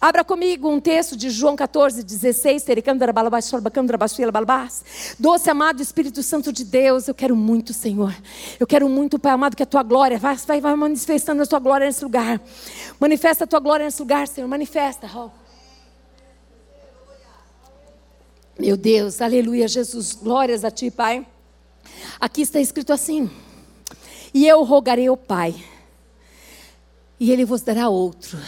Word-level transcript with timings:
Abra 0.00 0.22
comigo 0.22 0.70
um 0.70 0.78
texto 0.78 1.16
de 1.16 1.28
João 1.28 1.56
14, 1.56 2.04
16. 2.04 2.64
Doce 5.18 5.50
amado 5.50 5.82
Espírito 5.82 6.22
Santo 6.22 6.52
de 6.52 6.64
Deus, 6.64 7.08
eu 7.08 7.14
quero 7.14 7.34
muito, 7.34 7.74
Senhor. 7.74 8.14
Eu 8.60 8.66
quero 8.66 8.88
muito, 8.88 9.18
Pai 9.18 9.32
amado, 9.32 9.56
que 9.56 9.62
a 9.64 9.66
tua 9.66 9.82
glória 9.82 10.16
vai, 10.16 10.36
vai, 10.36 10.76
manifestando 10.76 11.42
a 11.42 11.46
tua 11.46 11.58
glória 11.58 11.84
nesse 11.84 12.04
lugar. 12.04 12.40
Manifesta 13.00 13.42
a 13.42 13.46
tua 13.48 13.58
glória 13.58 13.86
nesse 13.86 14.00
lugar, 14.00 14.28
Senhor. 14.28 14.46
Manifesta. 14.46 15.10
Meu 18.56 18.76
Deus, 18.76 19.20
aleluia, 19.20 19.66
Jesus. 19.66 20.12
Glórias 20.12 20.64
a 20.64 20.70
ti, 20.70 20.92
Pai. 20.92 21.26
Aqui 22.20 22.42
está 22.42 22.60
escrito 22.60 22.92
assim: 22.92 23.28
E 24.32 24.46
eu 24.46 24.62
rogarei 24.62 25.08
ao 25.08 25.16
Pai, 25.16 25.56
e 27.18 27.32
ele 27.32 27.44
vos 27.44 27.62
dará 27.62 27.88
outro 27.88 28.38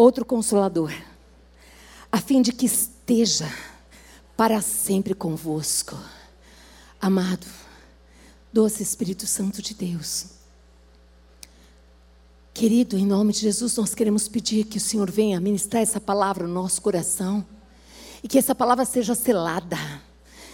outro 0.00 0.24
consolador, 0.24 0.90
a 2.10 2.18
fim 2.18 2.40
de 2.40 2.52
que 2.52 2.64
esteja 2.64 3.52
para 4.34 4.62
sempre 4.62 5.14
convosco. 5.14 5.94
Amado, 6.98 7.46
doce 8.50 8.82
Espírito 8.82 9.26
Santo 9.26 9.60
de 9.60 9.74
Deus. 9.74 10.26
Querido, 12.54 12.96
em 12.96 13.04
nome 13.04 13.34
de 13.34 13.40
Jesus, 13.40 13.76
nós 13.76 13.94
queremos 13.94 14.26
pedir 14.26 14.64
que 14.64 14.78
o 14.78 14.80
Senhor 14.80 15.10
venha 15.10 15.38
ministrar 15.38 15.82
essa 15.82 16.00
palavra 16.00 16.46
no 16.46 16.54
nosso 16.54 16.80
coração 16.80 17.44
e 18.22 18.28
que 18.28 18.38
essa 18.38 18.54
palavra 18.54 18.86
seja 18.86 19.14
selada 19.14 19.76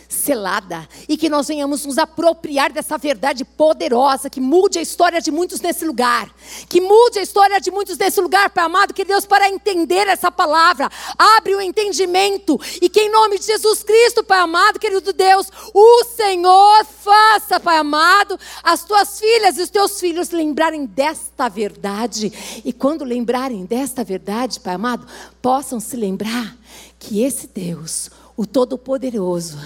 selada 0.09 0.89
e 1.09 1.17
que 1.17 1.29
nós 1.29 1.49
venhamos 1.49 1.85
nos 1.85 1.99
apropriar 1.99 2.73
dessa 2.73 2.99
verdade 2.99 3.45
poderosa 3.45 4.31
que 4.31 4.41
mude 4.41 4.79
a 4.79 4.83
história 4.83 5.21
de 5.21 5.31
muitos 5.31 5.61
nesse 5.61 5.85
lugar, 5.85 6.29
que 6.69 6.81
mude 6.81 7.19
a 7.19 7.23
história 7.23 7.61
de 7.61 7.71
muitos 7.71 7.99
nesse 7.99 8.21
lugar, 8.21 8.51
Pai 8.51 8.65
amado, 8.65 8.95
que 8.95 9.05
Deus 9.05 9.27
para 9.27 9.49
entender 9.49 10.07
essa 10.07 10.31
palavra, 10.31 10.91
abre 11.19 11.55
o 11.55 11.61
entendimento 11.61 12.59
e 12.81 12.89
que 12.89 13.01
em 13.01 13.11
nome 13.11 13.39
de 13.39 13.47
Jesus 13.47 13.83
Cristo, 13.83 14.25
Pai 14.25 14.39
amado, 14.39 14.79
querido 14.79 15.13
Deus, 15.13 15.49
o 15.73 16.05
Senhor 16.05 16.85
faça, 16.85 17.61
Pai 17.61 17.79
amado, 17.79 18.39
as 18.63 18.85
tuas 18.85 19.19
filhas 19.19 19.59
e 19.59 19.63
os 19.63 19.71
teus 19.71 20.01
filhos 20.01 20.31
lembrarem 20.31 20.87
desta 20.87 21.49
verdade. 21.49 22.33
E 22.65 22.73
quando 22.73 23.05
lembrarem 23.05 23.65
desta 23.65 24.05
verdade, 24.05 24.61
Pai 24.61 24.75
amado, 24.75 25.07
possam 25.41 25.81
se 25.81 25.97
lembrar 25.97 26.57
que 26.99 27.23
esse 27.23 27.47
Deus 27.47 28.11
o 28.37 28.45
Todo-Poderoso, 28.47 29.59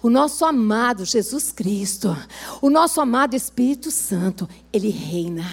o 0.00 0.08
nosso 0.08 0.44
amado 0.44 1.04
Jesus 1.04 1.50
Cristo, 1.50 2.16
o 2.60 2.70
nosso 2.70 3.00
amado 3.00 3.34
Espírito 3.34 3.90
Santo, 3.90 4.48
ele 4.72 4.90
reina, 4.90 5.50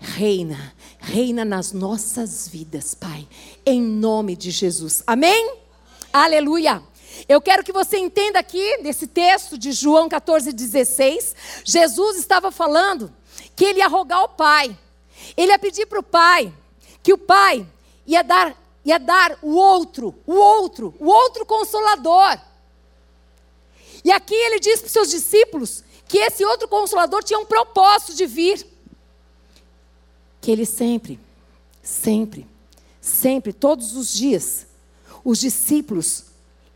reina, 0.00 0.74
reina 0.98 1.44
nas 1.44 1.72
nossas 1.72 2.48
vidas, 2.48 2.94
Pai, 2.94 3.28
em 3.64 3.80
nome 3.80 4.34
de 4.34 4.50
Jesus. 4.50 5.02
Amém? 5.06 5.54
Aleluia. 6.12 6.82
Eu 7.28 7.40
quero 7.40 7.62
que 7.62 7.72
você 7.72 7.96
entenda 7.98 8.38
aqui, 8.38 8.78
nesse 8.78 9.06
texto 9.06 9.56
de 9.56 9.72
João 9.72 10.08
14,16, 10.08 11.34
Jesus 11.64 12.18
estava 12.18 12.50
falando 12.50 13.12
que 13.54 13.64
ele 13.64 13.78
ia 13.78 13.88
rogar 13.88 14.18
ao 14.18 14.28
Pai, 14.28 14.76
ele 15.36 15.52
ia 15.52 15.58
pedir 15.58 15.86
para 15.86 16.00
o 16.00 16.02
Pai, 16.02 16.52
que 17.02 17.12
o 17.12 17.18
Pai 17.18 17.66
ia 18.06 18.22
dar 18.22 18.54
ia 18.86 18.98
dar 18.98 19.36
o 19.42 19.56
outro, 19.56 20.14
o 20.24 20.32
outro, 20.32 20.94
o 21.00 21.06
outro 21.06 21.44
consolador. 21.44 22.38
E 24.04 24.12
aqui 24.12 24.32
ele 24.32 24.60
diz 24.60 24.78
para 24.78 24.86
os 24.86 24.92
seus 24.92 25.10
discípulos 25.10 25.82
que 26.06 26.18
esse 26.18 26.44
outro 26.44 26.68
consolador 26.68 27.24
tinha 27.24 27.40
um 27.40 27.44
propósito 27.44 28.14
de 28.14 28.26
vir. 28.26 28.64
Que 30.40 30.52
ele 30.52 30.64
sempre, 30.64 31.18
sempre, 31.82 32.46
sempre, 33.00 33.52
todos 33.52 33.96
os 33.96 34.12
dias, 34.12 34.68
os 35.24 35.40
discípulos, 35.40 36.26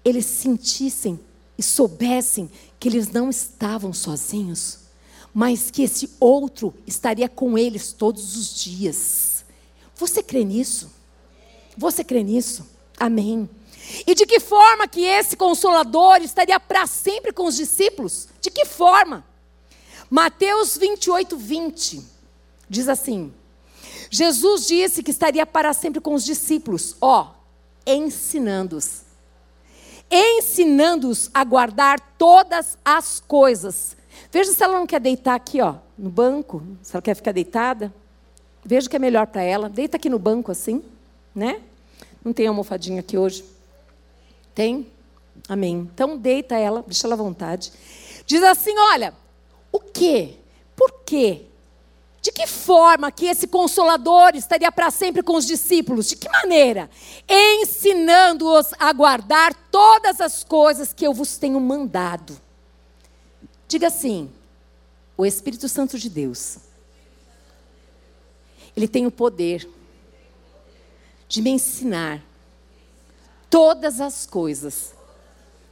eles 0.04 0.26
sentissem 0.26 1.20
e 1.56 1.62
soubessem 1.62 2.50
que 2.80 2.88
eles 2.88 3.12
não 3.12 3.30
estavam 3.30 3.92
sozinhos, 3.92 4.80
mas 5.32 5.70
que 5.70 5.82
esse 5.82 6.10
outro 6.18 6.74
estaria 6.84 7.28
com 7.28 7.56
eles 7.56 7.92
todos 7.92 8.36
os 8.36 8.52
dias. 8.60 9.44
Você 9.94 10.24
crê 10.24 10.42
nisso? 10.42 10.90
Você 11.80 12.04
crê 12.04 12.22
nisso? 12.22 12.68
Amém. 12.98 13.48
E 14.06 14.14
de 14.14 14.26
que 14.26 14.38
forma 14.38 14.86
que 14.86 15.02
esse 15.02 15.34
consolador 15.34 16.18
estaria 16.20 16.60
para 16.60 16.86
sempre 16.86 17.32
com 17.32 17.46
os 17.46 17.56
discípulos? 17.56 18.28
De 18.38 18.50
que 18.50 18.66
forma? 18.66 19.24
Mateus 20.10 20.76
28, 20.76 21.38
20 21.38 22.04
diz 22.68 22.86
assim: 22.86 23.32
Jesus 24.10 24.66
disse 24.66 25.02
que 25.02 25.10
estaria 25.10 25.46
para 25.46 25.72
sempre 25.72 26.02
com 26.02 26.12
os 26.12 26.22
discípulos, 26.22 26.96
ó, 27.00 27.28
ensinando-os. 27.86 29.00
Ensinando-os 30.10 31.30
a 31.32 31.42
guardar 31.44 31.98
todas 32.18 32.76
as 32.84 33.20
coisas. 33.20 33.96
Veja 34.30 34.52
se 34.52 34.62
ela 34.62 34.78
não 34.78 34.86
quer 34.86 35.00
deitar 35.00 35.34
aqui, 35.34 35.62
ó, 35.62 35.76
no 35.96 36.10
banco, 36.10 36.62
se 36.82 36.94
ela 36.94 37.00
quer 37.00 37.14
ficar 37.14 37.32
deitada. 37.32 37.90
Veja 38.62 38.86
o 38.86 38.90
que 38.90 38.96
é 38.96 38.98
melhor 38.98 39.26
para 39.28 39.40
ela. 39.40 39.70
Deita 39.70 39.96
aqui 39.96 40.10
no 40.10 40.18
banco 40.18 40.52
assim, 40.52 40.84
né? 41.34 41.62
Não 42.24 42.32
tem 42.32 42.46
almofadinha 42.46 43.00
aqui 43.00 43.16
hoje? 43.16 43.44
Tem? 44.54 44.86
Amém. 45.48 45.88
Então 45.92 46.16
deita 46.16 46.56
ela, 46.56 46.82
deixa 46.86 47.06
ela 47.06 47.14
à 47.14 47.18
vontade. 47.18 47.72
Diz 48.26 48.42
assim: 48.42 48.76
olha, 48.78 49.14
o 49.72 49.80
quê? 49.80 50.36
Por 50.76 51.02
quê? 51.04 51.42
De 52.22 52.30
que 52.30 52.46
forma 52.46 53.10
que 53.10 53.26
esse 53.26 53.46
consolador 53.46 54.32
estaria 54.34 54.70
para 54.70 54.90
sempre 54.90 55.22
com 55.22 55.36
os 55.36 55.46
discípulos? 55.46 56.08
De 56.08 56.16
que 56.16 56.28
maneira? 56.28 56.90
Ensinando-os 57.26 58.72
a 58.78 58.92
guardar 58.92 59.54
todas 59.70 60.20
as 60.20 60.44
coisas 60.44 60.92
que 60.92 61.06
eu 61.06 61.14
vos 61.14 61.38
tenho 61.38 61.58
mandado. 61.58 62.38
Diga 63.66 63.86
assim: 63.86 64.30
o 65.16 65.24
Espírito 65.24 65.68
Santo 65.68 65.98
de 65.98 66.10
Deus, 66.10 66.58
ele 68.76 68.86
tem 68.86 69.06
o 69.06 69.10
poder 69.10 69.66
de 71.30 71.40
me 71.40 71.50
ensinar 71.50 72.20
todas 73.48 74.00
as 74.00 74.26
coisas 74.26 74.92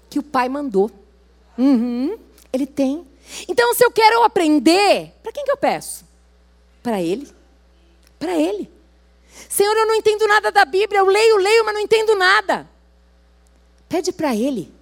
que 0.08 0.20
o 0.20 0.22
Pai 0.22 0.48
mandou. 0.48 0.88
Uhum, 1.58 2.16
ele 2.52 2.64
tem. 2.64 3.04
Então, 3.48 3.74
se 3.74 3.84
eu 3.84 3.90
quero 3.90 4.22
aprender, 4.22 5.12
para 5.20 5.32
quem 5.32 5.44
que 5.44 5.50
eu 5.50 5.56
peço? 5.56 6.06
Para 6.80 7.02
Ele. 7.02 7.28
Para 8.20 8.36
Ele. 8.36 8.70
Senhor, 9.48 9.76
eu 9.76 9.86
não 9.86 9.96
entendo 9.96 10.28
nada 10.28 10.52
da 10.52 10.64
Bíblia, 10.64 11.00
eu 11.00 11.06
leio, 11.06 11.36
leio, 11.36 11.64
mas 11.64 11.74
não 11.74 11.80
entendo 11.80 12.14
nada. 12.14 12.70
Pede 13.88 14.12
para 14.12 14.34
Ele. 14.34 14.72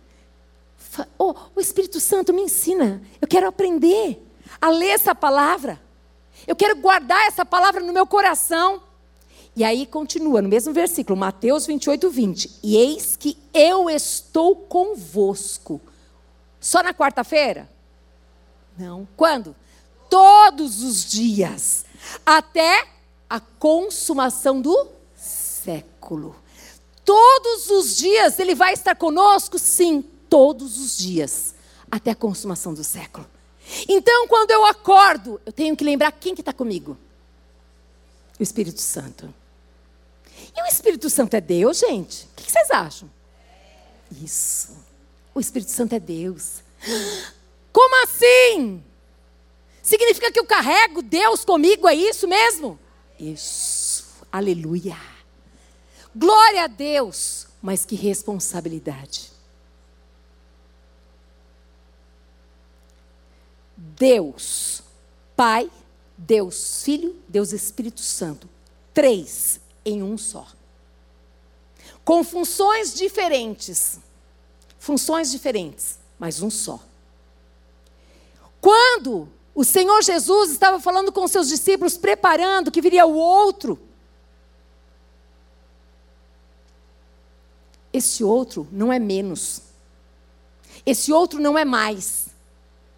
Oh, 1.19 1.35
o 1.55 1.61
Espírito 1.61 1.99
Santo 2.01 2.35
me 2.35 2.43
ensina. 2.43 3.03
Eu 3.19 3.27
quero 3.27 3.49
aprender 3.49 4.23
a 4.61 4.69
ler 4.69 4.91
essa 4.91 5.15
palavra. 5.15 5.81
Eu 6.47 6.55
quero 6.55 6.77
guardar 6.77 7.27
essa 7.27 7.47
palavra 7.47 7.81
no 7.81 7.95
meu 7.95 8.07
coração. 8.07 8.83
E 9.57 9.65
aí 9.65 9.87
continua 9.87 10.43
no 10.43 10.51
mesmo 10.51 10.75
versículo, 10.75 11.19
Mateus 11.19 11.67
28, 11.67 12.11
20. 12.11 12.59
E 12.63 12.77
eis 12.77 13.17
que 13.17 13.39
eu 13.55 13.89
estou 13.89 14.55
convosco. 14.55 15.81
Só 16.61 16.83
na 16.83 16.93
quarta-feira? 16.93 17.67
Não. 18.79 19.09
Quando? 19.17 19.57
Todos 20.11 20.83
os 20.83 21.07
dias. 21.07 21.87
Até 22.25 22.87
a 23.31 23.41
consumação 23.41 24.61
do 24.61 24.89
século. 25.17 26.37
Todos 27.03 27.71
os 27.71 27.97
dias 27.97 28.39
ele 28.39 28.55
vai 28.55 28.75
estar 28.75 28.95
conosco? 28.95 29.59
Sim, 29.59 30.03
todos 30.29 30.79
os 30.79 30.99
dias. 30.99 31.55
Até 31.91 32.11
a 32.11 32.15
consumação 32.15 32.75
do 32.75 32.85
século. 32.85 33.27
Então, 33.89 34.29
quando 34.29 34.51
eu 34.51 34.67
acordo, 34.67 35.41
eu 35.47 35.53
tenho 35.53 35.75
que 35.75 35.83
lembrar 35.83 36.13
quem 36.13 36.35
que 36.35 36.43
está 36.43 36.53
comigo? 36.53 36.99
O 38.39 38.43
Espírito 38.43 38.83
Santo. 38.83 39.33
E 40.57 40.63
o 40.63 40.67
Espírito 40.67 41.11
Santo 41.11 41.35
é 41.35 41.41
Deus, 41.41 41.79
gente? 41.79 42.25
O 42.25 42.37
que 42.37 42.51
vocês 42.51 42.71
acham? 42.71 43.11
Isso. 44.11 44.77
O 45.35 45.41
Espírito 45.41 45.71
Santo 45.71 45.95
é 45.95 46.01
Deus. 46.01 46.63
Como 47.73 48.05
assim? 48.05 48.83
Significa 49.83 50.33
que 50.33 50.39
eu 50.41 50.47
carrego 50.47 51.03
Deus 51.03 51.45
comigo, 51.45 51.87
é 51.87 51.95
isso 51.95 52.27
mesmo? 52.27 52.79
Isso. 53.21 54.07
Aleluia. 54.33 54.97
Glória 56.15 56.65
a 56.65 56.67
Deus. 56.67 57.47
Mas 57.61 57.85
que 57.85 57.95
responsabilidade. 57.95 59.31
Deus, 63.77 64.83
Pai, 65.35 65.71
Deus 66.17 66.83
Filho, 66.83 67.15
Deus 67.29 67.53
Espírito 67.53 68.01
Santo. 68.01 68.49
Três 68.95 69.61
em 69.85 70.03
um 70.03 70.17
só. 70.17 70.47
Com 72.07 72.23
funções 72.23 72.95
diferentes. 72.95 73.99
Funções 74.79 75.33
diferentes, 75.33 75.99
mas 76.17 76.41
um 76.41 76.49
só. 76.49 76.81
Quando 78.61 79.29
o 79.53 79.65
Senhor 79.65 80.01
Jesus 80.03 80.53
estava 80.53 80.79
falando 80.79 81.11
com 81.11 81.27
seus 81.27 81.49
discípulos, 81.49 81.97
preparando 81.99 82.71
que 82.71 82.81
viria 82.81 83.05
o 83.05 83.17
outro, 83.17 83.77
esse 87.93 88.23
outro 88.23 88.69
não 88.71 88.93
é 88.93 89.01
menos. 89.01 89.63
Esse 90.87 91.13
outro 91.13 91.41
não 91.41 91.59
é 91.59 91.65
mais. 91.65 92.29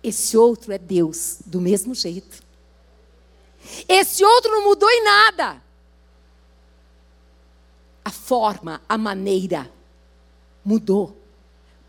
Esse 0.03 0.37
outro 0.37 0.71
é 0.71 0.77
Deus, 0.77 1.39
do 1.47 1.63
mesmo 1.63 1.95
jeito. 1.95 2.43
Esse 3.89 4.23
outro 4.23 4.51
não 4.51 4.65
mudou 4.65 4.91
em 4.91 5.03
nada. 5.03 5.68
A 8.09 8.11
forma, 8.11 8.81
a 8.89 8.97
maneira 8.97 9.71
mudou, 10.65 11.15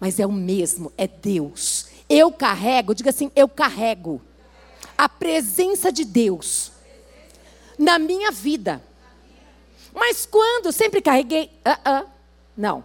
mas 0.01 0.19
é 0.19 0.25
o 0.25 0.33
mesmo, 0.33 0.91
é 0.97 1.07
Deus. 1.07 1.87
Eu 2.09 2.29
carrego, 2.29 2.93
diga 2.93 3.09
assim, 3.09 3.31
eu 3.33 3.47
carrego 3.47 4.21
a 4.97 5.07
presença 5.07 5.93
de 5.93 6.03
Deus 6.03 6.73
na 7.77 7.97
minha 7.97 8.31
vida. 8.31 8.83
Mas 9.93 10.25
quando 10.25 10.73
sempre 10.73 11.01
carreguei, 11.01 11.49
uh 11.65 11.89
-uh, 11.89 12.09
não. 12.57 12.83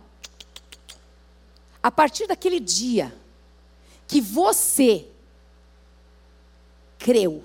A 1.82 1.90
partir 1.90 2.28
daquele 2.28 2.60
dia 2.60 3.12
que 4.06 4.20
você 4.20 5.08
creu 7.00 7.42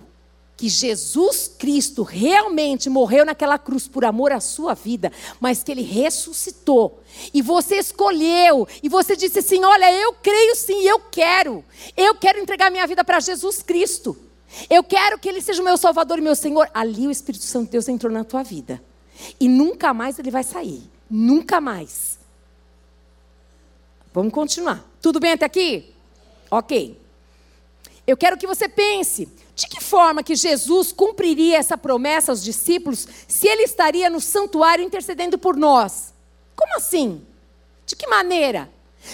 que 0.59 0.67
Jesus 0.67 1.49
Cristo 1.57 2.03
realmente 2.03 2.89
morreu 2.89 3.25
naquela 3.25 3.57
cruz 3.57 3.87
por 3.87 4.03
amor 4.03 4.33
à 4.33 4.41
sua 4.41 4.73
vida, 4.73 5.09
mas 5.39 5.63
que 5.63 5.71
ele 5.71 5.81
ressuscitou. 5.81 7.01
E 7.33 7.41
você 7.41 7.77
escolheu, 7.77 8.67
e 8.83 8.89
você 8.89 9.15
disse 9.15 9.39
assim: 9.39 9.63
Olha, 9.63 9.89
eu 9.89 10.11
creio 10.15 10.53
sim, 10.57 10.81
eu 10.81 10.99
quero. 10.99 11.63
Eu 11.95 12.13
quero 12.15 12.39
entregar 12.39 12.69
minha 12.69 12.85
vida 12.85 13.05
para 13.05 13.21
Jesus 13.21 13.63
Cristo. 13.63 14.17
Eu 14.69 14.83
quero 14.83 15.17
que 15.17 15.29
ele 15.29 15.41
seja 15.41 15.61
o 15.61 15.65
meu 15.65 15.77
Salvador 15.77 16.17
e 16.17 16.21
meu 16.21 16.35
Senhor. 16.35 16.69
Ali 16.73 17.07
o 17.07 17.11
Espírito 17.11 17.45
Santo 17.45 17.67
de 17.67 17.71
Deus 17.71 17.87
entrou 17.87 18.11
na 18.11 18.25
tua 18.25 18.43
vida. 18.43 18.83
E 19.39 19.47
nunca 19.47 19.93
mais 19.93 20.19
ele 20.19 20.29
vai 20.29 20.43
sair. 20.43 20.83
Nunca 21.09 21.61
mais. 21.61 22.19
Vamos 24.13 24.33
continuar. 24.33 24.85
Tudo 25.01 25.21
bem 25.21 25.31
até 25.31 25.45
aqui? 25.45 25.93
Ok. 26.51 26.99
Eu 28.09 28.17
quero 28.17 28.37
que 28.37 28.47
você 28.47 28.67
pense 28.67 29.29
de 29.53 29.67
que 29.67 29.79
forma 29.79 30.23
que 30.23 30.35
Jesus 30.35 30.91
cumpriria 30.91 31.57
essa 31.57 31.77
promessa 31.77 32.31
aos 32.31 32.43
discípulos 32.43 33.07
se 33.27 33.47
ele 33.47 33.61
estaria 33.61 34.09
no 34.09 34.19
santuário 34.19 34.83
intercedendo 34.83 35.37
por 35.37 35.55
nós? 35.55 36.11
Como 36.55 36.75
assim? 36.75 37.23
De 37.85 37.95
que 37.95 38.07
maneira? 38.07 38.67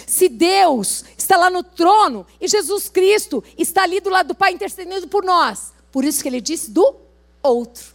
Se 0.06 0.30
Deus 0.30 1.04
está 1.14 1.36
lá 1.36 1.50
no 1.50 1.62
trono 1.62 2.26
e 2.40 2.48
Jesus 2.48 2.88
Cristo 2.88 3.44
está 3.58 3.82
ali 3.82 4.00
do 4.00 4.08
lado 4.08 4.28
do 4.28 4.34
Pai 4.34 4.54
intercedendo 4.54 5.06
por 5.08 5.22
nós. 5.22 5.74
Por 5.92 6.02
isso 6.02 6.22
que 6.22 6.28
ele 6.30 6.40
disse 6.40 6.70
do 6.70 6.96
outro. 7.42 7.94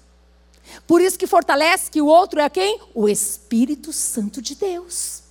Por 0.85 1.01
isso 1.01 1.17
que 1.17 1.25
fortalece 1.25 1.89
que 1.89 1.99
o 1.99 2.05
outro 2.05 2.39
é 2.39 2.47
quem? 2.47 2.79
O 2.93 3.09
Espírito 3.09 3.91
Santo 3.91 4.39
de 4.39 4.53
Deus. 4.53 5.23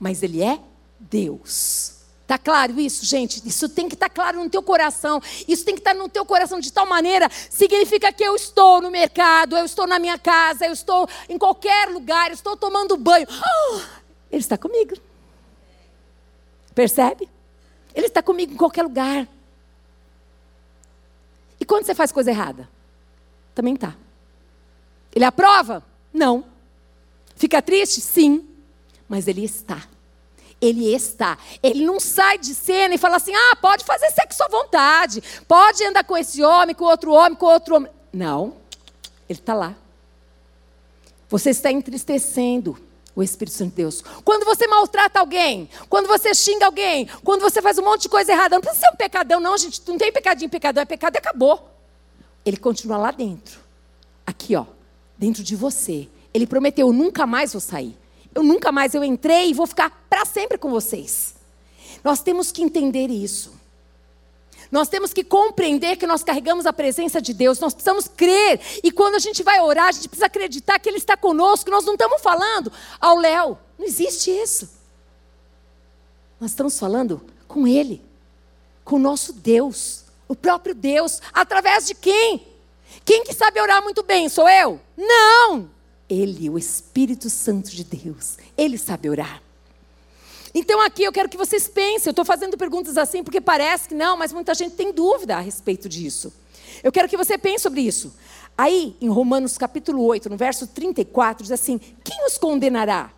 Mas 0.00 0.22
ele 0.22 0.42
é 0.42 0.58
Deus. 0.98 2.03
Está 2.24 2.38
claro 2.38 2.80
isso, 2.80 3.04
gente? 3.04 3.46
Isso 3.46 3.68
tem 3.68 3.86
que 3.86 3.94
estar 3.94 4.08
tá 4.08 4.14
claro 4.14 4.42
no 4.42 4.48
teu 4.48 4.62
coração. 4.62 5.20
Isso 5.46 5.62
tem 5.62 5.74
que 5.74 5.82
estar 5.82 5.92
tá 5.92 5.98
no 5.98 6.08
teu 6.08 6.24
coração 6.24 6.58
de 6.58 6.72
tal 6.72 6.86
maneira, 6.86 7.28
significa 7.50 8.10
que 8.10 8.24
eu 8.24 8.34
estou 8.34 8.80
no 8.80 8.90
mercado, 8.90 9.56
eu 9.56 9.64
estou 9.64 9.86
na 9.86 9.98
minha 9.98 10.18
casa, 10.18 10.64
eu 10.64 10.72
estou 10.72 11.06
em 11.28 11.36
qualquer 11.36 11.90
lugar, 11.90 12.28
eu 12.28 12.34
estou 12.34 12.56
tomando 12.56 12.96
banho. 12.96 13.26
Oh, 13.30 13.80
ele 14.30 14.40
está 14.40 14.56
comigo. 14.56 14.96
Percebe? 16.74 17.28
Ele 17.94 18.06
está 18.06 18.22
comigo 18.22 18.54
em 18.54 18.56
qualquer 18.56 18.84
lugar. 18.84 19.28
E 21.60 21.64
quando 21.64 21.84
você 21.84 21.94
faz 21.94 22.10
coisa 22.10 22.30
errada? 22.30 22.68
Também 23.54 23.74
está. 23.74 23.94
Ele 25.14 25.26
aprova? 25.26 25.84
Não. 26.10 26.46
Fica 27.36 27.60
triste? 27.60 28.00
Sim. 28.00 28.48
Mas 29.06 29.28
ele 29.28 29.44
está 29.44 29.86
ele 30.64 30.94
está. 30.94 31.36
Ele 31.62 31.84
não 31.84 32.00
sai 32.00 32.38
de 32.38 32.54
cena 32.54 32.94
e 32.94 32.98
fala 32.98 33.16
assim: 33.16 33.34
ah, 33.34 33.56
pode 33.56 33.84
fazer 33.84 34.10
sexo 34.10 34.42
à 34.42 34.48
vontade, 34.48 35.22
pode 35.46 35.84
andar 35.84 36.04
com 36.04 36.16
esse 36.16 36.42
homem, 36.42 36.74
com 36.74 36.84
outro 36.84 37.12
homem, 37.12 37.36
com 37.36 37.46
outro 37.46 37.76
homem. 37.76 37.90
Não, 38.12 38.54
ele 39.28 39.38
está 39.38 39.54
lá. 39.54 39.74
Você 41.28 41.50
está 41.50 41.70
entristecendo 41.70 42.78
o 43.14 43.22
Espírito 43.22 43.54
Santo 43.54 43.70
de 43.70 43.76
Deus. 43.76 44.02
Quando 44.24 44.44
você 44.44 44.66
maltrata 44.66 45.20
alguém, 45.20 45.68
quando 45.88 46.06
você 46.06 46.34
xinga 46.34 46.66
alguém, 46.66 47.08
quando 47.22 47.42
você 47.42 47.60
faz 47.60 47.78
um 47.78 47.84
monte 47.84 48.02
de 48.02 48.08
coisa 48.08 48.32
errada, 48.32 48.56
não 48.56 48.62
precisa 48.62 48.86
ser 48.86 48.92
um 48.92 48.96
pecadão, 48.96 49.40
não, 49.40 49.56
gente. 49.58 49.82
Não 49.86 49.98
tem 49.98 50.12
pecadinho, 50.12 50.50
pecadão, 50.50 50.82
é 50.82 50.86
pecado 50.86 51.14
e 51.16 51.18
acabou. 51.18 51.70
Ele 52.44 52.56
continua 52.56 52.96
lá 52.96 53.10
dentro. 53.10 53.60
Aqui, 54.26 54.56
ó, 54.56 54.64
dentro 55.18 55.42
de 55.42 55.54
você. 55.54 56.08
Ele 56.32 56.46
prometeu: 56.46 56.92
nunca 56.92 57.26
mais 57.26 57.52
vou 57.52 57.60
sair 57.60 57.96
eu 58.34 58.42
nunca 58.42 58.72
mais 58.72 58.94
eu 58.94 59.04
entrei 59.04 59.50
e 59.50 59.54
vou 59.54 59.66
ficar 59.66 60.06
para 60.08 60.24
sempre 60.24 60.58
com 60.58 60.70
vocês. 60.70 61.34
Nós 62.02 62.20
temos 62.20 62.50
que 62.50 62.62
entender 62.62 63.08
isso. 63.08 63.52
Nós 64.70 64.88
temos 64.88 65.12
que 65.12 65.22
compreender 65.22 65.96
que 65.96 66.06
nós 66.06 66.24
carregamos 66.24 66.66
a 66.66 66.72
presença 66.72 67.20
de 67.20 67.32
Deus, 67.32 67.60
nós 67.60 67.74
precisamos 67.74 68.08
crer. 68.08 68.60
E 68.82 68.90
quando 68.90 69.14
a 69.14 69.18
gente 69.18 69.42
vai 69.42 69.60
orar, 69.60 69.86
a 69.86 69.92
gente 69.92 70.08
precisa 70.08 70.26
acreditar 70.26 70.78
que 70.78 70.88
Ele 70.88 70.98
está 70.98 71.16
conosco. 71.16 71.70
Nós 71.70 71.84
não 71.84 71.92
estamos 71.92 72.20
falando 72.20 72.72
ao 73.00 73.16
Léo, 73.18 73.58
não 73.78 73.86
existe 73.86 74.30
isso. 74.30 74.68
Nós 76.40 76.50
estamos 76.50 76.78
falando 76.78 77.22
com 77.46 77.66
Ele, 77.66 78.02
com 78.84 78.96
o 78.96 78.98
nosso 78.98 79.32
Deus, 79.32 80.04
o 80.26 80.34
próprio 80.34 80.74
Deus, 80.74 81.20
através 81.32 81.86
de 81.86 81.94
quem? 81.94 82.46
Quem 83.04 83.22
que 83.22 83.32
sabe 83.32 83.60
orar 83.60 83.82
muito 83.82 84.02
bem? 84.02 84.28
Sou 84.28 84.48
eu? 84.48 84.80
Não! 84.96 85.73
Ele, 86.08 86.50
o 86.50 86.58
Espírito 86.58 87.30
Santo 87.30 87.70
de 87.70 87.84
Deus, 87.84 88.36
ele 88.56 88.76
sabe 88.76 89.08
orar. 89.08 89.42
Então 90.54 90.80
aqui 90.80 91.02
eu 91.02 91.12
quero 91.12 91.28
que 91.28 91.36
vocês 91.36 91.66
pensem, 91.66 92.06
eu 92.06 92.12
estou 92.12 92.24
fazendo 92.24 92.56
perguntas 92.56 92.96
assim 92.96 93.24
porque 93.24 93.40
parece 93.40 93.88
que 93.88 93.94
não, 93.94 94.16
mas 94.16 94.32
muita 94.32 94.54
gente 94.54 94.76
tem 94.76 94.92
dúvida 94.92 95.36
a 95.36 95.40
respeito 95.40 95.88
disso. 95.88 96.32
Eu 96.82 96.92
quero 96.92 97.08
que 97.08 97.16
você 97.16 97.36
pense 97.36 97.62
sobre 97.62 97.80
isso. 97.80 98.14
Aí, 98.56 98.96
em 99.00 99.08
Romanos 99.08 99.58
capítulo 99.58 100.04
8, 100.04 100.30
no 100.30 100.36
verso 100.36 100.66
34, 100.68 101.42
diz 101.42 101.50
assim: 101.50 101.78
Quem 102.04 102.24
os 102.26 102.38
condenará? 102.38 103.10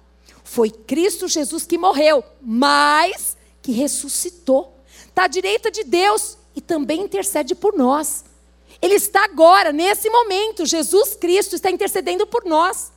Foi 0.42 0.70
Cristo 0.70 1.28
Jesus 1.28 1.66
que 1.66 1.76
morreu, 1.76 2.24
mas 2.40 3.36
que 3.60 3.72
ressuscitou. 3.72 4.74
Está 5.06 5.24
à 5.24 5.28
direita 5.28 5.70
de 5.70 5.84
Deus 5.84 6.38
e 6.54 6.60
também 6.60 7.02
intercede 7.02 7.54
por 7.54 7.76
nós. 7.76 8.24
Ele 8.80 8.94
está 8.94 9.24
agora, 9.24 9.72
nesse 9.72 10.10
momento, 10.10 10.66
Jesus 10.66 11.14
Cristo 11.14 11.56
está 11.56 11.70
intercedendo 11.70 12.26
por 12.26 12.44
nós. 12.44 12.92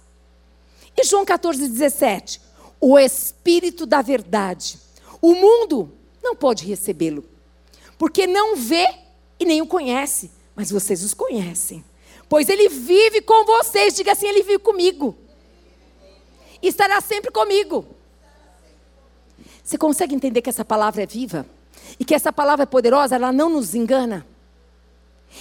E 0.96 1.04
João 1.04 1.24
14, 1.24 1.68
17. 1.68 2.42
O 2.80 2.98
Espírito 2.98 3.86
da 3.86 4.02
Verdade. 4.02 4.80
O 5.21 5.33
mundo 5.33 5.92
não 6.21 6.36
pode 6.36 6.66
recebê-lo, 6.66 7.26
porque 7.98 8.28
não 8.28 8.56
vê 8.56 8.86
e 9.40 9.45
nem 9.45 9.62
o 9.62 9.68
conhece, 9.68 10.31
mas 10.56 10.69
vocês 10.69 11.04
os 11.04 11.14
conhecem. 11.14 11.83
Pois 12.28 12.48
ele 12.48 12.69
vive 12.69 13.21
com 13.21 13.45
vocês, 13.45 13.95
diga 13.95 14.12
assim: 14.12 14.28
ele 14.28 14.44
vive 14.44 14.59
comigo. 14.59 15.18
E 16.62 16.68
estará 16.68 17.02
sempre 17.02 17.31
comigo. 17.31 17.86
Você 19.64 19.78
consegue 19.78 20.16
entender 20.16 20.42
que 20.42 20.50
essa 20.50 20.66
palavra 20.66 21.04
é 21.04 21.06
viva? 21.06 21.45
E 22.00 22.06
que 22.06 22.14
essa 22.14 22.31
palavra 22.31 22.64
é 22.64 22.66
poderosa, 22.66 23.16
ela 23.16 23.31
não 23.31 23.50
nos 23.50 23.74
engana? 23.74 24.26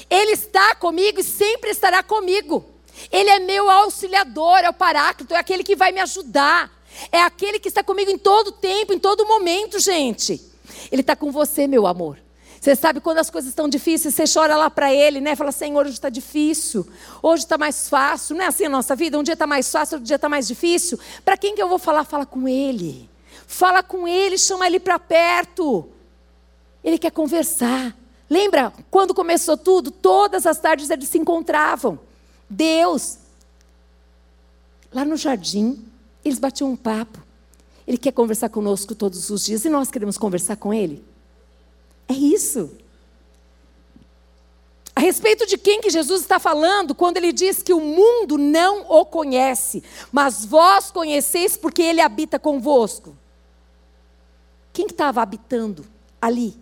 Ele 0.08 0.32
está 0.32 0.74
comigo 0.74 1.20
e 1.20 1.24
sempre 1.24 1.70
estará 1.70 2.02
comigo. 2.02 2.64
Ele 3.12 3.30
é 3.30 3.38
meu 3.38 3.70
auxiliador, 3.70 4.58
é 4.58 4.68
o 4.68 4.74
paráclito, 4.74 5.34
é 5.34 5.38
aquele 5.38 5.62
que 5.62 5.76
vai 5.76 5.92
me 5.92 6.00
ajudar. 6.00 6.70
É 7.12 7.22
aquele 7.22 7.58
que 7.58 7.68
está 7.68 7.82
comigo 7.84 8.10
em 8.10 8.18
todo 8.18 8.50
tempo, 8.50 8.92
em 8.92 8.98
todo 8.98 9.26
momento, 9.26 9.78
gente. 9.78 10.40
Ele 10.90 11.02
está 11.02 11.14
com 11.14 11.30
você, 11.30 11.66
meu 11.66 11.86
amor. 11.86 12.18
Você 12.60 12.74
sabe 12.74 13.00
quando 13.00 13.18
as 13.18 13.30
coisas 13.30 13.50
estão 13.50 13.68
difíceis, 13.68 14.14
você 14.14 14.24
chora 14.26 14.56
lá 14.56 14.68
para 14.68 14.92
ele, 14.92 15.20
né? 15.20 15.36
Fala, 15.36 15.52
Senhor, 15.52 15.86
hoje 15.86 15.94
está 15.94 16.08
difícil, 16.08 16.86
hoje 17.22 17.44
está 17.44 17.56
mais 17.56 17.88
fácil. 17.88 18.34
Não 18.34 18.44
é 18.44 18.48
assim 18.48 18.64
a 18.64 18.68
nossa 18.68 18.96
vida? 18.96 19.18
Um 19.18 19.22
dia 19.22 19.34
está 19.34 19.46
mais 19.46 19.70
fácil, 19.70 19.96
outro 19.96 20.06
dia 20.06 20.16
está 20.16 20.28
mais 20.28 20.48
difícil. 20.48 20.98
Para 21.24 21.36
quem 21.36 21.54
que 21.54 21.62
eu 21.62 21.68
vou 21.68 21.78
falar? 21.78 22.04
Fala 22.04 22.26
com 22.26 22.48
ele. 22.48 23.08
Fala 23.46 23.82
com 23.82 24.08
ele, 24.08 24.36
chama 24.36 24.66
ele 24.66 24.80
para 24.80 24.98
perto. 24.98 25.88
Ele 26.82 26.98
quer 26.98 27.12
conversar. 27.12 27.96
Lembra 28.28 28.72
quando 28.90 29.14
começou 29.14 29.56
tudo? 29.56 29.90
Todas 29.90 30.46
as 30.46 30.58
tardes 30.58 30.90
eles 30.90 31.08
se 31.08 31.18
encontravam. 31.18 31.98
Deus, 32.48 33.18
lá 34.92 35.04
no 35.04 35.16
jardim, 35.16 35.84
eles 36.24 36.38
batiam 36.38 36.70
um 36.70 36.76
papo. 36.76 37.18
Ele 37.86 37.96
quer 37.96 38.12
conversar 38.12 38.50
conosco 38.50 38.94
todos 38.94 39.30
os 39.30 39.46
dias 39.46 39.64
e 39.64 39.70
nós 39.70 39.90
queremos 39.90 40.18
conversar 40.18 40.56
com 40.56 40.74
Ele. 40.74 41.02
É 42.06 42.12
isso. 42.12 42.70
A 44.98 45.00
respeito 45.00 45.46
de 45.46 45.56
quem 45.56 45.80
que 45.80 45.90
Jesus 45.90 46.22
está 46.22 46.40
falando 46.40 46.92
quando 46.92 47.18
ele 47.18 47.32
diz 47.32 47.62
que 47.62 47.72
o 47.72 47.80
mundo 47.80 48.36
não 48.36 48.84
o 48.90 49.06
conhece, 49.06 49.80
mas 50.10 50.44
vós 50.44 50.90
conheceis 50.90 51.56
porque 51.56 51.80
ele 51.80 52.00
habita 52.00 52.36
convosco. 52.36 53.16
Quem 54.72 54.88
que 54.88 54.92
estava 54.92 55.22
habitando 55.22 55.86
ali? 56.20 56.58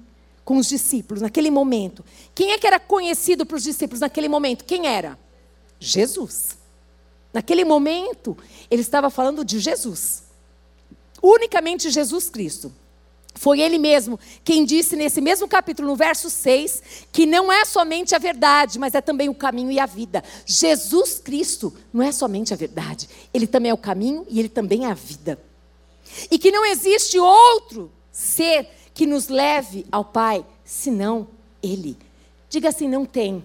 Com 0.46 0.58
os 0.58 0.68
discípulos 0.68 1.20
naquele 1.20 1.50
momento. 1.50 2.04
Quem 2.32 2.52
é 2.52 2.58
que 2.58 2.68
era 2.68 2.78
conhecido 2.78 3.44
para 3.44 3.56
os 3.56 3.64
discípulos 3.64 4.00
naquele 4.00 4.28
momento? 4.28 4.64
Quem 4.64 4.86
era? 4.86 5.18
Jesus. 5.80 6.56
Naquele 7.34 7.64
momento, 7.64 8.38
ele 8.70 8.80
estava 8.80 9.10
falando 9.10 9.44
de 9.44 9.58
Jesus. 9.58 10.22
Unicamente 11.20 11.90
Jesus 11.90 12.28
Cristo. 12.28 12.72
Foi 13.34 13.60
ele 13.60 13.76
mesmo 13.76 14.20
quem 14.44 14.64
disse 14.64 14.94
nesse 14.94 15.20
mesmo 15.20 15.48
capítulo, 15.48 15.88
no 15.88 15.96
verso 15.96 16.30
6, 16.30 16.82
que 17.10 17.26
não 17.26 17.52
é 17.52 17.64
somente 17.64 18.14
a 18.14 18.18
verdade, 18.18 18.78
mas 18.78 18.94
é 18.94 19.00
também 19.00 19.28
o 19.28 19.34
caminho 19.34 19.72
e 19.72 19.80
a 19.80 19.84
vida. 19.84 20.22
Jesus 20.46 21.18
Cristo 21.18 21.74
não 21.92 22.04
é 22.04 22.12
somente 22.12 22.54
a 22.54 22.56
verdade, 22.56 23.08
ele 23.34 23.48
também 23.48 23.72
é 23.72 23.74
o 23.74 23.78
caminho 23.78 24.24
e 24.30 24.38
ele 24.38 24.48
também 24.48 24.86
é 24.86 24.90
a 24.92 24.94
vida. 24.94 25.38
E 26.30 26.38
que 26.38 26.52
não 26.52 26.64
existe 26.64 27.18
outro 27.18 27.90
ser 28.12 28.75
que 28.96 29.06
nos 29.06 29.28
leve 29.28 29.84
ao 29.92 30.02
Pai 30.02 30.44
senão 30.64 31.28
ele. 31.62 31.98
Diga 32.48 32.70
assim: 32.70 32.88
não 32.88 33.04
tem 33.04 33.44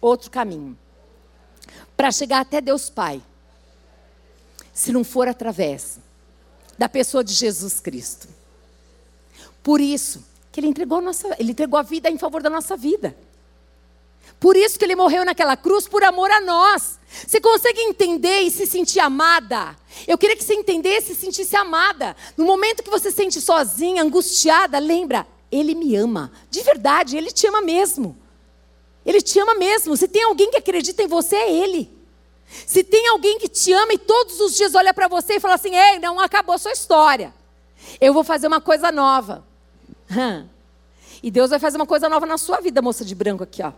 outro 0.00 0.28
caminho 0.32 0.76
para 1.96 2.10
chegar 2.10 2.40
até 2.40 2.60
Deus 2.60 2.90
Pai, 2.90 3.22
se 4.74 4.90
não 4.90 5.04
for 5.04 5.28
através 5.28 6.00
da 6.76 6.88
pessoa 6.88 7.22
de 7.22 7.32
Jesus 7.32 7.78
Cristo. 7.78 8.28
Por 9.62 9.80
isso 9.80 10.24
que 10.50 10.58
ele 10.58 10.66
entregou 10.66 11.00
nossa, 11.00 11.36
ele 11.38 11.52
entregou 11.52 11.78
a 11.78 11.82
vida 11.82 12.10
em 12.10 12.18
favor 12.18 12.42
da 12.42 12.50
nossa 12.50 12.76
vida. 12.76 13.16
Por 14.42 14.56
isso 14.56 14.76
que 14.76 14.84
ele 14.84 14.96
morreu 14.96 15.24
naquela 15.24 15.56
cruz 15.56 15.86
por 15.86 16.02
amor 16.02 16.28
a 16.28 16.40
nós. 16.40 16.98
Você 17.08 17.40
consegue 17.40 17.80
entender 17.80 18.40
e 18.40 18.50
se 18.50 18.66
sentir 18.66 18.98
amada? 18.98 19.76
Eu 20.04 20.18
queria 20.18 20.36
que 20.36 20.42
você 20.42 20.54
entendesse 20.54 21.12
e 21.12 21.14
se 21.14 21.20
sentisse 21.20 21.54
amada. 21.54 22.16
No 22.36 22.44
momento 22.44 22.82
que 22.82 22.90
você 22.90 23.12
se 23.12 23.18
sente 23.18 23.40
sozinha, 23.40 24.02
angustiada, 24.02 24.80
lembra, 24.80 25.24
ele 25.50 25.76
me 25.76 25.94
ama. 25.94 26.32
De 26.50 26.60
verdade, 26.60 27.16
ele 27.16 27.30
te 27.30 27.46
ama 27.46 27.60
mesmo. 27.60 28.18
Ele 29.06 29.22
te 29.22 29.38
ama 29.38 29.54
mesmo. 29.54 29.96
Se 29.96 30.08
tem 30.08 30.24
alguém 30.24 30.50
que 30.50 30.56
acredita 30.56 31.04
em 31.04 31.06
você, 31.06 31.36
é 31.36 31.52
ele. 31.52 31.88
Se 32.66 32.82
tem 32.82 33.06
alguém 33.06 33.38
que 33.38 33.48
te 33.48 33.72
ama 33.72 33.92
e 33.92 33.98
todos 33.98 34.40
os 34.40 34.56
dias 34.56 34.74
olha 34.74 34.92
para 34.92 35.06
você 35.06 35.34
e 35.34 35.40
fala 35.40 35.54
assim: 35.54 35.76
"Ei, 35.76 36.00
não 36.00 36.18
acabou 36.18 36.56
a 36.56 36.58
sua 36.58 36.72
história. 36.72 37.32
Eu 38.00 38.12
vou 38.12 38.24
fazer 38.24 38.48
uma 38.48 38.60
coisa 38.60 38.90
nova." 38.90 39.44
E 41.22 41.30
Deus 41.30 41.50
vai 41.50 41.60
fazer 41.60 41.76
uma 41.76 41.86
coisa 41.86 42.08
nova 42.08 42.26
na 42.26 42.36
sua 42.36 42.60
vida, 42.60 42.82
moça 42.82 43.04
de 43.04 43.14
branco 43.14 43.44
aqui, 43.44 43.62
ó. 43.62 43.72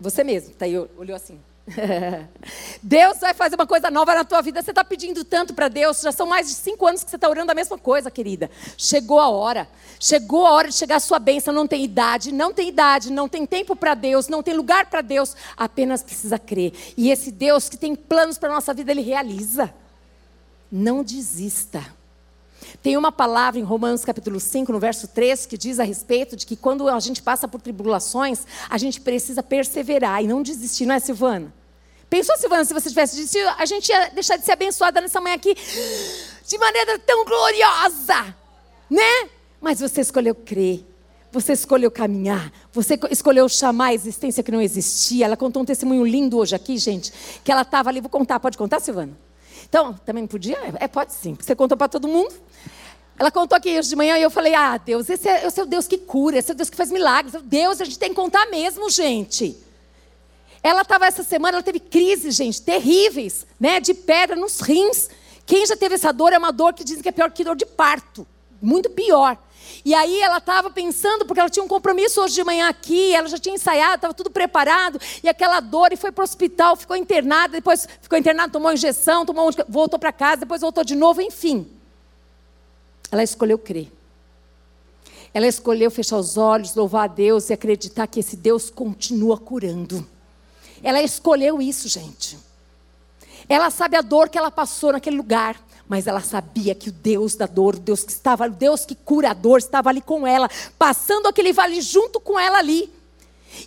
Você 0.00 0.24
mesmo, 0.24 0.54
tá 0.54 0.64
aí, 0.64 0.76
olhou 0.76 1.14
assim. 1.14 1.40
Deus 2.82 3.18
vai 3.18 3.32
fazer 3.32 3.54
uma 3.54 3.66
coisa 3.66 3.90
nova 3.90 4.14
na 4.14 4.24
tua 4.24 4.42
vida. 4.42 4.62
Você 4.62 4.70
está 4.70 4.84
pedindo 4.84 5.24
tanto 5.24 5.54
para 5.54 5.68
Deus. 5.68 6.00
Já 6.00 6.12
são 6.12 6.26
mais 6.26 6.48
de 6.48 6.54
cinco 6.54 6.86
anos 6.86 7.02
que 7.02 7.10
você 7.10 7.16
está 7.16 7.28
orando 7.28 7.50
a 7.50 7.54
mesma 7.54 7.78
coisa, 7.78 8.10
querida. 8.10 8.50
Chegou 8.76 9.18
a 9.18 9.28
hora. 9.28 9.68
Chegou 9.98 10.46
a 10.46 10.50
hora 10.52 10.68
de 10.68 10.74
chegar 10.74 10.96
a 10.96 11.00
sua 11.00 11.18
bênção. 11.18 11.54
Não 11.54 11.66
tem 11.66 11.82
idade, 11.82 12.32
não 12.32 12.52
tem 12.52 12.68
idade, 12.68 13.10
não 13.10 13.28
tem 13.28 13.46
tempo 13.46 13.74
para 13.74 13.94
Deus, 13.94 14.28
não 14.28 14.42
tem 14.42 14.54
lugar 14.54 14.86
para 14.86 15.00
Deus. 15.00 15.34
Apenas 15.56 16.02
precisa 16.02 16.38
crer. 16.38 16.72
E 16.96 17.10
esse 17.10 17.30
Deus 17.30 17.68
que 17.68 17.76
tem 17.76 17.94
planos 17.94 18.36
para 18.36 18.52
nossa 18.52 18.74
vida, 18.74 18.90
ele 18.90 19.02
realiza. 19.02 19.72
Não 20.70 21.02
desista. 21.02 21.93
Tem 22.82 22.96
uma 22.96 23.12
palavra 23.12 23.60
em 23.60 23.62
Romanos 23.62 24.04
capítulo 24.04 24.38
5, 24.40 24.72
no 24.72 24.78
verso 24.78 25.08
3, 25.08 25.46
que 25.46 25.56
diz 25.56 25.80
a 25.80 25.84
respeito 25.84 26.36
de 26.36 26.46
que 26.46 26.56
quando 26.56 26.88
a 26.88 26.98
gente 27.00 27.22
passa 27.22 27.48
por 27.48 27.60
tribulações, 27.60 28.46
a 28.68 28.78
gente 28.78 29.00
precisa 29.00 29.42
perseverar 29.42 30.22
e 30.22 30.26
não 30.26 30.42
desistir, 30.42 30.86
não 30.86 30.94
é, 30.94 31.00
Silvana? 31.00 31.52
Pensou, 32.08 32.36
Silvana, 32.36 32.64
se 32.64 32.72
você 32.72 32.88
tivesse 32.88 33.16
desistido, 33.16 33.48
a 33.58 33.66
gente 33.66 33.88
ia 33.88 34.10
deixar 34.10 34.36
de 34.36 34.44
ser 34.44 34.52
abençoada 34.52 35.00
nessa 35.00 35.20
manhã 35.20 35.34
aqui 35.34 35.54
de 36.46 36.58
maneira 36.58 36.98
tão 36.98 37.24
gloriosa, 37.24 38.36
né? 38.90 39.28
Mas 39.60 39.80
você 39.80 40.00
escolheu 40.00 40.34
crer. 40.34 40.86
Você 41.32 41.52
escolheu 41.52 41.90
caminhar, 41.90 42.52
você 42.72 42.96
escolheu 43.10 43.48
chamar 43.48 43.86
a 43.86 43.94
existência 43.94 44.40
que 44.40 44.52
não 44.52 44.60
existia. 44.60 45.24
Ela 45.24 45.36
contou 45.36 45.62
um 45.62 45.64
testemunho 45.64 46.06
lindo 46.06 46.38
hoje 46.38 46.54
aqui, 46.54 46.78
gente, 46.78 47.12
que 47.42 47.50
ela 47.50 47.62
estava 47.62 47.88
ali. 47.88 48.00
Vou 48.00 48.08
contar, 48.08 48.38
pode 48.38 48.56
contar, 48.56 48.78
Silvana? 48.78 49.18
Então, 49.74 49.92
também 49.92 50.24
podia? 50.24 50.56
É, 50.78 50.86
pode 50.86 51.12
sim. 51.12 51.34
Você 51.34 51.52
contou 51.52 51.76
para 51.76 51.88
todo 51.88 52.06
mundo? 52.06 52.32
Ela 53.18 53.28
contou 53.28 53.56
aqui 53.56 53.76
hoje 53.76 53.88
de 53.88 53.96
manhã 53.96 54.16
e 54.16 54.22
eu 54.22 54.30
falei: 54.30 54.54
Ah, 54.54 54.76
Deus, 54.78 55.10
esse 55.10 55.28
é, 55.28 55.48
o 55.48 55.66
Deus 55.66 55.88
que 55.88 55.98
cura, 55.98 56.38
esse 56.38 56.48
é 56.52 56.54
o 56.54 56.56
Deus 56.56 56.70
que 56.70 56.76
faz 56.76 56.92
milagres. 56.92 57.34
Deus, 57.42 57.80
a 57.80 57.84
gente 57.84 57.98
tem 57.98 58.10
que 58.10 58.14
contar 58.14 58.46
mesmo, 58.46 58.88
gente. 58.88 59.58
Ela 60.62 60.82
estava 60.82 61.06
essa 61.06 61.24
semana, 61.24 61.56
ela 61.56 61.62
teve 61.64 61.80
crises, 61.80 62.36
gente, 62.36 62.62
terríveis, 62.62 63.48
né? 63.58 63.80
De 63.80 63.94
pedra 63.94 64.36
nos 64.36 64.60
rins. 64.60 65.10
Quem 65.44 65.66
já 65.66 65.76
teve 65.76 65.96
essa 65.96 66.12
dor 66.12 66.32
é 66.32 66.38
uma 66.38 66.52
dor 66.52 66.72
que 66.72 66.84
dizem 66.84 67.02
que 67.02 67.08
é 67.08 67.12
pior 67.12 67.32
que 67.32 67.42
dor 67.42 67.56
de 67.56 67.66
parto. 67.66 68.24
Muito 68.62 68.88
pior. 68.90 69.36
E 69.84 69.94
aí 69.94 70.20
ela 70.20 70.38
estava 70.38 70.70
pensando, 70.70 71.24
porque 71.24 71.40
ela 71.40 71.50
tinha 71.50 71.64
um 71.64 71.68
compromisso 71.68 72.20
hoje 72.20 72.34
de 72.34 72.44
manhã 72.44 72.68
aqui, 72.68 73.14
ela 73.14 73.28
já 73.28 73.38
tinha 73.38 73.54
ensaiado, 73.54 73.96
estava 73.96 74.14
tudo 74.14 74.30
preparado, 74.30 75.00
e 75.22 75.28
aquela 75.28 75.60
dor, 75.60 75.92
e 75.92 75.96
foi 75.96 76.10
para 76.10 76.22
o 76.22 76.24
hospital, 76.24 76.76
ficou 76.76 76.96
internada, 76.96 77.54
depois 77.54 77.86
ficou 78.00 78.18
internada, 78.18 78.52
tomou 78.52 78.72
injeção, 78.72 79.26
tomou, 79.26 79.50
voltou 79.68 79.98
para 79.98 80.12
casa, 80.12 80.40
depois 80.40 80.60
voltou 80.60 80.84
de 80.84 80.94
novo, 80.94 81.20
enfim. 81.20 81.70
Ela 83.10 83.22
escolheu 83.22 83.58
crer. 83.58 83.90
Ela 85.32 85.46
escolheu 85.48 85.90
fechar 85.90 86.16
os 86.16 86.36
olhos, 86.36 86.74
louvar 86.74 87.04
a 87.04 87.12
Deus 87.12 87.50
e 87.50 87.52
acreditar 87.52 88.06
que 88.06 88.20
esse 88.20 88.36
Deus 88.36 88.70
continua 88.70 89.36
curando. 89.36 90.06
Ela 90.82 91.02
escolheu 91.02 91.60
isso, 91.60 91.88
gente. 91.88 92.38
Ela 93.48 93.70
sabe 93.70 93.96
a 93.96 94.00
dor 94.00 94.28
que 94.28 94.38
ela 94.38 94.50
passou 94.50 94.92
naquele 94.92 95.16
lugar, 95.16 95.60
mas 95.88 96.06
ela 96.06 96.20
sabia 96.20 96.74
que 96.74 96.88
o 96.88 96.92
Deus 96.92 97.34
da 97.34 97.46
dor, 97.46 97.76
o 97.76 97.80
Deus 97.80 98.02
que 98.02 98.12
estava, 98.12 98.46
o 98.46 98.50
Deus 98.50 98.84
que 98.84 98.94
cura 98.94 99.30
a 99.30 99.34
dor, 99.34 99.58
estava 99.58 99.90
ali 99.90 100.00
com 100.00 100.26
ela, 100.26 100.48
passando 100.78 101.26
aquele 101.26 101.52
vale 101.52 101.80
junto 101.80 102.18
com 102.20 102.38
ela 102.38 102.58
ali. 102.58 102.92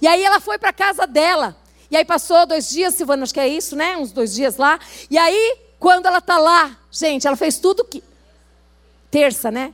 E 0.02 0.08
aí 0.08 0.24
ela 0.24 0.40
foi 0.40 0.58
para 0.58 0.74
casa 0.74 1.06
dela. 1.06 1.56
E 1.90 1.96
aí 1.96 2.04
passou 2.04 2.46
dois 2.46 2.70
dias, 2.70 2.96
Silvana, 2.96 3.24
acho 3.24 3.34
que 3.34 3.40
é 3.40 3.48
isso, 3.48 3.76
né? 3.76 3.96
Uns 3.98 4.12
dois 4.12 4.34
dias 4.34 4.58
lá. 4.58 4.80
E 5.10 5.18
aí, 5.18 5.58
quando 5.80 6.06
ela 6.06 6.18
está 6.18 6.38
lá, 6.38 6.78
gente, 6.92 7.26
ela 7.26 7.38
fez 7.38 7.58
tudo 7.60 7.86
que 7.86 8.04
Terça, 9.10 9.50
né? 9.50 9.74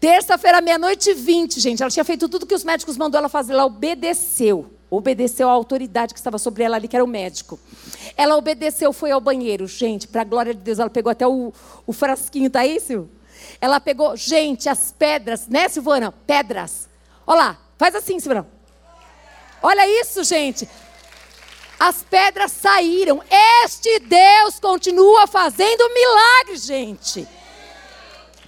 Terça-feira, 0.00 0.60
meia-noite 0.60 1.10
e 1.10 1.14
vinte, 1.14 1.60
gente. 1.60 1.82
Ela 1.82 1.90
tinha 1.90 2.04
feito 2.04 2.28
tudo 2.28 2.46
que 2.46 2.54
os 2.54 2.64
médicos 2.64 2.96
mandou 2.96 3.18
ela 3.18 3.28
fazer. 3.28 3.52
Ela 3.52 3.64
obedeceu. 3.64 4.72
Obedeceu 4.94 5.48
à 5.48 5.52
autoridade 5.52 6.12
que 6.12 6.20
estava 6.20 6.36
sobre 6.38 6.62
ela 6.62 6.76
ali, 6.76 6.86
que 6.86 6.94
era 6.94 7.04
o 7.04 7.08
médico. 7.08 7.58
Ela 8.14 8.36
obedeceu, 8.36 8.92
foi 8.92 9.10
ao 9.10 9.20
banheiro. 9.20 9.66
Gente, 9.66 10.06
para 10.06 10.20
a 10.20 10.24
glória 10.24 10.52
de 10.52 10.60
Deus, 10.60 10.78
ela 10.78 10.90
pegou 10.90 11.10
até 11.10 11.26
o, 11.26 11.52
o 11.86 11.92
frasquinho, 11.92 12.50
tá 12.50 12.60
aí, 12.60 12.78
Sil? 12.78 13.08
Ela 13.58 13.80
pegou, 13.80 14.14
gente, 14.16 14.68
as 14.68 14.92
pedras, 14.92 15.46
né, 15.48 15.66
Silvana? 15.68 16.12
Pedras. 16.26 16.88
Olha 17.26 17.38
lá, 17.38 17.58
faz 17.78 17.94
assim, 17.94 18.20
Silvana. 18.20 18.46
Olha 19.62 19.88
isso, 20.00 20.22
gente 20.24 20.68
as 21.82 22.00
pedras 22.04 22.52
saíram. 22.52 23.20
Este 23.64 23.98
Deus 23.98 24.60
continua 24.60 25.26
fazendo 25.26 25.92
milagres, 25.92 26.64
gente. 26.64 27.26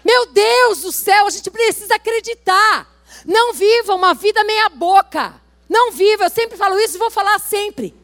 Meu 0.04 0.26
Deus 0.26 0.82
do 0.82 0.92
céu, 0.92 1.26
a 1.26 1.30
gente 1.30 1.50
precisa 1.50 1.96
acreditar. 1.96 2.86
Não 3.26 3.52
viva 3.52 3.92
uma 3.92 4.14
vida 4.14 4.44
meia-boca. 4.44 5.34
Não 5.68 5.92
viva, 5.92 6.24
eu 6.24 6.30
sempre 6.30 6.56
falo 6.56 6.78
isso 6.78 6.96
e 6.96 6.98
vou 6.98 7.10
falar 7.10 7.38
sempre. 7.38 7.94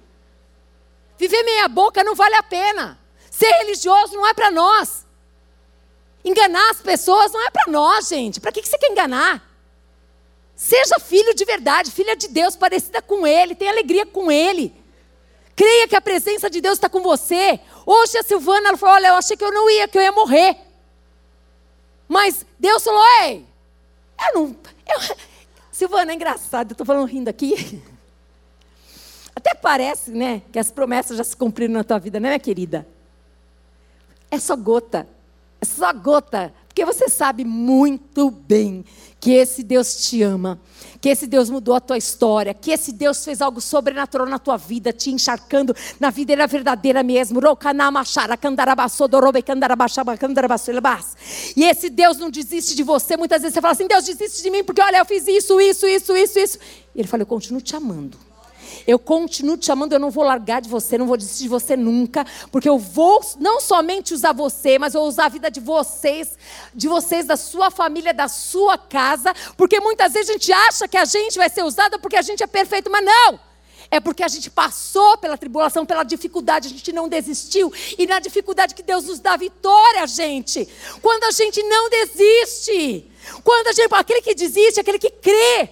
Viver 1.18 1.42
meia-boca 1.42 2.02
não 2.02 2.14
vale 2.14 2.34
a 2.34 2.42
pena. 2.42 2.98
Ser 3.30 3.50
religioso 3.58 4.14
não 4.14 4.26
é 4.26 4.34
para 4.34 4.50
nós. 4.50 5.06
Enganar 6.24 6.70
as 6.70 6.80
pessoas 6.80 7.32
não 7.32 7.46
é 7.46 7.50
para 7.50 7.70
nós, 7.70 8.08
gente. 8.08 8.40
Para 8.40 8.52
que 8.52 8.62
você 8.62 8.78
quer 8.78 8.90
enganar? 8.90 9.46
Seja 10.54 10.98
filho 10.98 11.34
de 11.34 11.44
verdade, 11.44 11.90
filha 11.90 12.14
de 12.14 12.28
Deus, 12.28 12.54
parecida 12.54 13.00
com 13.00 13.26
Ele, 13.26 13.54
tenha 13.54 13.70
alegria 13.70 14.04
com 14.04 14.30
Ele. 14.30 14.74
Creia 15.56 15.88
que 15.88 15.96
a 15.96 16.00
presença 16.00 16.50
de 16.50 16.60
Deus 16.60 16.74
está 16.74 16.88
com 16.88 17.02
você. 17.02 17.60
Hoje 17.86 18.18
a 18.18 18.22
Silvana 18.22 18.68
ela 18.68 18.76
falou: 18.76 18.94
Olha, 18.94 19.08
eu 19.08 19.14
achei 19.14 19.36
que 19.36 19.44
eu 19.44 19.52
não 19.52 19.68
ia, 19.70 19.88
que 19.88 19.96
eu 19.96 20.02
ia 20.02 20.12
morrer. 20.12 20.56
Mas 22.08 22.44
Deus 22.58 22.82
falou: 22.82 23.02
Ei, 23.22 23.46
eu 24.28 24.40
não. 24.40 24.56
Eu... 24.86 25.16
Silvana, 25.80 26.12
é 26.12 26.14
engraçado, 26.14 26.72
eu 26.72 26.74
estou 26.74 26.84
falando 26.84 27.08
rindo 27.08 27.30
aqui. 27.30 27.82
Até 29.34 29.54
parece, 29.54 30.10
né, 30.10 30.42
que 30.52 30.58
as 30.58 30.70
promessas 30.70 31.16
já 31.16 31.24
se 31.24 31.34
cumpriram 31.34 31.72
na 31.72 31.82
tua 31.82 31.98
vida, 31.98 32.20
né, 32.20 32.28
minha 32.28 32.38
querida? 32.38 32.86
É 34.30 34.38
só 34.38 34.54
gota. 34.56 35.08
É 35.58 35.64
só 35.64 35.90
gota. 35.94 36.52
Porque 36.68 36.84
você 36.84 37.08
sabe 37.08 37.46
muito 37.46 38.30
bem 38.30 38.84
que 39.18 39.30
esse 39.30 39.62
Deus 39.62 40.06
te 40.06 40.22
ama 40.22 40.60
que 41.00 41.08
esse 41.08 41.26
Deus 41.26 41.48
mudou 41.48 41.74
a 41.74 41.80
tua 41.80 41.96
história, 41.96 42.52
que 42.52 42.70
esse 42.70 42.92
Deus 42.92 43.24
fez 43.24 43.40
algo 43.40 43.60
sobrenatural 43.60 44.26
na 44.26 44.38
tua 44.38 44.56
vida, 44.56 44.92
te 44.92 45.10
encharcando 45.10 45.74
na 45.98 46.10
vida 46.10 46.32
era 46.32 46.46
verdadeira 46.46 47.02
mesmo. 47.02 47.40
E 51.56 51.64
esse 51.64 51.90
Deus 51.90 52.18
não 52.18 52.30
desiste 52.30 52.74
de 52.74 52.82
você. 52.82 53.16
Muitas 53.16 53.42
vezes 53.42 53.54
você 53.54 53.60
fala 53.60 53.72
assim: 53.72 53.86
Deus 53.86 54.04
desiste 54.04 54.42
de 54.42 54.50
mim 54.50 54.62
porque 54.62 54.80
olha, 54.80 54.98
eu 54.98 55.04
fiz 55.04 55.26
isso, 55.26 55.60
isso, 55.60 55.86
isso, 55.86 56.16
isso, 56.16 56.38
isso. 56.38 56.58
E 56.94 57.00
ele 57.00 57.08
fala: 57.08 57.22
Eu 57.22 57.26
continuo 57.26 57.60
te 57.60 57.74
amando. 57.74 58.29
Eu 58.86 58.98
continuo 58.98 59.56
te 59.56 59.70
amando, 59.70 59.94
eu 59.94 59.98
não 59.98 60.10
vou 60.10 60.24
largar 60.24 60.60
de 60.60 60.68
você, 60.68 60.98
não 60.98 61.06
vou 61.06 61.16
desistir 61.16 61.44
de 61.44 61.48
você 61.48 61.76
nunca, 61.76 62.24
porque 62.50 62.68
eu 62.68 62.78
vou 62.78 63.20
não 63.38 63.60
somente 63.60 64.14
usar 64.14 64.32
você, 64.32 64.78
mas 64.78 64.94
eu 64.94 65.00
vou 65.00 65.08
usar 65.08 65.26
a 65.26 65.28
vida 65.28 65.50
de 65.50 65.60
vocês, 65.60 66.36
de 66.74 66.88
vocês, 66.88 67.26
da 67.26 67.36
sua 67.36 67.70
família, 67.70 68.12
da 68.12 68.28
sua 68.28 68.76
casa, 68.76 69.34
porque 69.56 69.80
muitas 69.80 70.12
vezes 70.12 70.30
a 70.30 70.32
gente 70.32 70.52
acha 70.52 70.88
que 70.88 70.96
a 70.96 71.04
gente 71.04 71.38
vai 71.38 71.48
ser 71.48 71.64
usada 71.64 71.98
porque 71.98 72.16
a 72.16 72.22
gente 72.22 72.42
é 72.42 72.46
perfeito, 72.46 72.90
mas 72.90 73.04
não. 73.04 73.50
É 73.90 73.98
porque 73.98 74.22
a 74.22 74.28
gente 74.28 74.48
passou 74.48 75.18
pela 75.18 75.36
tribulação, 75.36 75.84
pela 75.84 76.04
dificuldade, 76.04 76.68
a 76.68 76.70
gente 76.70 76.92
não 76.92 77.08
desistiu. 77.08 77.72
E 77.98 78.06
na 78.06 78.20
dificuldade 78.20 78.74
que 78.74 78.84
Deus 78.84 79.06
nos 79.06 79.18
dá 79.18 79.36
vitória, 79.36 80.06
gente. 80.06 80.68
Quando 81.02 81.24
a 81.24 81.32
gente 81.32 81.60
não 81.64 81.90
desiste. 81.90 83.10
Quando 83.42 83.66
a 83.66 83.72
gente. 83.72 83.92
Aquele 83.92 84.22
que 84.22 84.32
desiste, 84.32 84.78
aquele 84.78 84.98
que 84.98 85.10
crê. 85.10 85.70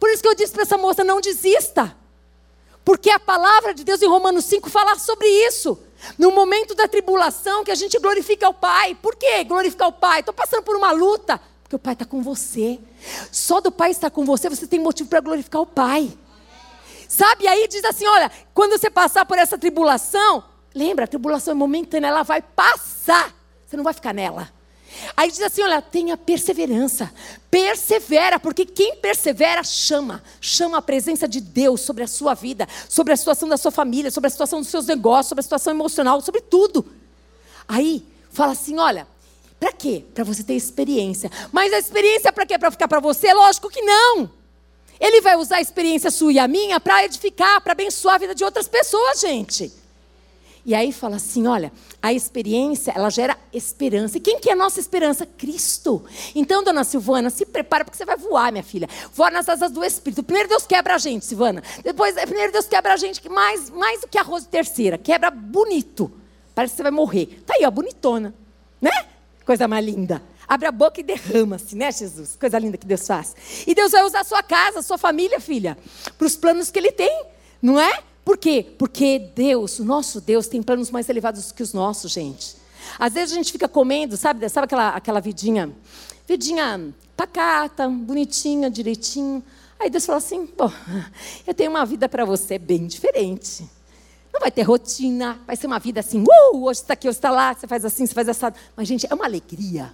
Por 0.00 0.08
isso 0.08 0.22
que 0.22 0.28
eu 0.28 0.34
disse 0.34 0.52
para 0.52 0.62
essa 0.62 0.78
moça: 0.78 1.04
não 1.04 1.20
desista. 1.20 1.94
Porque 2.84 3.10
a 3.10 3.18
palavra 3.18 3.72
de 3.72 3.82
Deus 3.82 4.02
em 4.02 4.08
Romanos 4.08 4.44
5 4.44 4.68
fala 4.68 4.96
sobre 4.98 5.26
isso. 5.26 5.78
No 6.18 6.30
momento 6.30 6.74
da 6.74 6.86
tribulação, 6.86 7.64
que 7.64 7.70
a 7.70 7.74
gente 7.74 7.98
glorifica 7.98 8.48
o 8.48 8.54
Pai. 8.54 8.94
Por 8.94 9.16
que 9.16 9.42
glorificar 9.44 9.88
o 9.88 9.92
Pai? 9.92 10.20
Estou 10.20 10.34
passando 10.34 10.62
por 10.62 10.76
uma 10.76 10.92
luta. 10.92 11.40
Porque 11.62 11.76
o 11.76 11.78
Pai 11.78 11.94
está 11.94 12.04
com 12.04 12.22
você. 12.22 12.78
Só 13.32 13.60
do 13.60 13.72
Pai 13.72 13.90
estar 13.90 14.10
com 14.10 14.24
você, 14.24 14.50
você 14.50 14.66
tem 14.66 14.78
motivo 14.78 15.08
para 15.08 15.20
glorificar 15.20 15.62
o 15.62 15.66
Pai. 15.66 16.12
Sabe? 17.08 17.48
Aí 17.48 17.66
diz 17.68 17.84
assim: 17.84 18.06
olha, 18.06 18.30
quando 18.52 18.78
você 18.78 18.90
passar 18.90 19.24
por 19.24 19.38
essa 19.38 19.56
tribulação, 19.56 20.44
lembra, 20.74 21.06
a 21.06 21.08
tribulação 21.08 21.52
é 21.52 21.54
momentânea, 21.54 22.08
ela 22.08 22.22
vai 22.22 22.42
passar. 22.42 23.34
Você 23.64 23.76
não 23.76 23.84
vai 23.84 23.94
ficar 23.94 24.12
nela. 24.12 24.52
Aí 25.16 25.30
diz 25.30 25.40
assim: 25.40 25.62
olha, 25.62 25.80
tenha 25.80 26.16
perseverança, 26.16 27.12
persevera, 27.50 28.38
porque 28.38 28.64
quem 28.64 28.96
persevera 28.96 29.62
chama, 29.62 30.22
chama 30.40 30.78
a 30.78 30.82
presença 30.82 31.28
de 31.28 31.40
Deus 31.40 31.80
sobre 31.80 32.04
a 32.04 32.06
sua 32.06 32.34
vida, 32.34 32.68
sobre 32.88 33.12
a 33.12 33.16
situação 33.16 33.48
da 33.48 33.56
sua 33.56 33.70
família, 33.70 34.10
sobre 34.10 34.28
a 34.28 34.30
situação 34.30 34.60
dos 34.60 34.68
seus 34.68 34.86
negócios, 34.86 35.28
sobre 35.28 35.40
a 35.40 35.42
situação 35.42 35.72
emocional, 35.72 36.20
sobre 36.20 36.40
tudo. 36.40 36.84
Aí 37.68 38.04
fala 38.30 38.52
assim: 38.52 38.78
olha, 38.78 39.06
para 39.60 39.72
quê? 39.72 40.04
Para 40.14 40.24
você 40.24 40.42
ter 40.42 40.54
experiência. 40.54 41.30
Mas 41.52 41.72
a 41.72 41.78
experiência 41.78 42.32
para 42.32 42.46
quê? 42.46 42.58
Para 42.58 42.70
ficar 42.70 42.88
para 42.88 43.00
você? 43.00 43.32
Lógico 43.32 43.70
que 43.70 43.82
não. 43.82 44.30
Ele 45.00 45.20
vai 45.20 45.36
usar 45.36 45.56
a 45.56 45.60
experiência 45.60 46.10
sua 46.10 46.32
e 46.32 46.38
a 46.38 46.48
minha 46.48 46.78
para 46.78 47.04
edificar, 47.04 47.60
para 47.60 47.72
abençoar 47.72 48.14
a 48.14 48.18
vida 48.18 48.34
de 48.34 48.44
outras 48.44 48.68
pessoas, 48.68 49.20
gente. 49.20 49.83
E 50.66 50.74
aí 50.74 50.92
fala 50.92 51.16
assim, 51.16 51.46
olha, 51.46 51.70
a 52.00 52.12
experiência, 52.12 52.92
ela 52.96 53.10
gera 53.10 53.36
esperança. 53.52 54.16
E 54.16 54.20
quem 54.20 54.40
que 54.40 54.48
é 54.48 54.54
a 54.54 54.56
nossa 54.56 54.80
esperança? 54.80 55.26
Cristo. 55.26 56.04
Então, 56.34 56.64
dona 56.64 56.84
Silvana, 56.84 57.28
se 57.28 57.44
prepara 57.44 57.84
porque 57.84 57.98
você 57.98 58.04
vai 58.04 58.16
voar, 58.16 58.50
minha 58.50 58.64
filha. 58.64 58.88
Voar 59.12 59.30
nas 59.30 59.46
asas 59.46 59.70
do 59.70 59.84
Espírito. 59.84 60.22
Primeiro 60.22 60.48
Deus 60.48 60.66
quebra 60.66 60.94
a 60.94 60.98
gente, 60.98 61.26
Silvana. 61.26 61.62
Depois, 61.82 62.14
primeiro 62.14 62.50
Deus 62.50 62.66
quebra 62.66 62.94
a 62.94 62.96
gente 62.96 63.28
mais, 63.28 63.68
mais 63.68 64.00
do 64.00 64.08
que 64.08 64.16
arroz 64.16 64.44
de 64.44 64.48
terceira. 64.48 64.96
Quebra 64.96 65.30
bonito. 65.30 66.10
Parece 66.54 66.72
que 66.72 66.76
você 66.78 66.82
vai 66.84 66.92
morrer. 66.92 67.42
Tá 67.44 67.54
aí, 67.58 67.66
ó, 67.66 67.70
bonitona. 67.70 68.34
Né? 68.80 68.90
Coisa 69.44 69.68
mais 69.68 69.84
linda. 69.84 70.22
Abre 70.48 70.68
a 70.68 70.72
boca 70.72 71.00
e 71.00 71.02
derrama-se, 71.02 71.76
né, 71.76 71.92
Jesus? 71.92 72.36
Coisa 72.36 72.58
linda 72.58 72.78
que 72.78 72.86
Deus 72.86 73.06
faz. 73.06 73.34
E 73.66 73.74
Deus 73.74 73.92
vai 73.92 74.02
usar 74.04 74.20
a 74.20 74.24
sua 74.24 74.42
casa, 74.42 74.78
a 74.78 74.82
sua 74.82 74.96
família, 74.96 75.40
filha, 75.40 75.76
para 76.16 76.26
os 76.26 76.36
planos 76.36 76.70
que 76.70 76.78
Ele 76.78 76.92
tem, 76.92 77.24
não 77.60 77.80
é? 77.80 78.02
Por 78.24 78.38
quê? 78.38 78.66
Porque 78.78 79.18
Deus, 79.18 79.78
o 79.78 79.84
nosso 79.84 80.20
Deus, 80.20 80.46
tem 80.46 80.62
planos 80.62 80.90
mais 80.90 81.08
elevados 81.08 81.52
que 81.52 81.62
os 81.62 81.72
nossos, 81.72 82.12
gente. 82.12 82.56
Às 82.98 83.12
vezes 83.12 83.32
a 83.32 83.36
gente 83.36 83.52
fica 83.52 83.68
comendo, 83.68 84.16
sabe, 84.16 84.48
sabe 84.48 84.64
aquela, 84.64 84.88
aquela 84.90 85.20
vidinha, 85.20 85.70
vidinha 86.26 86.94
pacata, 87.16 87.88
bonitinha, 87.88 88.70
direitinho. 88.70 89.42
Aí 89.78 89.90
Deus 89.90 90.06
fala 90.06 90.18
assim: 90.18 90.48
bom, 90.56 90.72
eu 91.46 91.52
tenho 91.52 91.70
uma 91.70 91.84
vida 91.84 92.08
para 92.08 92.24
você 92.24 92.58
bem 92.58 92.86
diferente. 92.86 93.68
Não 94.32 94.40
vai 94.40 94.50
ter 94.50 94.62
rotina, 94.62 95.38
vai 95.46 95.54
ser 95.54 95.68
uma 95.68 95.78
vida 95.78 96.00
assim, 96.00 96.22
uh, 96.22 96.64
hoje 96.64 96.80
está 96.80 96.94
aqui, 96.94 97.06
hoje 97.06 97.18
está 97.18 97.30
lá, 97.30 97.54
você 97.54 97.68
faz 97.68 97.84
assim, 97.84 98.04
você 98.04 98.14
faz 98.14 98.28
assado. 98.28 98.56
Mas, 98.76 98.88
gente, 98.88 99.06
é 99.08 99.14
uma 99.14 99.26
alegria. 99.26 99.92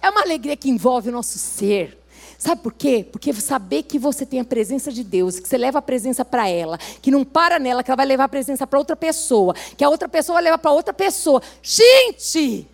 É 0.00 0.08
uma 0.08 0.22
alegria 0.22 0.56
que 0.56 0.70
envolve 0.70 1.10
o 1.10 1.12
nosso 1.12 1.38
ser. 1.38 1.98
Sabe 2.38 2.62
por 2.62 2.72
quê? 2.72 3.06
Porque 3.10 3.32
saber 3.32 3.82
que 3.84 3.98
você 3.98 4.26
tem 4.26 4.40
a 4.40 4.44
presença 4.44 4.92
de 4.92 5.02
Deus, 5.02 5.38
que 5.38 5.48
você 5.48 5.56
leva 5.56 5.78
a 5.78 5.82
presença 5.82 6.24
para 6.24 6.48
ela, 6.48 6.78
que 6.78 7.10
não 7.10 7.24
para 7.24 7.58
nela, 7.58 7.82
que 7.82 7.90
ela 7.90 7.96
vai 7.96 8.06
levar 8.06 8.24
a 8.24 8.28
presença 8.28 8.66
para 8.66 8.78
outra 8.78 8.94
pessoa, 8.94 9.54
que 9.76 9.82
a 9.82 9.88
outra 9.88 10.08
pessoa 10.08 10.34
vai 10.34 10.44
levar 10.44 10.58
para 10.58 10.70
outra 10.70 10.92
pessoa. 10.92 11.42
Gente! 11.62 12.68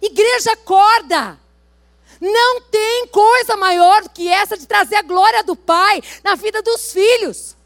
Igreja 0.00 0.52
acorda! 0.52 1.38
Não 2.20 2.60
tem 2.60 3.06
coisa 3.08 3.56
maior 3.56 4.02
do 4.02 4.10
que 4.10 4.28
essa 4.28 4.56
de 4.56 4.66
trazer 4.66 4.96
a 4.96 5.02
glória 5.02 5.42
do 5.42 5.56
Pai 5.56 6.00
na 6.22 6.34
vida 6.34 6.62
dos 6.62 6.92
filhos. 6.92 7.56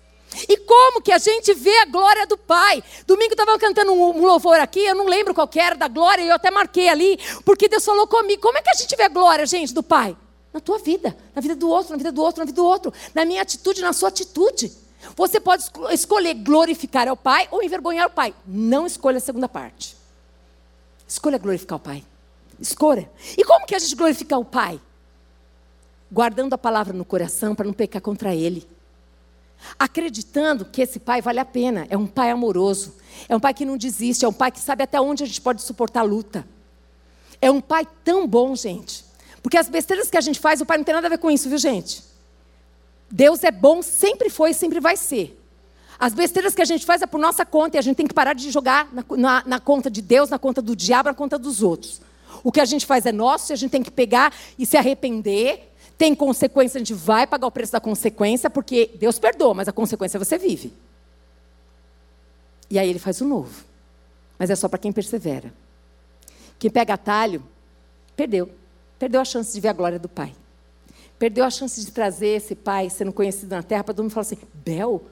E 0.48 0.56
como 0.58 1.02
que 1.02 1.12
a 1.12 1.18
gente 1.18 1.52
vê 1.54 1.76
a 1.78 1.86
glória 1.86 2.26
do 2.26 2.38
Pai? 2.38 2.82
Domingo 3.06 3.32
estava 3.32 3.58
cantando 3.58 3.92
um, 3.92 4.24
louvor 4.24 4.58
aqui, 4.60 4.80
eu 4.80 4.94
não 4.94 5.06
lembro 5.06 5.34
qual 5.34 5.48
era 5.54 5.74
da 5.74 5.88
glória, 5.88 6.22
eu 6.22 6.34
até 6.34 6.50
marquei 6.50 6.88
ali, 6.88 7.18
porque 7.44 7.68
Deus 7.68 7.84
falou 7.84 8.06
comigo. 8.06 8.42
Como 8.42 8.56
é 8.56 8.62
que 8.62 8.70
a 8.70 8.74
gente 8.74 8.94
vê 8.96 9.04
a 9.04 9.08
glória, 9.08 9.44
gente, 9.44 9.74
do 9.74 9.82
Pai? 9.82 10.16
Na 10.56 10.60
tua 10.60 10.78
vida, 10.78 11.14
na 11.34 11.42
vida 11.42 11.54
do 11.54 11.68
outro, 11.68 11.90
na 11.90 11.98
vida 11.98 12.10
do 12.10 12.22
outro, 12.22 12.38
na 12.40 12.46
vida 12.46 12.56
do 12.56 12.64
outro, 12.64 12.90
na 13.14 13.26
minha 13.26 13.42
atitude, 13.42 13.82
na 13.82 13.92
sua 13.92 14.08
atitude. 14.08 14.72
Você 15.14 15.38
pode 15.38 15.64
escolher 15.90 16.32
glorificar 16.32 17.06
ao 17.06 17.14
Pai 17.14 17.46
ou 17.50 17.62
envergonhar 17.62 18.06
o 18.06 18.10
Pai. 18.10 18.34
Não 18.46 18.86
escolha 18.86 19.18
a 19.18 19.20
segunda 19.20 19.50
parte. 19.50 19.94
Escolha 21.06 21.36
glorificar 21.36 21.76
o 21.76 21.80
Pai. 21.80 22.02
Escolha. 22.58 23.10
E 23.36 23.44
como 23.44 23.66
que 23.66 23.74
a 23.74 23.78
gente 23.78 23.94
glorifica 23.94 24.38
o 24.38 24.46
Pai? 24.46 24.80
Guardando 26.10 26.54
a 26.54 26.58
palavra 26.58 26.94
no 26.94 27.04
coração 27.04 27.54
para 27.54 27.66
não 27.66 27.74
pecar 27.74 28.00
contra 28.00 28.34
Ele 28.34 28.66
acreditando 29.78 30.64
que 30.64 30.82
esse 30.82 30.98
pai 30.98 31.22
vale 31.22 31.40
a 31.40 31.44
pena. 31.44 31.86
É 31.88 31.96
um 31.96 32.06
pai 32.06 32.30
amoroso, 32.30 32.94
é 33.28 33.34
um 33.34 33.40
pai 33.40 33.54
que 33.54 33.64
não 33.64 33.76
desiste, 33.76 34.24
é 34.24 34.28
um 34.28 34.32
pai 34.32 34.50
que 34.50 34.60
sabe 34.60 34.82
até 34.82 35.00
onde 35.00 35.22
a 35.22 35.26
gente 35.26 35.40
pode 35.40 35.62
suportar 35.62 36.00
a 36.00 36.04
luta. 36.04 36.46
É 37.40 37.50
um 37.50 37.60
pai 37.60 37.88
tão 38.04 38.26
bom, 38.28 38.54
gente. 38.54 39.05
Porque 39.46 39.56
as 39.56 39.68
besteiras 39.68 40.10
que 40.10 40.16
a 40.16 40.20
gente 40.20 40.40
faz, 40.40 40.60
o 40.60 40.66
pai 40.66 40.76
não 40.76 40.82
tem 40.82 40.92
nada 40.92 41.06
a 41.06 41.10
ver 41.10 41.18
com 41.18 41.30
isso, 41.30 41.48
viu, 41.48 41.56
gente? 41.56 42.02
Deus 43.08 43.44
é 43.44 43.52
bom, 43.52 43.80
sempre 43.80 44.28
foi 44.28 44.50
e 44.50 44.54
sempre 44.54 44.80
vai 44.80 44.96
ser. 44.96 45.40
As 45.96 46.12
besteiras 46.12 46.52
que 46.52 46.60
a 46.60 46.64
gente 46.64 46.84
faz 46.84 47.00
é 47.00 47.06
por 47.06 47.20
nossa 47.20 47.46
conta 47.46 47.76
e 47.76 47.78
a 47.78 47.80
gente 47.80 47.96
tem 47.96 48.08
que 48.08 48.12
parar 48.12 48.32
de 48.32 48.50
jogar 48.50 48.92
na, 48.92 49.04
na, 49.16 49.42
na 49.46 49.60
conta 49.60 49.88
de 49.88 50.02
Deus, 50.02 50.30
na 50.30 50.36
conta 50.36 50.60
do 50.60 50.74
diabo, 50.74 51.10
na 51.10 51.14
conta 51.14 51.38
dos 51.38 51.62
outros. 51.62 52.00
O 52.42 52.50
que 52.50 52.60
a 52.60 52.64
gente 52.64 52.84
faz 52.84 53.06
é 53.06 53.12
nosso 53.12 53.52
e 53.52 53.54
a 53.54 53.56
gente 53.56 53.70
tem 53.70 53.84
que 53.84 53.90
pegar 53.90 54.34
e 54.58 54.66
se 54.66 54.76
arrepender 54.76 55.72
tem 55.96 56.12
consequência, 56.12 56.78
a 56.78 56.80
gente 56.80 56.94
vai 56.94 57.24
pagar 57.24 57.46
o 57.46 57.50
preço 57.52 57.70
da 57.70 57.80
consequência, 57.80 58.50
porque 58.50 58.90
Deus 58.96 59.16
perdoa, 59.16 59.54
mas 59.54 59.68
a 59.68 59.72
consequência 59.72 60.18
você 60.18 60.36
vive. 60.36 60.72
E 62.68 62.80
aí 62.80 62.90
ele 62.90 62.98
faz 62.98 63.20
o 63.20 63.24
novo. 63.24 63.64
Mas 64.40 64.50
é 64.50 64.56
só 64.56 64.68
para 64.68 64.80
quem 64.80 64.90
persevera. 64.90 65.54
Quem 66.58 66.68
pega 66.68 66.94
atalho, 66.94 67.44
perdeu. 68.16 68.50
Perdeu 68.98 69.20
a 69.20 69.24
chance 69.24 69.52
de 69.52 69.60
ver 69.60 69.68
a 69.68 69.72
glória 69.72 69.98
do 69.98 70.08
Pai. 70.08 70.34
Perdeu 71.18 71.44
a 71.44 71.50
chance 71.50 71.82
de 71.82 71.90
trazer 71.90 72.28
esse 72.28 72.54
Pai 72.54 72.90
sendo 72.90 73.12
conhecido 73.12 73.54
na 73.54 73.62
terra 73.62 73.84
para 73.84 73.94
todo 73.94 74.04
mundo 74.04 74.12
falar 74.12 74.22
assim: 74.22 74.38
Bel, 74.54 75.02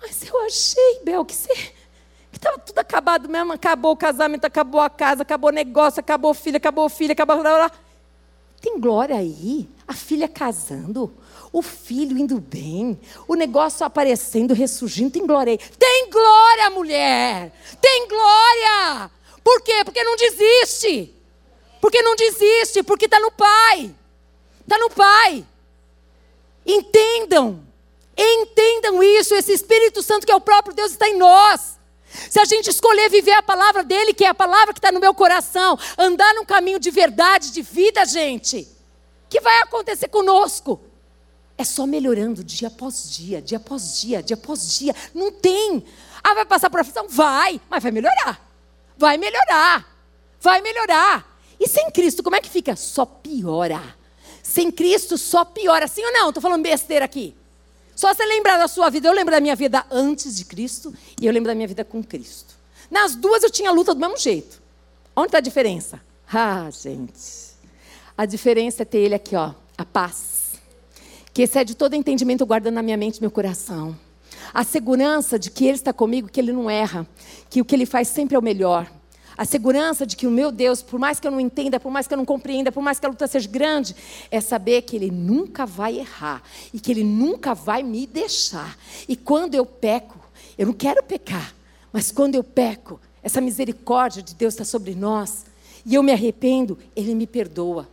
mas 0.00 0.26
eu 0.26 0.38
achei, 0.44 1.00
Bel, 1.04 1.24
que 1.24 1.34
você. 1.34 1.52
Que 2.30 2.38
estava 2.38 2.58
tudo 2.58 2.78
acabado 2.80 3.28
mesmo, 3.28 3.52
acabou 3.52 3.92
o 3.92 3.96
casamento, 3.96 4.44
acabou 4.44 4.80
a 4.80 4.90
casa, 4.90 5.22
acabou 5.22 5.50
o 5.50 5.52
negócio, 5.52 6.00
acabou 6.00 6.32
o 6.32 6.34
filho, 6.34 6.56
acabou 6.56 6.84
o 6.86 6.88
filho, 6.88 7.12
acabou. 7.12 7.40
Tem 8.60 8.80
glória 8.80 9.16
aí? 9.16 9.68
A 9.86 9.92
filha 9.92 10.26
casando, 10.26 11.14
o 11.52 11.62
filho 11.62 12.18
indo 12.18 12.40
bem, 12.40 12.98
o 13.28 13.34
negócio 13.34 13.86
aparecendo, 13.86 14.52
ressurgindo. 14.52 15.10
Tem 15.10 15.26
glória 15.26 15.52
aí. 15.52 15.58
Tem 15.78 16.10
glória, 16.10 16.70
mulher! 16.70 17.52
Tem 17.80 18.08
glória! 18.08 19.10
Por 19.44 19.60
quê? 19.60 19.82
Porque 19.84 20.02
não 20.02 20.16
desiste. 20.16 21.14
Porque 21.84 22.00
não 22.00 22.16
desiste, 22.16 22.82
porque 22.82 23.04
está 23.04 23.20
no 23.20 23.30
Pai. 23.30 23.94
Está 24.62 24.78
no 24.78 24.88
Pai. 24.88 25.44
Entendam. 26.64 27.62
Entendam 28.16 29.02
isso. 29.02 29.34
Esse 29.34 29.52
Espírito 29.52 30.02
Santo, 30.02 30.24
que 30.24 30.32
é 30.32 30.34
o 30.34 30.40
próprio 30.40 30.74
Deus, 30.74 30.92
está 30.92 31.06
em 31.06 31.18
nós. 31.18 31.78
Se 32.30 32.40
a 32.40 32.46
gente 32.46 32.70
escolher 32.70 33.10
viver 33.10 33.32
a 33.32 33.42
palavra 33.42 33.84
dele, 33.84 34.14
que 34.14 34.24
é 34.24 34.28
a 34.28 34.34
palavra 34.34 34.72
que 34.72 34.78
está 34.78 34.90
no 34.90 34.98
meu 34.98 35.12
coração, 35.12 35.78
andar 35.98 36.32
num 36.32 36.46
caminho 36.46 36.80
de 36.80 36.90
verdade, 36.90 37.52
de 37.52 37.60
vida, 37.60 38.02
gente, 38.06 38.66
que 39.28 39.38
vai 39.42 39.58
acontecer 39.60 40.08
conosco? 40.08 40.80
É 41.58 41.64
só 41.64 41.86
melhorando 41.86 42.42
dia 42.42 42.68
após 42.68 43.10
dia, 43.10 43.42
dia 43.42 43.58
após 43.58 44.00
dia, 44.00 44.22
dia 44.22 44.36
após 44.36 44.78
dia. 44.78 44.96
Não 45.12 45.30
tem. 45.30 45.84
Ah, 46.22 46.32
vai 46.32 46.46
passar 46.46 46.70
por 46.70 46.80
aflição? 46.80 47.06
Vai, 47.10 47.60
mas 47.68 47.82
vai 47.82 47.92
melhorar. 47.92 48.40
Vai 48.96 49.18
melhorar. 49.18 49.86
Vai 50.40 50.62
melhorar. 50.62 51.33
E 51.58 51.68
sem 51.68 51.90
Cristo, 51.90 52.22
como 52.22 52.36
é 52.36 52.40
que 52.40 52.48
fica? 52.48 52.76
Só 52.76 53.04
piora. 53.04 53.80
Sem 54.42 54.70
Cristo, 54.70 55.16
só 55.16 55.44
piora. 55.44 55.88
Sim 55.88 56.04
ou 56.04 56.12
não? 56.12 56.28
Estou 56.28 56.42
falando 56.42 56.62
besteira 56.62 57.04
aqui. 57.04 57.34
Só 57.94 58.12
você 58.12 58.24
lembrar 58.24 58.58
da 58.58 58.68
sua 58.68 58.90
vida. 58.90 59.08
Eu 59.08 59.12
lembro 59.12 59.32
da 59.32 59.40
minha 59.40 59.56
vida 59.56 59.84
antes 59.90 60.36
de 60.36 60.44
Cristo 60.44 60.92
e 61.20 61.26
eu 61.26 61.32
lembro 61.32 61.48
da 61.48 61.54
minha 61.54 61.68
vida 61.68 61.84
com 61.84 62.02
Cristo. 62.02 62.54
Nas 62.90 63.14
duas 63.14 63.42
eu 63.42 63.50
tinha 63.50 63.70
luta 63.70 63.94
do 63.94 64.00
mesmo 64.00 64.18
jeito. 64.18 64.62
Onde 65.16 65.28
está 65.28 65.38
a 65.38 65.40
diferença? 65.40 66.00
Ah, 66.32 66.68
gente. 66.70 67.54
A 68.16 68.26
diferença 68.26 68.82
é 68.82 68.84
ter 68.84 68.98
Ele 68.98 69.14
aqui, 69.14 69.36
ó, 69.36 69.52
a 69.78 69.84
paz. 69.84 70.54
Que 71.32 71.42
excede 71.42 71.74
todo 71.74 71.94
entendimento, 71.94 72.46
guardando 72.46 72.74
na 72.74 72.82
minha 72.82 72.96
mente 72.96 73.18
e 73.18 73.20
meu 73.20 73.30
coração. 73.30 73.96
A 74.52 74.62
segurança 74.62 75.38
de 75.38 75.50
que 75.50 75.64
Ele 75.64 75.74
está 75.74 75.92
comigo, 75.92 76.28
que 76.28 76.40
Ele 76.40 76.52
não 76.52 76.70
erra, 76.70 77.06
que 77.48 77.60
o 77.60 77.64
que 77.64 77.74
Ele 77.74 77.86
faz 77.86 78.08
sempre 78.08 78.36
é 78.36 78.38
o 78.38 78.42
melhor. 78.42 78.90
A 79.36 79.44
segurança 79.44 80.06
de 80.06 80.16
que 80.16 80.26
o 80.26 80.30
meu 80.30 80.52
Deus, 80.52 80.80
por 80.80 80.98
mais 80.98 81.18
que 81.18 81.26
eu 81.26 81.30
não 81.30 81.40
entenda, 81.40 81.80
por 81.80 81.90
mais 81.90 82.06
que 82.06 82.14
eu 82.14 82.18
não 82.18 82.24
compreenda, 82.24 82.70
por 82.70 82.82
mais 82.82 83.00
que 83.00 83.06
a 83.06 83.08
luta 83.08 83.26
seja 83.26 83.48
grande, 83.48 83.94
é 84.30 84.40
saber 84.40 84.82
que 84.82 84.94
Ele 84.94 85.10
nunca 85.10 85.66
vai 85.66 85.98
errar 85.98 86.42
e 86.72 86.78
que 86.78 86.92
Ele 86.92 87.02
nunca 87.02 87.54
vai 87.54 87.82
me 87.82 88.06
deixar. 88.06 88.78
E 89.08 89.16
quando 89.16 89.54
eu 89.54 89.66
peco, 89.66 90.22
Eu 90.56 90.66
não 90.66 90.72
quero 90.72 91.02
pecar, 91.02 91.52
mas 91.92 92.12
quando 92.12 92.36
eu 92.36 92.44
peco, 92.44 93.00
essa 93.24 93.40
misericórdia 93.40 94.22
de 94.22 94.34
Deus 94.34 94.54
está 94.54 94.64
sobre 94.64 94.94
nós 94.94 95.44
e 95.84 95.94
eu 95.96 96.02
me 96.02 96.12
arrependo, 96.12 96.78
Ele 96.94 97.12
me 97.12 97.26
perdoa. 97.26 97.88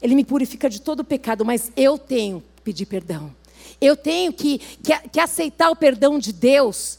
Ele 0.00 0.16
me 0.16 0.24
purifica 0.24 0.68
de 0.68 0.80
todo 0.80 1.00
o 1.00 1.04
pecado, 1.04 1.44
mas 1.44 1.70
eu 1.76 1.96
tenho 1.96 2.42
que 2.56 2.62
pedir 2.62 2.86
perdão. 2.86 3.32
Eu 3.80 3.96
tenho 3.96 4.32
que, 4.32 4.58
que, 4.58 5.08
que 5.10 5.20
aceitar 5.20 5.70
o 5.70 5.76
perdão 5.76 6.18
de 6.18 6.32
Deus, 6.32 6.98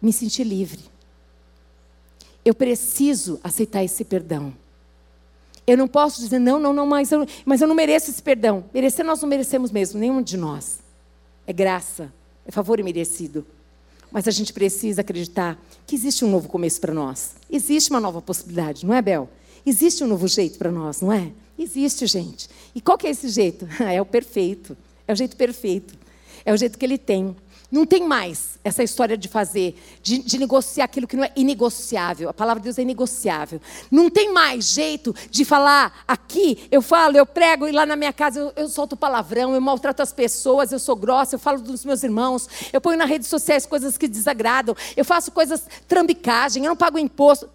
me 0.00 0.12
sentir 0.12 0.44
livre. 0.44 0.91
Eu 2.44 2.54
preciso 2.54 3.40
aceitar 3.42 3.84
esse 3.84 4.04
perdão. 4.04 4.52
Eu 5.66 5.76
não 5.76 5.86
posso 5.86 6.20
dizer, 6.20 6.38
não, 6.38 6.58
não, 6.58 6.72
não, 6.72 6.86
mas 6.86 7.12
eu, 7.12 7.24
mas 7.44 7.60
eu 7.60 7.68
não 7.68 7.74
mereço 7.74 8.10
esse 8.10 8.22
perdão. 8.22 8.64
Merecer 8.74 9.04
nós 9.04 9.20
não 9.20 9.28
merecemos 9.28 9.70
mesmo, 9.70 10.00
nenhum 10.00 10.20
de 10.20 10.36
nós. 10.36 10.80
É 11.46 11.52
graça, 11.52 12.12
é 12.44 12.50
favor 12.50 12.80
imerecido. 12.80 13.46
Mas 14.10 14.26
a 14.26 14.30
gente 14.30 14.52
precisa 14.52 15.00
acreditar 15.00 15.58
que 15.86 15.94
existe 15.94 16.24
um 16.24 16.30
novo 16.30 16.48
começo 16.48 16.80
para 16.80 16.92
nós. 16.92 17.34
Existe 17.50 17.90
uma 17.90 18.00
nova 18.00 18.20
possibilidade, 18.20 18.84
não 18.84 18.92
é, 18.92 19.00
Bel? 19.00 19.28
Existe 19.64 20.02
um 20.02 20.08
novo 20.08 20.26
jeito 20.26 20.58
para 20.58 20.70
nós, 20.72 21.00
não 21.00 21.12
é? 21.12 21.30
Existe, 21.58 22.06
gente. 22.06 22.48
E 22.74 22.80
qual 22.80 22.98
que 22.98 23.06
é 23.06 23.10
esse 23.10 23.28
jeito? 23.28 23.66
É 23.80 24.00
o 24.02 24.04
perfeito. 24.04 24.76
É 25.06 25.12
o 25.12 25.16
jeito 25.16 25.36
perfeito. 25.36 25.94
É 26.44 26.52
o 26.52 26.56
jeito 26.56 26.76
que 26.76 26.84
ele 26.84 26.98
tem. 26.98 27.36
Não 27.72 27.86
tem 27.86 28.06
mais 28.06 28.58
essa 28.62 28.82
história 28.82 29.16
de 29.16 29.28
fazer, 29.28 29.82
de, 30.02 30.18
de, 30.18 30.38
negociar 30.38 30.84
aquilo 30.84 31.06
que 31.06 31.16
não 31.16 31.24
é 31.24 31.32
inegociável. 31.34 32.28
A 32.28 32.34
palavra 32.34 32.60
de 32.60 32.64
Deus 32.64 32.78
é 32.78 32.82
inegociável. 32.82 33.62
Não 33.90 34.10
tem 34.10 34.30
mais 34.30 34.66
jeito 34.66 35.14
de 35.30 35.42
falar 35.42 36.04
aqui, 36.06 36.68
eu 36.70 36.82
falo, 36.82 37.16
eu 37.16 37.24
prego, 37.24 37.66
e 37.66 37.72
lá 37.72 37.86
na 37.86 37.96
minha 37.96 38.12
casa 38.12 38.38
eu, 38.38 38.52
eu 38.56 38.68
solto 38.68 38.94
palavrão, 38.94 39.54
eu 39.54 39.60
maltrato 39.60 40.02
as 40.02 40.12
pessoas, 40.12 40.70
eu 40.70 40.78
sou 40.78 40.94
grossa, 40.94 41.36
eu 41.36 41.38
falo 41.38 41.62
dos 41.62 41.82
meus 41.82 42.02
irmãos, 42.02 42.46
eu 42.70 42.80
ponho 42.80 42.98
nas 42.98 43.08
redes 43.08 43.28
sociais 43.28 43.64
coisas 43.64 43.96
que 43.96 44.06
desagradam, 44.06 44.76
eu 44.94 45.04
faço 45.04 45.32
coisas 45.32 45.66
trambicagem, 45.88 46.62
eu 46.62 46.68
não 46.68 46.76
pago 46.76 46.98
imposto. 46.98 47.48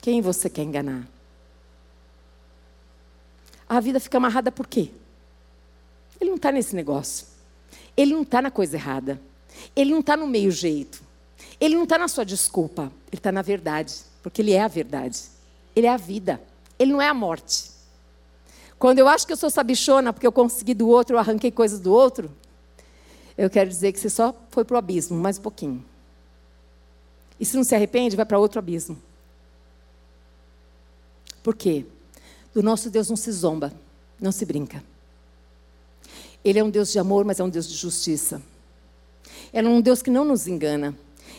Quem 0.00 0.20
você 0.20 0.48
quer 0.48 0.62
enganar? 0.62 1.04
A 3.68 3.80
vida 3.80 3.98
fica 3.98 4.18
amarrada 4.18 4.52
por 4.52 4.68
quê? 4.68 4.92
Ele 6.20 6.30
não 6.30 6.36
está 6.36 6.52
nesse 6.52 6.76
negócio. 6.76 7.31
Ele 7.96 8.14
não 8.14 8.22
está 8.22 8.40
na 8.40 8.50
coisa 8.50 8.76
errada. 8.76 9.20
Ele 9.76 9.90
não 9.90 10.00
está 10.00 10.16
no 10.16 10.26
meio 10.26 10.50
jeito. 10.50 11.02
Ele 11.60 11.74
não 11.74 11.84
está 11.84 11.98
na 11.98 12.08
sua 12.08 12.24
desculpa. 12.24 12.92
Ele 13.08 13.18
está 13.18 13.30
na 13.30 13.42
verdade. 13.42 13.94
Porque 14.22 14.42
ele 14.42 14.52
é 14.52 14.62
a 14.62 14.68
verdade. 14.68 15.22
Ele 15.74 15.86
é 15.86 15.90
a 15.90 15.96
vida. 15.96 16.40
Ele 16.78 16.92
não 16.92 17.00
é 17.00 17.08
a 17.08 17.14
morte. 17.14 17.70
Quando 18.78 18.98
eu 18.98 19.06
acho 19.06 19.24
que 19.26 19.32
eu 19.32 19.36
sou 19.36 19.48
sabichona 19.48 20.12
porque 20.12 20.26
eu 20.26 20.32
consegui 20.32 20.74
do 20.74 20.88
outro, 20.88 21.14
eu 21.14 21.20
arranquei 21.20 21.52
coisas 21.52 21.78
do 21.78 21.92
outro, 21.92 22.28
eu 23.38 23.48
quero 23.48 23.70
dizer 23.70 23.92
que 23.92 24.00
você 24.00 24.10
só 24.10 24.34
foi 24.50 24.64
para 24.64 24.74
o 24.74 24.78
abismo, 24.78 25.16
mais 25.16 25.38
um 25.38 25.42
pouquinho. 25.42 25.84
E 27.38 27.44
se 27.44 27.56
não 27.56 27.62
se 27.62 27.76
arrepende, 27.76 28.16
vai 28.16 28.26
para 28.26 28.40
outro 28.40 28.58
abismo. 28.58 28.98
Por 31.44 31.54
quê? 31.54 31.86
Do 32.52 32.62
nosso 32.62 32.90
Deus 32.90 33.08
não 33.08 33.16
se 33.16 33.30
zomba, 33.30 33.72
não 34.20 34.32
se 34.32 34.44
brinca. 34.44 34.82
Ele 36.44 36.58
é 36.58 36.64
um 36.64 36.70
Deus 36.70 36.90
de 36.90 36.98
amor, 36.98 37.24
mas 37.24 37.38
é 37.38 37.44
um 37.44 37.48
Deus 37.48 37.68
de 37.68 37.74
justiça. 37.74 38.42
É 39.52 39.62
um 39.62 39.80
Deus 39.80 40.02
que 40.02 40.10
não 40.10 40.24
nos 40.24 40.46
engana. 40.46 40.96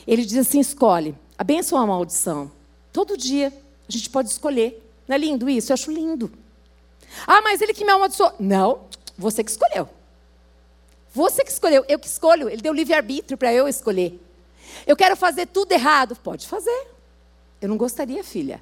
Ele 0.08 0.24
diz 0.26 0.38
assim: 0.38 0.60
escolhe 0.60 1.16
a 1.38 1.44
bênção 1.44 1.78
ou 1.78 1.84
a 1.84 1.88
maldição. 1.88 2.52
Todo 2.92 3.18
dia 3.18 3.52
a 3.88 3.92
gente 3.92 4.10
pode 4.10 4.30
escolher. 4.30 4.80
Não 5.08 5.16
é 5.16 5.18
lindo 5.18 5.50
isso? 5.50 5.72
Eu 5.72 5.74
acho 5.74 5.92
lindo. 5.92 6.32
Ah, 7.28 7.42
mas 7.42 7.62
ele 7.62 7.74
que 7.74 7.84
me 7.84 7.92
amaldiçoou. 7.92 8.34
Não, 8.40 8.82
você 9.18 9.44
que 9.44 9.52
escolheu. 9.52 9.90
Você 11.14 11.44
que 11.44 11.52
escolheu, 11.52 11.86
eu 11.88 12.00
que 12.00 12.08
escolho. 12.08 12.50
Ele 12.50 12.62
deu 12.62 12.74
livre-arbítrio 12.74 13.38
para 13.38 13.54
eu 13.54 13.68
escolher. 13.68 14.20
Eu 14.88 14.96
quero 14.96 15.16
fazer 15.16 15.48
tudo 15.48 15.72
errado. 15.72 16.16
Pode 16.16 16.48
fazer. 16.48 16.88
Eu 17.62 17.70
não 17.70 17.78
gostaria, 17.78 18.24
filha. 18.24 18.62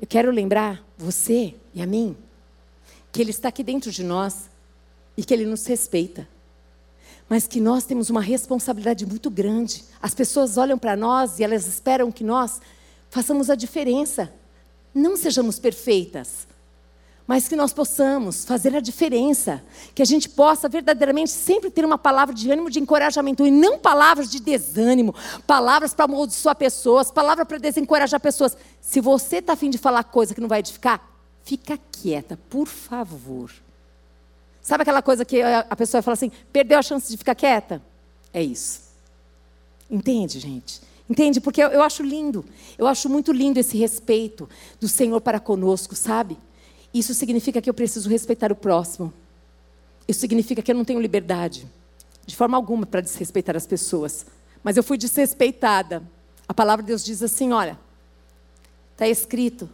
Eu 0.00 0.06
quero 0.06 0.30
lembrar 0.30 0.84
você 0.96 1.54
e 1.74 1.82
a 1.82 1.86
mim 1.86 2.16
que 3.10 3.20
Ele 3.20 3.30
está 3.30 3.48
aqui 3.48 3.64
dentro 3.64 3.90
de 3.90 4.04
nós 4.04 4.48
e 5.18 5.24
que 5.24 5.34
Ele 5.34 5.44
nos 5.44 5.66
respeita. 5.66 6.28
Mas 7.28 7.44
que 7.44 7.60
nós 7.60 7.84
temos 7.84 8.08
uma 8.08 8.20
responsabilidade 8.20 9.04
muito 9.04 9.28
grande. 9.28 9.84
As 10.00 10.14
pessoas 10.14 10.56
olham 10.56 10.78
para 10.78 10.94
nós 10.94 11.40
e 11.40 11.44
elas 11.44 11.66
esperam 11.66 12.12
que 12.12 12.22
nós 12.22 12.60
façamos 13.10 13.50
a 13.50 13.56
diferença. 13.56 14.32
Não 14.94 15.16
sejamos 15.16 15.58
perfeitas, 15.58 16.46
mas 17.26 17.48
que 17.48 17.56
nós 17.56 17.72
possamos 17.72 18.44
fazer 18.44 18.76
a 18.76 18.80
diferença. 18.80 19.60
Que 19.92 20.02
a 20.02 20.04
gente 20.04 20.28
possa 20.28 20.68
verdadeiramente 20.68 21.32
sempre 21.32 21.68
ter 21.68 21.84
uma 21.84 21.98
palavra 21.98 22.32
de 22.32 22.48
ânimo, 22.48 22.70
de 22.70 22.78
encorajamento, 22.78 23.44
e 23.44 23.50
não 23.50 23.76
palavras 23.76 24.30
de 24.30 24.40
desânimo, 24.40 25.12
palavras 25.48 25.92
para 25.92 26.04
amaldiçoar 26.04 26.54
pessoas, 26.54 27.10
palavras 27.10 27.46
para 27.46 27.58
desencorajar 27.58 28.20
pessoas. 28.20 28.56
Se 28.80 29.00
você 29.00 29.38
está 29.38 29.54
afim 29.54 29.68
de 29.68 29.78
falar 29.78 30.04
coisa 30.04 30.32
que 30.32 30.40
não 30.40 30.48
vai 30.48 30.60
edificar, 30.60 31.04
fica 31.42 31.76
quieta, 31.90 32.38
por 32.48 32.68
favor. 32.68 33.50
Sabe 34.68 34.82
aquela 34.82 35.00
coisa 35.00 35.24
que 35.24 35.40
a 35.40 35.74
pessoa 35.74 36.02
fala 36.02 36.12
assim, 36.12 36.30
perdeu 36.52 36.78
a 36.78 36.82
chance 36.82 37.10
de 37.10 37.16
ficar 37.16 37.34
quieta? 37.34 37.80
É 38.34 38.42
isso. 38.42 38.82
Entende, 39.90 40.38
gente? 40.38 40.82
Entende? 41.08 41.40
Porque 41.40 41.62
eu, 41.62 41.68
eu 41.70 41.82
acho 41.82 42.02
lindo, 42.02 42.44
eu 42.76 42.86
acho 42.86 43.08
muito 43.08 43.32
lindo 43.32 43.58
esse 43.58 43.78
respeito 43.78 44.46
do 44.78 44.86
Senhor 44.86 45.22
para 45.22 45.40
conosco, 45.40 45.96
sabe? 45.96 46.36
Isso 46.92 47.14
significa 47.14 47.62
que 47.62 47.70
eu 47.70 47.72
preciso 47.72 48.10
respeitar 48.10 48.52
o 48.52 48.54
próximo. 48.54 49.10
Isso 50.06 50.20
significa 50.20 50.60
que 50.60 50.70
eu 50.70 50.76
não 50.76 50.84
tenho 50.84 51.00
liberdade, 51.00 51.66
de 52.26 52.36
forma 52.36 52.54
alguma, 52.54 52.84
para 52.84 53.00
desrespeitar 53.00 53.56
as 53.56 53.66
pessoas. 53.66 54.26
Mas 54.62 54.76
eu 54.76 54.82
fui 54.82 54.98
desrespeitada. 54.98 56.02
A 56.46 56.52
palavra 56.52 56.82
de 56.82 56.88
Deus 56.88 57.02
diz 57.02 57.22
assim: 57.22 57.54
olha, 57.54 57.78
está 58.92 59.08
escrito 59.08 59.66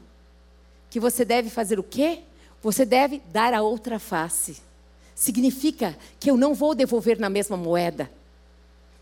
que 0.88 1.00
você 1.00 1.24
deve 1.24 1.50
fazer 1.50 1.80
o 1.80 1.82
quê? 1.82 2.20
Você 2.62 2.84
deve 2.84 3.20
dar 3.32 3.52
a 3.52 3.60
outra 3.60 3.98
face 3.98 4.62
significa 5.14 5.96
que 6.18 6.30
eu 6.30 6.36
não 6.36 6.54
vou 6.54 6.74
devolver 6.74 7.18
na 7.18 7.30
mesma 7.30 7.56
moeda. 7.56 8.10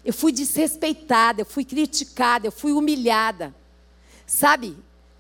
Eu 0.05 0.12
fui 0.12 0.33
desrespeitada, 0.33 1.40
eu 1.40 1.46
fui 1.46 1.64
criticada, 1.64 2.46
eu 2.46 2.53
fui 2.53 2.72
humilhada. 2.72 3.55
Sabe? 4.27 4.77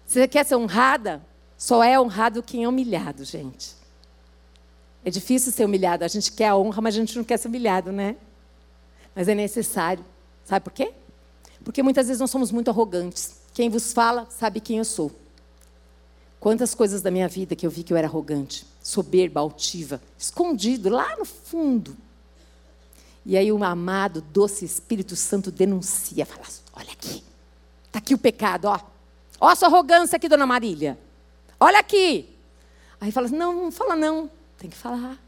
Você 0.06 0.26
quer 0.28 0.44
ser 0.44 0.56
honrada? 0.56 1.24
Só 1.56 1.82
é 1.82 1.98
honrado 1.98 2.42
quem 2.42 2.64
é 2.64 2.68
humilhado, 2.68 3.24
gente. 3.24 3.74
É 5.04 5.10
difícil 5.10 5.52
ser 5.52 5.64
humilhado. 5.64 6.04
A 6.04 6.08
gente 6.08 6.32
quer 6.32 6.48
a 6.48 6.56
honra, 6.56 6.80
mas 6.80 6.94
a 6.94 6.98
gente 6.98 7.16
não 7.16 7.24
quer 7.24 7.38
ser 7.38 7.48
humilhado, 7.48 7.92
né? 7.92 8.16
Mas 9.14 9.28
é 9.28 9.34
necessário. 9.34 10.04
Sabe 10.44 10.64
por 10.64 10.72
quê? 10.72 10.92
Porque 11.64 11.82
muitas 11.82 12.08
vezes 12.08 12.20
nós 12.20 12.30
somos 12.30 12.50
muito 12.50 12.68
arrogantes. 12.70 13.36
Quem 13.54 13.68
vos 13.68 13.92
fala 13.92 14.26
sabe 14.30 14.60
quem 14.60 14.78
eu 14.78 14.84
sou. 14.84 15.12
Quantas 16.40 16.74
coisas 16.74 17.02
da 17.02 17.10
minha 17.10 17.28
vida 17.28 17.54
que 17.54 17.64
eu 17.64 17.70
vi 17.70 17.84
que 17.84 17.92
eu 17.92 17.96
era 17.96 18.08
arrogante, 18.08 18.66
soberba, 18.82 19.40
altiva, 19.40 20.02
escondido 20.18 20.88
lá 20.88 21.16
no 21.16 21.24
fundo. 21.24 21.96
E 23.24 23.36
aí 23.36 23.52
o 23.52 23.62
amado, 23.62 24.20
doce 24.20 24.64
Espírito 24.64 25.14
Santo 25.14 25.50
denuncia, 25.50 26.26
fala: 26.26 26.44
olha 26.74 26.92
aqui, 26.92 27.22
está 27.86 27.98
aqui 27.98 28.14
o 28.14 28.18
pecado, 28.18 28.66
ó. 28.66 28.80
Ó 29.40 29.48
a 29.48 29.56
sua 29.56 29.68
arrogância 29.68 30.16
aqui, 30.16 30.28
dona 30.28 30.46
Marília. 30.46 30.98
Olha 31.58 31.78
aqui. 31.78 32.28
Aí 33.00 33.10
fala 33.10 33.26
assim, 33.26 33.36
não, 33.36 33.52
não 33.52 33.72
fala 33.72 33.96
não. 33.96 34.30
Tem 34.56 34.70
que 34.70 34.76
falar. 34.76 35.18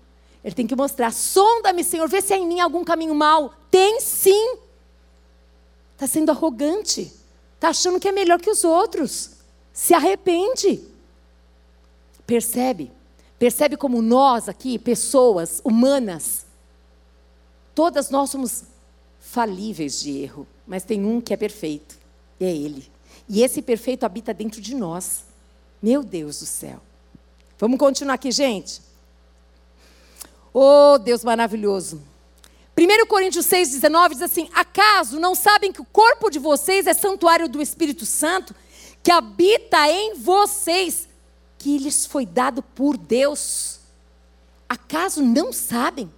Ele 0.45 0.55
tem 0.55 0.67
que 0.67 0.77
mostrar. 0.77 1.13
Sonda-me, 1.13 1.83
Senhor, 1.83 2.09
vê 2.09 2.21
se 2.21 2.33
há 2.33 2.37
em 2.37 2.47
mim 2.47 2.61
algum 2.61 2.85
caminho 2.85 3.15
mau. 3.15 3.53
Tem 3.71 4.01
sim. 4.01 4.59
Está 5.93 6.07
sendo 6.07 6.31
arrogante. 6.31 7.13
Está 7.55 7.71
achando 7.71 7.99
que 7.99 8.07
é 8.07 8.13
melhor 8.13 8.41
que 8.41 8.51
os 8.51 8.63
outros. 8.63 9.31
Se 9.73 9.95
arrepende. 9.95 10.81
Percebe? 12.27 12.93
Percebe 13.45 13.77
como 13.77 14.01
nós 14.01 14.49
aqui, 14.49 14.79
pessoas 14.79 15.61
humanas, 15.63 16.47
todas 17.75 18.09
nós 18.09 18.31
somos 18.31 18.65
falíveis 19.21 20.01
de 20.01 20.17
erro, 20.17 20.47
mas 20.67 20.83
tem 20.83 21.05
um 21.05 21.21
que 21.21 21.35
é 21.35 21.37
perfeito, 21.37 21.99
e 22.41 22.45
é 22.47 22.51
Ele. 22.51 22.91
E 23.29 23.43
esse 23.43 23.61
perfeito 23.61 24.05
habita 24.05 24.33
dentro 24.33 24.63
de 24.63 24.75
nós. 24.75 25.25
Meu 25.83 26.03
Deus 26.03 26.41
do 26.41 26.47
céu. 26.47 26.81
Vamos 27.59 27.79
continuar 27.79 28.15
aqui, 28.15 28.33
gente? 28.33 28.81
Oh, 30.51 30.97
Deus 30.97 31.23
maravilhoso. 31.23 32.01
1 32.79 33.07
Coríntios 33.07 33.45
6,19 33.45 34.13
diz 34.13 34.23
assim: 34.23 34.49
Acaso 34.55 35.21
não 35.21 35.35
sabem 35.35 35.71
que 35.71 35.83
o 35.83 35.85
corpo 35.93 36.31
de 36.31 36.39
vocês 36.39 36.87
é 36.87 36.95
santuário 36.95 37.47
do 37.47 37.61
Espírito 37.61 38.07
Santo, 38.07 38.55
que 39.03 39.11
habita 39.11 39.87
em 39.91 40.15
vocês, 40.15 41.07
que 41.65 41.79
lhes 41.79 42.05
foi 42.05 42.27
dado 42.27 42.63
por 42.63 42.95
Deus. 42.95 43.81
Acaso 44.69 45.23
não 45.23 45.51
sabem? 45.51 46.13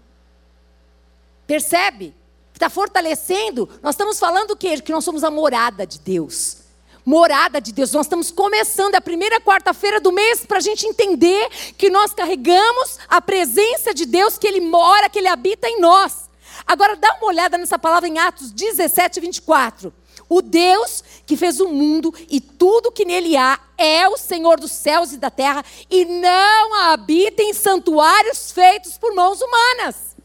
Percebe? 1.46 2.12
Está 2.52 2.68
fortalecendo. 2.68 3.68
Nós 3.80 3.94
estamos 3.94 4.18
falando 4.18 4.50
o 4.50 4.56
quê? 4.56 4.80
Que 4.80 4.90
nós 4.90 5.04
somos 5.04 5.22
a 5.22 5.30
morada 5.30 5.86
de 5.86 6.00
Deus. 6.00 6.62
Morada 7.04 7.60
de 7.60 7.70
Deus. 7.70 7.92
Nós 7.92 8.06
estamos 8.06 8.32
começando 8.32 8.96
a 8.96 9.00
primeira 9.00 9.40
quarta-feira 9.40 10.00
do 10.00 10.10
mês 10.10 10.44
para 10.44 10.58
a 10.58 10.60
gente 10.60 10.84
entender 10.84 11.48
que 11.78 11.88
nós 11.90 12.12
carregamos 12.12 12.98
a 13.06 13.20
presença 13.20 13.94
de 13.94 14.04
Deus, 14.04 14.36
que 14.36 14.48
Ele 14.48 14.62
mora, 14.62 15.08
que 15.08 15.20
Ele 15.20 15.28
habita 15.28 15.68
em 15.68 15.80
nós. 15.80 16.28
Agora 16.66 16.96
dá 16.96 17.18
uma 17.18 17.28
olhada 17.28 17.56
nessa 17.56 17.78
palavra 17.78 18.08
em 18.08 18.18
Atos 18.18 18.50
17, 18.50 19.20
24. 19.20 19.94
O 20.28 20.42
Deus 20.42 21.04
que 21.26 21.36
fez 21.36 21.58
o 21.58 21.68
mundo 21.68 22.14
e 22.30 22.40
tudo 22.40 22.92
que 22.92 23.04
nele 23.04 23.36
há 23.36 23.58
é 23.76 24.08
o 24.08 24.16
Senhor 24.16 24.60
dos 24.60 24.70
céus 24.70 25.12
e 25.12 25.16
da 25.16 25.28
terra 25.28 25.64
e 25.90 26.04
não 26.04 26.74
habita 26.74 27.42
em 27.42 27.52
santuários 27.52 28.52
feitos 28.52 28.96
por 28.96 29.12
mãos 29.12 29.40
humanas. 29.40 30.16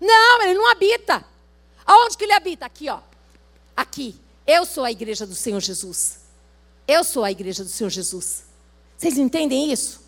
Não, 0.00 0.42
ele 0.42 0.54
não 0.54 0.68
habita. 0.68 1.24
Aonde 1.86 2.18
que 2.18 2.24
ele 2.24 2.32
habita? 2.32 2.66
Aqui, 2.66 2.88
ó. 2.88 2.98
Aqui. 3.76 4.20
Eu 4.46 4.66
sou 4.66 4.84
a 4.84 4.90
igreja 4.90 5.26
do 5.26 5.34
Senhor 5.34 5.60
Jesus. 5.60 6.18
Eu 6.86 7.04
sou 7.04 7.24
a 7.24 7.30
igreja 7.30 7.62
do 7.62 7.70
Senhor 7.70 7.88
Jesus. 7.88 8.44
Vocês 8.98 9.16
entendem 9.16 9.72
isso? 9.72 10.02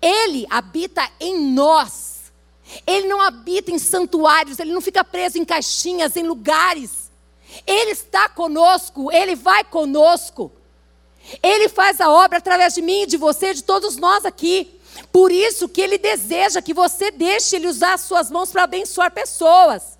Ele 0.00 0.46
habita 0.48 1.08
em 1.20 1.52
nós. 1.52 2.32
Ele 2.86 3.08
não 3.08 3.20
habita 3.20 3.70
em 3.70 3.78
santuários, 3.78 4.58
ele 4.58 4.72
não 4.72 4.80
fica 4.80 5.04
preso 5.04 5.36
em 5.36 5.44
caixinhas, 5.44 6.16
em 6.16 6.22
lugares. 6.22 7.01
Ele 7.66 7.90
está 7.90 8.28
conosco, 8.28 9.10
ele 9.12 9.34
vai 9.34 9.64
conosco. 9.64 10.52
Ele 11.42 11.68
faz 11.68 12.00
a 12.00 12.10
obra 12.10 12.38
através 12.38 12.74
de 12.74 12.82
mim, 12.82 13.06
de 13.06 13.16
você, 13.16 13.54
de 13.54 13.62
todos 13.62 13.96
nós 13.96 14.24
aqui. 14.24 14.80
Por 15.10 15.30
isso 15.30 15.68
que 15.68 15.80
ele 15.80 15.98
deseja 15.98 16.60
que 16.60 16.74
você 16.74 17.10
deixe 17.10 17.56
ele 17.56 17.68
usar 17.68 17.94
as 17.94 18.02
suas 18.02 18.30
mãos 18.30 18.50
para 18.50 18.64
abençoar 18.64 19.10
pessoas. 19.10 19.98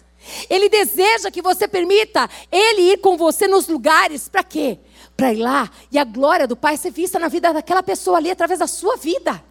Ele 0.49 0.69
deseja 0.69 1.31
que 1.31 1.43
você 1.43 1.67
permita 1.67 2.29
ele 2.51 2.93
ir 2.93 2.99
com 2.99 3.17
você 3.17 3.49
nos 3.49 3.67
lugares 3.67 4.29
para 4.29 4.45
quê? 4.45 4.79
Para 5.17 5.33
ir 5.33 5.39
lá 5.39 5.71
e 5.91 5.99
a 5.99 6.05
glória 6.05 6.47
do 6.47 6.57
Pai 6.57 6.77
ser 6.77 6.91
vista 6.91 7.19
na 7.19 7.29
vida 7.29 7.53
daquela 7.53 7.83
pessoa 7.83 8.19
ali 8.19 8.31
através 8.31 8.61
da 8.61 8.67
sua 8.67 8.97
vida. 8.97 9.43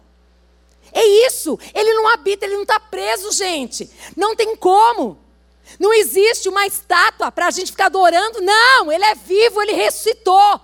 É 0.92 1.04
isso. 1.26 1.58
Ele 1.74 1.92
não 1.94 2.08
habita, 2.08 2.44
ele 2.44 2.54
não 2.54 2.62
está 2.62 2.78
preso, 2.78 3.32
gente. 3.32 3.90
Não 4.16 4.36
tem 4.36 4.54
como. 4.56 5.18
Não 5.78 5.92
existe 5.92 6.48
uma 6.48 6.66
estátua 6.66 7.30
para 7.30 7.46
a 7.46 7.50
gente 7.50 7.70
ficar 7.70 7.86
adorando. 7.86 8.40
Não, 8.40 8.90
ele 8.90 9.04
é 9.04 9.14
vivo, 9.14 9.62
ele 9.62 9.72
ressuscitou. 9.72 10.60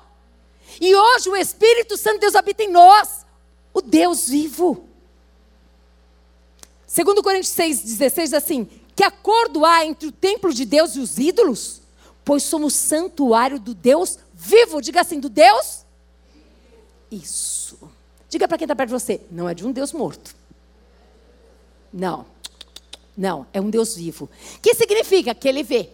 E 0.80 0.94
hoje 0.94 1.28
o 1.28 1.36
Espírito 1.36 1.96
Santo 1.96 2.14
de 2.14 2.20
Deus 2.20 2.36
habita 2.36 2.62
em 2.62 2.70
nós. 2.70 3.24
O 3.72 3.80
Deus 3.80 4.28
vivo. 4.28 4.88
Segundo 6.86 7.22
Coríntios 7.22 7.54
6,16 7.54 8.22
diz 8.22 8.32
assim: 8.34 8.68
que 8.98 9.04
acordo 9.04 9.64
há 9.64 9.86
entre 9.86 10.08
o 10.08 10.12
templo 10.12 10.52
de 10.52 10.64
Deus 10.64 10.96
e 10.96 10.98
os 10.98 11.18
ídolos? 11.18 11.82
Pois 12.24 12.42
somos 12.42 12.74
santuário 12.74 13.60
do 13.60 13.72
Deus 13.72 14.18
vivo. 14.34 14.82
Diga 14.82 15.02
assim, 15.02 15.20
do 15.20 15.28
Deus? 15.28 15.84
Isso. 17.08 17.78
Diga 18.28 18.48
para 18.48 18.58
quem 18.58 18.64
está 18.64 18.74
perto 18.74 18.88
de 18.88 18.94
você, 18.94 19.20
não 19.30 19.48
é 19.48 19.54
de 19.54 19.64
um 19.64 19.70
Deus 19.70 19.92
morto. 19.92 20.34
Não. 21.92 22.26
Não, 23.18 23.48
é 23.52 23.60
um 23.60 23.68
Deus 23.68 23.96
vivo. 23.96 24.30
Que 24.62 24.74
significa 24.74 25.34
que 25.34 25.48
ele 25.48 25.64
vê. 25.64 25.90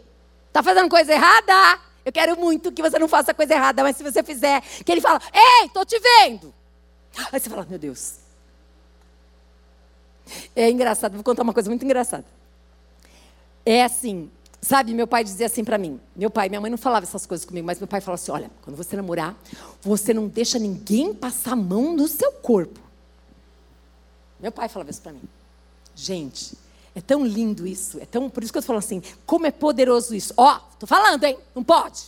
Está 0.48 0.62
fazendo 0.62 0.90
coisa 0.90 1.10
errada? 1.10 1.80
Eu 2.04 2.12
quero 2.12 2.38
muito 2.38 2.70
que 2.70 2.82
você 2.82 2.98
não 2.98 3.08
faça 3.08 3.32
coisa 3.32 3.54
errada, 3.54 3.82
mas 3.82 3.96
se 3.96 4.02
você 4.02 4.22
fizer, 4.22 4.60
que 4.60 4.92
ele 4.92 5.00
fala: 5.00 5.18
Ei, 5.32 5.66
estou 5.66 5.86
te 5.86 5.98
vendo. 5.98 6.52
Aí 7.32 7.40
você 7.40 7.48
fala: 7.48 7.66
Meu 7.68 7.78
Deus. 7.78 8.16
É 10.54 10.70
engraçado, 10.70 11.14
vou 11.14 11.24
contar 11.24 11.42
uma 11.42 11.54
coisa 11.54 11.70
muito 11.70 11.82
engraçada. 11.82 12.26
É 13.64 13.82
assim, 13.82 14.30
sabe, 14.60 14.92
meu 14.92 15.06
pai 15.06 15.24
dizia 15.24 15.46
assim 15.46 15.64
para 15.64 15.78
mim. 15.78 15.98
Meu 16.14 16.30
pai, 16.30 16.50
minha 16.50 16.60
mãe 16.60 16.70
não 16.70 16.78
falava 16.78 17.04
essas 17.04 17.24
coisas 17.24 17.46
comigo, 17.46 17.66
mas 17.66 17.78
meu 17.78 17.88
pai 17.88 18.02
falava 18.02 18.20
assim: 18.20 18.32
olha, 18.32 18.50
quando 18.60 18.76
você 18.76 18.96
namorar, 18.96 19.34
você 19.80 20.12
não 20.12 20.28
deixa 20.28 20.58
ninguém 20.58 21.14
passar 21.14 21.52
a 21.52 21.56
mão 21.56 21.94
no 21.94 22.06
seu 22.06 22.32
corpo. 22.32 22.80
Meu 24.38 24.52
pai 24.52 24.68
falava 24.68 24.90
isso 24.90 25.00
para 25.00 25.12
mim. 25.12 25.22
Gente, 25.94 26.63
é 26.94 27.00
tão 27.00 27.26
lindo 27.26 27.66
isso, 27.66 27.98
é 28.00 28.06
tão, 28.06 28.30
por 28.30 28.42
isso 28.42 28.52
que 28.52 28.58
eu 28.58 28.60
estou 28.60 28.74
falando 28.74 28.84
assim, 28.84 29.02
como 29.26 29.46
é 29.46 29.50
poderoso 29.50 30.14
isso. 30.14 30.32
Ó, 30.36 30.56
oh, 30.56 30.60
tô 30.78 30.86
falando, 30.86 31.24
hein? 31.24 31.36
Não 31.54 31.64
pode. 31.64 32.04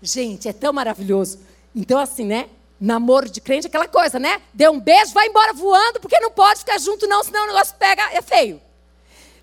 Gente, 0.00 0.48
é 0.48 0.52
tão 0.52 0.72
maravilhoso. 0.72 1.38
Então 1.74 1.98
assim, 1.98 2.24
né? 2.24 2.48
Namoro 2.80 3.28
de 3.28 3.40
crente, 3.40 3.66
aquela 3.66 3.88
coisa, 3.88 4.18
né? 4.18 4.40
Deu 4.52 4.72
um 4.72 4.80
beijo, 4.80 5.12
vai 5.12 5.28
embora 5.28 5.52
voando, 5.52 6.00
porque 6.00 6.18
não 6.20 6.30
pode 6.30 6.60
ficar 6.60 6.78
junto 6.78 7.06
não, 7.06 7.22
senão 7.22 7.44
o 7.44 7.46
negócio 7.48 7.74
pega, 7.78 8.02
é 8.12 8.22
feio. 8.22 8.60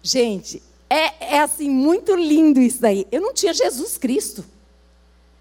Gente, 0.01 0.61
é, 0.89 1.35
é 1.35 1.39
assim, 1.39 1.69
muito 1.69 2.15
lindo 2.15 2.59
isso 2.59 2.81
daí. 2.81 3.07
Eu 3.11 3.21
não 3.21 3.33
tinha 3.33 3.53
Jesus 3.53 3.97
Cristo. 3.97 4.43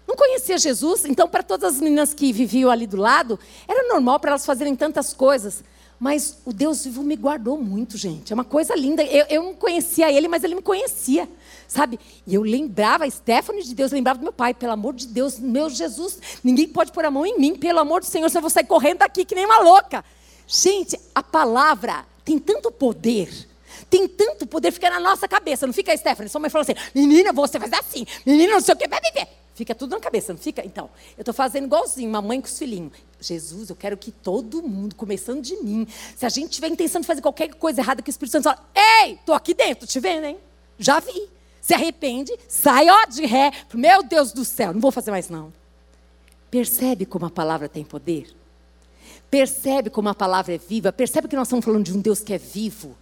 Não 0.07 0.15
conhecia 0.15 0.57
Jesus, 0.57 1.05
então 1.05 1.27
para 1.27 1.41
todas 1.41 1.75
as 1.75 1.81
meninas 1.81 2.13
que 2.13 2.31
viviam 2.31 2.69
ali 2.69 2.85
do 2.85 2.97
lado, 2.97 3.39
era 3.67 3.87
normal 3.87 4.19
para 4.19 4.31
elas 4.31 4.45
fazerem 4.45 4.75
tantas 4.75 5.13
coisas. 5.13 5.63
Mas 6.03 6.39
o 6.43 6.51
Deus 6.51 6.83
vivo 6.83 7.01
me 7.01 7.15
guardou 7.15 7.57
muito, 7.57 7.95
gente. 7.97 8.33
É 8.33 8.35
uma 8.35 8.43
coisa 8.43 8.75
linda. 8.75 9.01
Eu, 9.05 9.25
eu 9.29 9.41
não 9.41 9.53
conhecia 9.53 10.11
ele, 10.11 10.27
mas 10.27 10.43
ele 10.43 10.53
me 10.53 10.61
conhecia, 10.61 11.29
sabe? 11.65 11.97
E 12.27 12.35
eu 12.35 12.41
lembrava, 12.41 13.09
Stephanie 13.09 13.63
de 13.63 13.73
Deus, 13.73 13.89
lembrava 13.93 14.19
do 14.19 14.23
meu 14.23 14.33
pai. 14.33 14.53
Pelo 14.53 14.73
amor 14.73 14.95
de 14.95 15.07
Deus, 15.07 15.39
meu 15.39 15.69
Jesus, 15.69 16.19
ninguém 16.43 16.67
pode 16.67 16.91
pôr 16.91 17.05
a 17.05 17.09
mão 17.09 17.25
em 17.25 17.39
mim. 17.39 17.55
Pelo 17.55 17.79
amor 17.79 18.01
do 18.01 18.05
Senhor, 18.05 18.27
senão 18.27 18.39
eu 18.39 18.41
vou 18.41 18.49
sair 18.49 18.65
correndo 18.65 18.97
daqui 18.97 19.23
que 19.23 19.33
nem 19.33 19.45
uma 19.45 19.59
louca. 19.59 20.03
Gente, 20.45 20.99
a 21.15 21.23
palavra 21.23 22.05
tem 22.25 22.37
tanto 22.37 22.69
poder 22.69 23.47
tem 23.89 24.07
tanto 24.07 24.47
poder, 24.47 24.71
fica 24.71 24.89
na 24.89 24.99
nossa 24.99 25.27
cabeça. 25.27 25.67
Não 25.67 25.73
fica 25.73 25.93
a 25.93 25.97
Stephanie, 25.97 26.27
sua 26.27 26.41
mãe 26.41 26.49
falou 26.49 26.63
assim, 26.63 26.73
menina, 26.95 27.31
você 27.31 27.59
faz 27.59 27.71
assim, 27.73 28.05
menina, 28.25 28.53
não 28.53 28.61
sei 28.61 28.73
o 28.73 28.77
que, 28.77 28.87
viver. 28.87 29.27
Fica 29.53 29.75
tudo 29.75 29.91
na 29.91 29.99
cabeça, 29.99 30.33
não 30.33 30.39
fica? 30.39 30.65
Então, 30.65 30.89
eu 31.15 31.21
estou 31.21 31.33
fazendo 31.33 31.65
igualzinho, 31.65 32.09
uma 32.09 32.21
mãe 32.21 32.41
com 32.41 32.47
os 32.47 32.57
filhinhos. 32.57 32.93
Jesus, 33.19 33.69
eu 33.69 33.75
quero 33.75 33.95
que 33.95 34.11
todo 34.11 34.63
mundo, 34.63 34.95
começando 34.95 35.41
de 35.41 35.55
mim, 35.57 35.87
se 36.15 36.25
a 36.25 36.29
gente 36.29 36.49
tiver 36.49 36.67
intenção 36.67 37.01
de 37.01 37.07
fazer 37.07 37.21
qualquer 37.21 37.53
coisa 37.53 37.81
errada, 37.81 38.01
que 38.01 38.09
o 38.09 38.11
Espírito 38.11 38.31
Santo 38.31 38.45
fala, 38.45 38.67
ei, 38.75 39.13
estou 39.13 39.35
aqui 39.35 39.53
dentro, 39.53 39.85
te 39.85 39.99
vendo, 39.99 40.25
hein? 40.25 40.37
Já 40.79 40.99
vi. 40.99 41.29
Se 41.61 41.73
arrepende, 41.73 42.33
sai 42.47 42.89
ó 42.89 43.05
de 43.05 43.25
ré. 43.25 43.51
Meu 43.73 44.03
Deus 44.03 44.33
do 44.33 44.43
céu, 44.43 44.73
não 44.73 44.81
vou 44.81 44.91
fazer 44.91 45.11
mais 45.11 45.29
não. 45.29 45.53
Percebe 46.51 47.05
como 47.05 47.25
a 47.25 47.29
palavra 47.29 47.69
tem 47.69 47.85
poder? 47.85 48.35
Percebe 49.29 49.89
como 49.89 50.09
a 50.09 50.15
palavra 50.15 50.55
é 50.55 50.57
viva? 50.57 50.91
Percebe 50.91 51.27
que 51.27 51.35
nós 51.35 51.47
estamos 51.47 51.63
falando 51.63 51.85
de 51.85 51.93
um 51.93 52.01
Deus 52.01 52.21
que 52.21 52.33
é 52.33 52.37
vivo? 52.37 52.97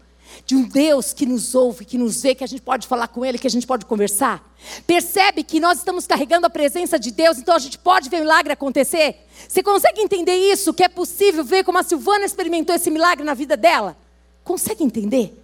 De 0.45 0.55
um 0.55 0.63
Deus 0.63 1.13
que 1.13 1.25
nos 1.25 1.55
ouve, 1.55 1.85
que 1.85 1.97
nos 1.97 2.21
vê, 2.21 2.35
que 2.35 2.43
a 2.43 2.47
gente 2.47 2.61
pode 2.61 2.87
falar 2.87 3.07
com 3.07 3.25
Ele, 3.25 3.37
que 3.37 3.47
a 3.47 3.49
gente 3.49 3.65
pode 3.67 3.85
conversar. 3.85 4.43
Percebe 4.85 5.43
que 5.43 5.59
nós 5.59 5.79
estamos 5.79 6.05
carregando 6.05 6.45
a 6.47 6.49
presença 6.49 6.99
de 6.99 7.11
Deus, 7.11 7.37
então 7.37 7.55
a 7.55 7.59
gente 7.59 7.77
pode 7.77 8.09
ver 8.09 8.17
o 8.17 8.19
milagre 8.21 8.53
acontecer? 8.53 9.15
Você 9.47 9.63
consegue 9.63 10.01
entender 10.01 10.35
isso? 10.35 10.73
Que 10.73 10.83
é 10.83 10.89
possível 10.89 11.43
ver 11.43 11.63
como 11.63 11.77
a 11.77 11.83
Silvana 11.83 12.25
experimentou 12.25 12.75
esse 12.75 12.91
milagre 12.91 13.23
na 13.23 13.33
vida 13.33 13.57
dela? 13.57 13.97
Consegue 14.43 14.83
entender? 14.83 15.37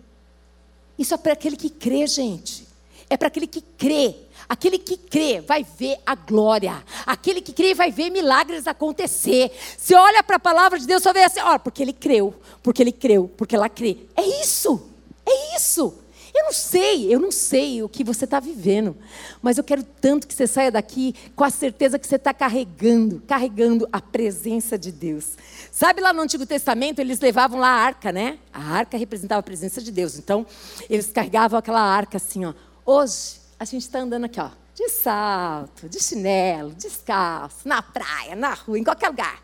Isso 0.98 1.14
é 1.14 1.18
para 1.18 1.34
aquele 1.34 1.56
que 1.56 1.70
crê, 1.70 2.08
gente. 2.08 2.68
É 3.10 3.16
para 3.16 3.28
aquele 3.28 3.48
que 3.48 3.62
crê. 3.62 4.16
Aquele 4.50 4.78
que 4.78 4.96
crê 4.96 5.42
vai 5.42 5.64
ver 5.64 5.98
a 6.06 6.16
glória. 6.16 6.84
Aquele 7.06 7.42
que 7.42 7.52
crê 7.52 7.74
vai 7.74 7.92
ver 7.92 8.10
milagres 8.10 8.68
acontecer. 8.68 9.52
Se 9.78 9.94
olha 9.94 10.24
para 10.24 10.38
a 10.38 10.40
palavra 10.40 10.80
de 10.80 10.88
Deus, 10.88 11.04
só 11.04 11.12
vê 11.12 11.24
assim, 11.24 11.42
ó, 11.42 11.60
porque 11.60 11.82
ele 11.82 11.94
creu, 11.94 12.34
porque 12.64 12.82
ele 12.82 12.92
creu, 12.92 13.30
porque 13.36 13.56
ela 13.56 13.68
crê. 13.68 13.98
É 14.16 14.26
isso. 14.42 14.82
É 15.26 15.58
isso. 15.58 15.94
Eu 16.38 16.44
não 16.46 16.54
sei, 16.54 17.14
eu 17.14 17.20
não 17.20 17.32
sei 17.32 17.82
o 17.82 17.90
que 17.90 18.04
você 18.04 18.26
está 18.26 18.40
vivendo, 18.40 18.96
mas 19.42 19.58
eu 19.58 19.64
quero 19.64 19.84
tanto 19.84 20.28
que 20.28 20.34
você 20.36 20.46
saia 20.46 20.72
daqui 20.72 21.16
com 21.36 21.44
a 21.44 21.50
certeza 21.50 21.98
que 21.98 22.06
você 22.06 22.16
está 22.16 22.32
carregando, 22.32 23.24
carregando 23.26 23.90
a 23.92 24.00
presença 24.00 24.78
de 24.78 24.92
Deus. 24.92 25.32
Sabe 25.72 26.00
lá 26.00 26.14
no 26.14 26.22
Antigo 26.22 26.46
Testamento, 26.46 27.00
eles 27.00 27.20
levavam 27.20 27.60
lá 27.60 27.70
a 27.70 27.82
arca, 27.82 28.12
né? 28.12 28.38
A 28.54 28.62
arca 28.62 28.98
representava 28.98 29.40
a 29.40 29.44
presença 29.44 29.82
de 29.82 29.92
Deus. 29.92 30.20
Então, 30.20 30.46
eles 30.88 31.08
carregavam 31.08 31.58
aquela 31.58 31.82
arca 31.82 32.18
assim, 32.18 32.46
ó. 32.46 32.54
Hoje, 32.86 33.47
a 33.60 33.66
gente 33.66 33.84
está 33.84 34.00
andando 34.00 34.26
aqui, 34.26 34.40
ó, 34.40 34.50
de 34.76 34.90
salto, 34.90 35.90
de 35.90 36.00
chinelo, 36.00 36.74
descalço, 36.76 37.68
na 37.68 37.82
praia, 37.82 38.36
na 38.36 38.54
rua, 38.54 38.78
em 38.78 38.84
qualquer 38.84 39.10
lugar. 39.10 39.42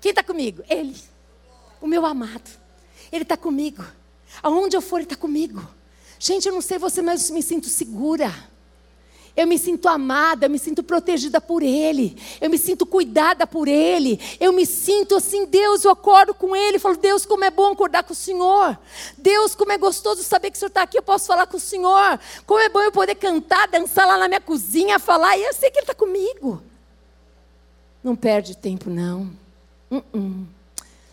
Quem 0.00 0.10
está 0.10 0.22
comigo? 0.22 0.62
Ele, 0.68 0.96
o 1.80 1.86
meu 1.86 2.04
amado. 2.06 2.50
Ele 3.12 3.22
está 3.22 3.36
comigo. 3.36 3.84
Aonde 4.42 4.76
eu 4.76 4.80
for, 4.80 4.96
ele 4.96 5.04
está 5.04 5.16
comigo. 5.16 5.66
Gente, 6.18 6.48
eu 6.48 6.54
não 6.54 6.62
sei 6.62 6.78
você, 6.78 7.02
mas 7.02 7.28
eu 7.28 7.34
me 7.34 7.42
sinto 7.42 7.68
segura. 7.68 8.32
Eu 9.36 9.48
me 9.48 9.58
sinto 9.58 9.88
amada, 9.88 10.46
eu 10.46 10.50
me 10.50 10.60
sinto 10.60 10.82
protegida 10.82 11.40
por 11.40 11.60
Ele, 11.60 12.16
eu 12.40 12.48
me 12.48 12.56
sinto 12.56 12.86
cuidada 12.86 13.46
por 13.46 13.66
Ele, 13.66 14.20
eu 14.38 14.52
me 14.52 14.64
sinto 14.64 15.16
assim, 15.16 15.44
Deus, 15.44 15.84
eu 15.84 15.90
acordo 15.90 16.32
com 16.32 16.54
Ele, 16.54 16.78
falo, 16.78 16.96
Deus, 16.96 17.26
como 17.26 17.42
é 17.42 17.50
bom 17.50 17.72
acordar 17.72 18.04
com 18.04 18.12
o 18.12 18.16
Senhor, 18.16 18.78
Deus, 19.18 19.56
como 19.56 19.72
é 19.72 19.78
gostoso 19.78 20.22
saber 20.22 20.52
que 20.52 20.56
o 20.56 20.60
Senhor 20.60 20.68
está 20.68 20.82
aqui, 20.82 20.96
eu 20.96 21.02
posso 21.02 21.26
falar 21.26 21.48
com 21.48 21.56
o 21.56 21.60
Senhor, 21.60 22.20
como 22.46 22.60
é 22.60 22.68
bom 22.68 22.80
eu 22.80 22.92
poder 22.92 23.16
cantar, 23.16 23.66
dançar 23.66 24.06
lá 24.06 24.18
na 24.18 24.28
minha 24.28 24.40
cozinha, 24.40 25.00
falar, 25.00 25.36
e 25.36 25.42
eu 25.42 25.52
sei 25.52 25.68
que 25.68 25.78
Ele 25.78 25.82
está 25.82 25.94
comigo. 25.94 26.62
Não 28.04 28.14
perde 28.14 28.56
tempo, 28.56 28.88
não. 28.88 29.32
Uh 29.90 30.02
-uh. 30.14 30.46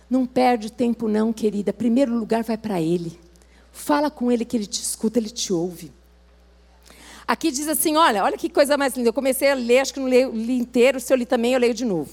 Não 0.10 0.26
perde 0.26 0.70
tempo, 0.70 1.08
não, 1.08 1.32
querida. 1.32 1.72
Primeiro 1.72 2.14
lugar 2.14 2.44
vai 2.44 2.58
para 2.58 2.82
Ele. 2.82 3.18
Fala 3.72 4.12
com 4.12 4.30
Ele 4.30 4.44
que 4.44 4.58
Ele 4.58 4.66
te 4.66 4.84
escuta, 4.84 5.18
Ele 5.18 5.30
te 5.30 5.54
ouve. 5.54 5.90
Aqui 7.32 7.50
diz 7.50 7.70
assim: 7.70 7.96
olha, 7.96 8.26
olha 8.26 8.38
que 8.38 8.50
coisa 8.50 8.76
mais 8.76 8.94
linda. 8.94 9.08
Eu 9.08 9.13
comecei 9.13 9.50
a 9.50 9.54
ler, 9.54 9.80
acho 9.80 9.94
que 9.94 10.02
não 10.02 10.10
li, 10.10 10.26
li 10.32 10.60
inteiro, 10.60 11.00
se 11.00 11.13
eu 11.13 11.15
li 11.15 11.26
também, 11.26 11.54
eu 11.54 11.60
leio 11.62 11.74
de 11.74 11.86
novo. 11.86 12.10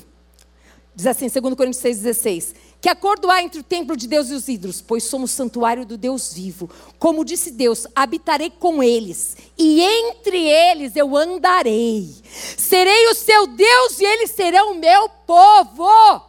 Diz 0.95 1.09
assim, 1.09 1.27
2 1.29 1.57
Coríntios 1.57 1.83
6,16. 1.83 2.55
Que 2.81 2.89
acordo 2.89 3.29
há 3.29 3.43
entre 3.43 3.59
o 3.59 3.65
templo 3.65 3.97
de 3.97 4.07
Deus 4.07 4.31
e 4.31 4.35
os 4.35 4.47
ídolos? 4.47 4.81
Pois 4.81 5.03
somos 5.03 5.33
santuário 5.33 5.85
do 5.85 5.97
Deus 5.97 6.33
vivo. 6.33 6.71
Como 7.01 7.25
disse 7.25 7.51
Deus, 7.51 7.85
habitarei 7.97 8.49
com 8.49 8.81
eles, 8.81 9.37
e 9.59 9.83
entre 9.83 10.39
eles 10.39 10.95
eu 10.95 11.17
andarei. 11.17 12.15
Serei 12.57 13.09
o 13.09 13.15
seu 13.17 13.49
Deus 13.49 13.99
e 13.99 14.05
eles 14.05 14.31
serão 14.31 14.71
o 14.71 14.77
meu 14.77 15.09
povo. 15.27 16.23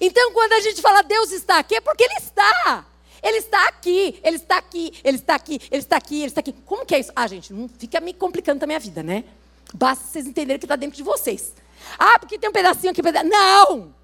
Então, 0.00 0.30
quando 0.30 0.52
a 0.52 0.60
gente 0.60 0.80
fala 0.80 1.02
Deus 1.02 1.32
está 1.32 1.58
aqui, 1.58 1.74
é 1.74 1.80
porque 1.80 2.04
Ele 2.04 2.18
está. 2.18 2.86
Ele 3.22 3.38
está 3.38 3.68
aqui, 3.68 4.18
Ele 4.22 4.36
está 4.36 4.56
aqui, 4.56 4.92
Ele 5.04 5.16
está 5.16 5.34
aqui, 5.34 5.60
Ele 5.70 5.82
está 5.82 5.96
aqui, 5.96 6.16
Ele 6.16 6.26
está 6.26 6.40
aqui. 6.40 6.52
Como 6.66 6.84
que 6.84 6.94
é 6.94 6.98
isso? 6.98 7.12
Ah, 7.14 7.26
gente, 7.26 7.52
não 7.52 7.68
fica 7.68 8.00
me 8.00 8.12
complicando 8.12 8.62
a 8.64 8.66
minha 8.66 8.80
vida, 8.80 9.02
né? 9.02 9.24
Basta 9.72 10.04
vocês 10.04 10.26
entenderem 10.26 10.58
que 10.58 10.64
está 10.64 10.76
dentro 10.76 10.96
de 10.96 11.02
vocês. 11.02 11.54
Ah, 11.98 12.18
porque 12.18 12.38
tem 12.38 12.50
um 12.50 12.52
pedacinho 12.52 12.90
aqui. 12.90 13.00
Não, 13.24 13.94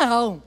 não. 0.00 0.42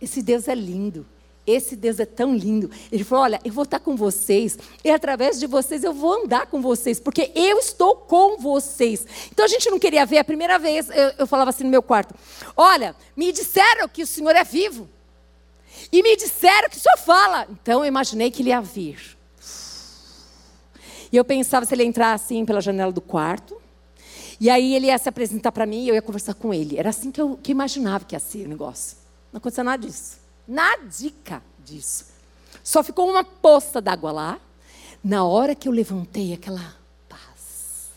Esse 0.00 0.22
Deus 0.22 0.48
é 0.48 0.54
lindo. 0.54 1.06
Esse 1.46 1.76
Deus 1.76 2.00
é 2.00 2.04
tão 2.04 2.34
lindo. 2.34 2.70
Ele 2.90 3.04
falou: 3.04 3.24
Olha, 3.24 3.40
eu 3.44 3.52
vou 3.52 3.62
estar 3.62 3.78
com 3.78 3.94
vocês, 3.94 4.58
e 4.82 4.90
através 4.90 5.38
de 5.38 5.46
vocês 5.46 5.84
eu 5.84 5.92
vou 5.92 6.24
andar 6.24 6.46
com 6.46 6.60
vocês, 6.60 6.98
porque 6.98 7.30
eu 7.34 7.58
estou 7.58 7.96
com 7.96 8.36
vocês. 8.36 9.06
Então 9.30 9.44
a 9.44 9.48
gente 9.48 9.70
não 9.70 9.78
queria 9.78 10.04
ver, 10.04 10.18
a 10.18 10.24
primeira 10.24 10.58
vez 10.58 10.90
eu, 10.90 11.12
eu 11.18 11.26
falava 11.26 11.50
assim 11.50 11.62
no 11.62 11.70
meu 11.70 11.82
quarto: 11.82 12.14
Olha, 12.56 12.96
me 13.16 13.30
disseram 13.30 13.88
que 13.88 14.02
o 14.02 14.06
Senhor 14.06 14.34
é 14.34 14.42
vivo, 14.42 14.88
e 15.92 16.02
me 16.02 16.16
disseram 16.16 16.68
que 16.68 16.76
o 16.76 16.80
Senhor 16.80 16.98
fala. 16.98 17.46
Então 17.50 17.80
eu 17.80 17.86
imaginei 17.86 18.30
que 18.30 18.42
ele 18.42 18.50
ia 18.50 18.60
vir. 18.60 19.16
E 21.12 21.16
eu 21.16 21.24
pensava 21.24 21.64
se 21.64 21.74
ele 21.74 21.82
ia 21.82 21.88
entrar 21.88 22.12
assim 22.12 22.44
pela 22.44 22.60
janela 22.60 22.92
do 22.92 23.00
quarto, 23.00 23.60
e 24.40 24.50
aí 24.50 24.74
ele 24.74 24.86
ia 24.86 24.98
se 24.98 25.08
apresentar 25.08 25.52
para 25.52 25.64
mim 25.64 25.84
e 25.84 25.88
eu 25.88 25.94
ia 25.94 26.02
conversar 26.02 26.34
com 26.34 26.52
ele. 26.52 26.78
Era 26.78 26.90
assim 26.90 27.10
que 27.10 27.20
eu 27.20 27.38
que 27.42 27.52
imaginava 27.52 28.04
que 28.04 28.14
ia 28.14 28.20
ser 28.20 28.46
o 28.46 28.48
negócio. 28.48 28.98
Não 29.32 29.38
aconteceu 29.38 29.64
nada 29.64 29.86
disso. 29.86 30.18
Nadica 30.46 31.42
disso. 31.64 32.06
Só 32.62 32.82
ficou 32.82 33.08
uma 33.08 33.24
poça 33.24 33.80
d'água 33.80 34.12
lá. 34.12 34.40
Na 35.02 35.24
hora 35.24 35.54
que 35.54 35.68
eu 35.68 35.72
levantei, 35.72 36.34
aquela 36.34 36.76
paz. 37.08 37.90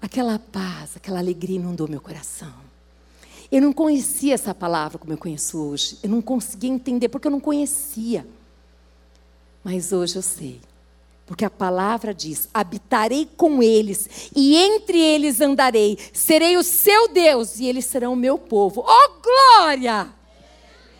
Aquela 0.00 0.38
paz, 0.38 0.96
aquela 0.96 1.18
alegria 1.18 1.56
inundou 1.56 1.88
meu 1.88 2.00
coração. 2.00 2.71
Eu 3.52 3.60
não 3.60 3.70
conhecia 3.70 4.32
essa 4.32 4.54
palavra 4.54 4.98
como 4.98 5.12
eu 5.12 5.18
conheço 5.18 5.62
hoje. 5.62 5.98
Eu 6.02 6.08
não 6.08 6.22
conseguia 6.22 6.70
entender 6.70 7.10
porque 7.10 7.26
eu 7.26 7.30
não 7.30 7.38
conhecia. 7.38 8.26
Mas 9.62 9.92
hoje 9.92 10.16
eu 10.16 10.22
sei. 10.22 10.58
Porque 11.26 11.44
a 11.44 11.50
palavra 11.50 12.14
diz: 12.14 12.48
habitarei 12.54 13.28
com 13.36 13.62
eles, 13.62 14.30
e 14.34 14.56
entre 14.56 14.98
eles 14.98 15.38
andarei, 15.42 15.98
serei 16.14 16.56
o 16.56 16.62
seu 16.62 17.08
Deus, 17.08 17.58
e 17.58 17.66
eles 17.66 17.84
serão 17.84 18.14
o 18.14 18.16
meu 18.16 18.38
povo. 18.38 18.84
Oh, 18.86 19.20
glória! 19.20 20.08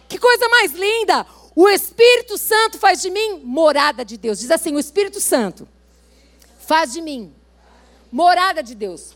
Que 0.07 0.19
coisa 0.19 0.47
mais 0.51 0.73
linda! 0.73 1.27
O 1.57 1.69
Espírito 1.69 2.37
Santo 2.37 2.79
faz 2.79 3.01
de 3.01 3.11
mim 3.11 3.41
morada 3.43 4.05
de 4.05 4.19
Deus. 4.19 4.39
Diz 4.39 4.51
assim: 4.51 4.75
o 4.75 4.79
Espírito 4.79 5.21
Santo 5.21 5.67
faz 6.61 6.93
de 6.93 7.01
mim 7.01 7.33
morada 8.11 8.63
de 8.63 8.75
Deus. 8.75 9.15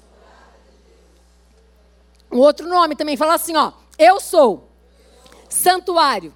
Um 2.37 2.41
outro 2.41 2.69
nome 2.69 2.95
também 2.95 3.17
fala 3.17 3.35
assim: 3.35 3.57
ó, 3.57 3.73
eu 3.99 4.21
sou 4.21 4.69
santuário 5.49 6.35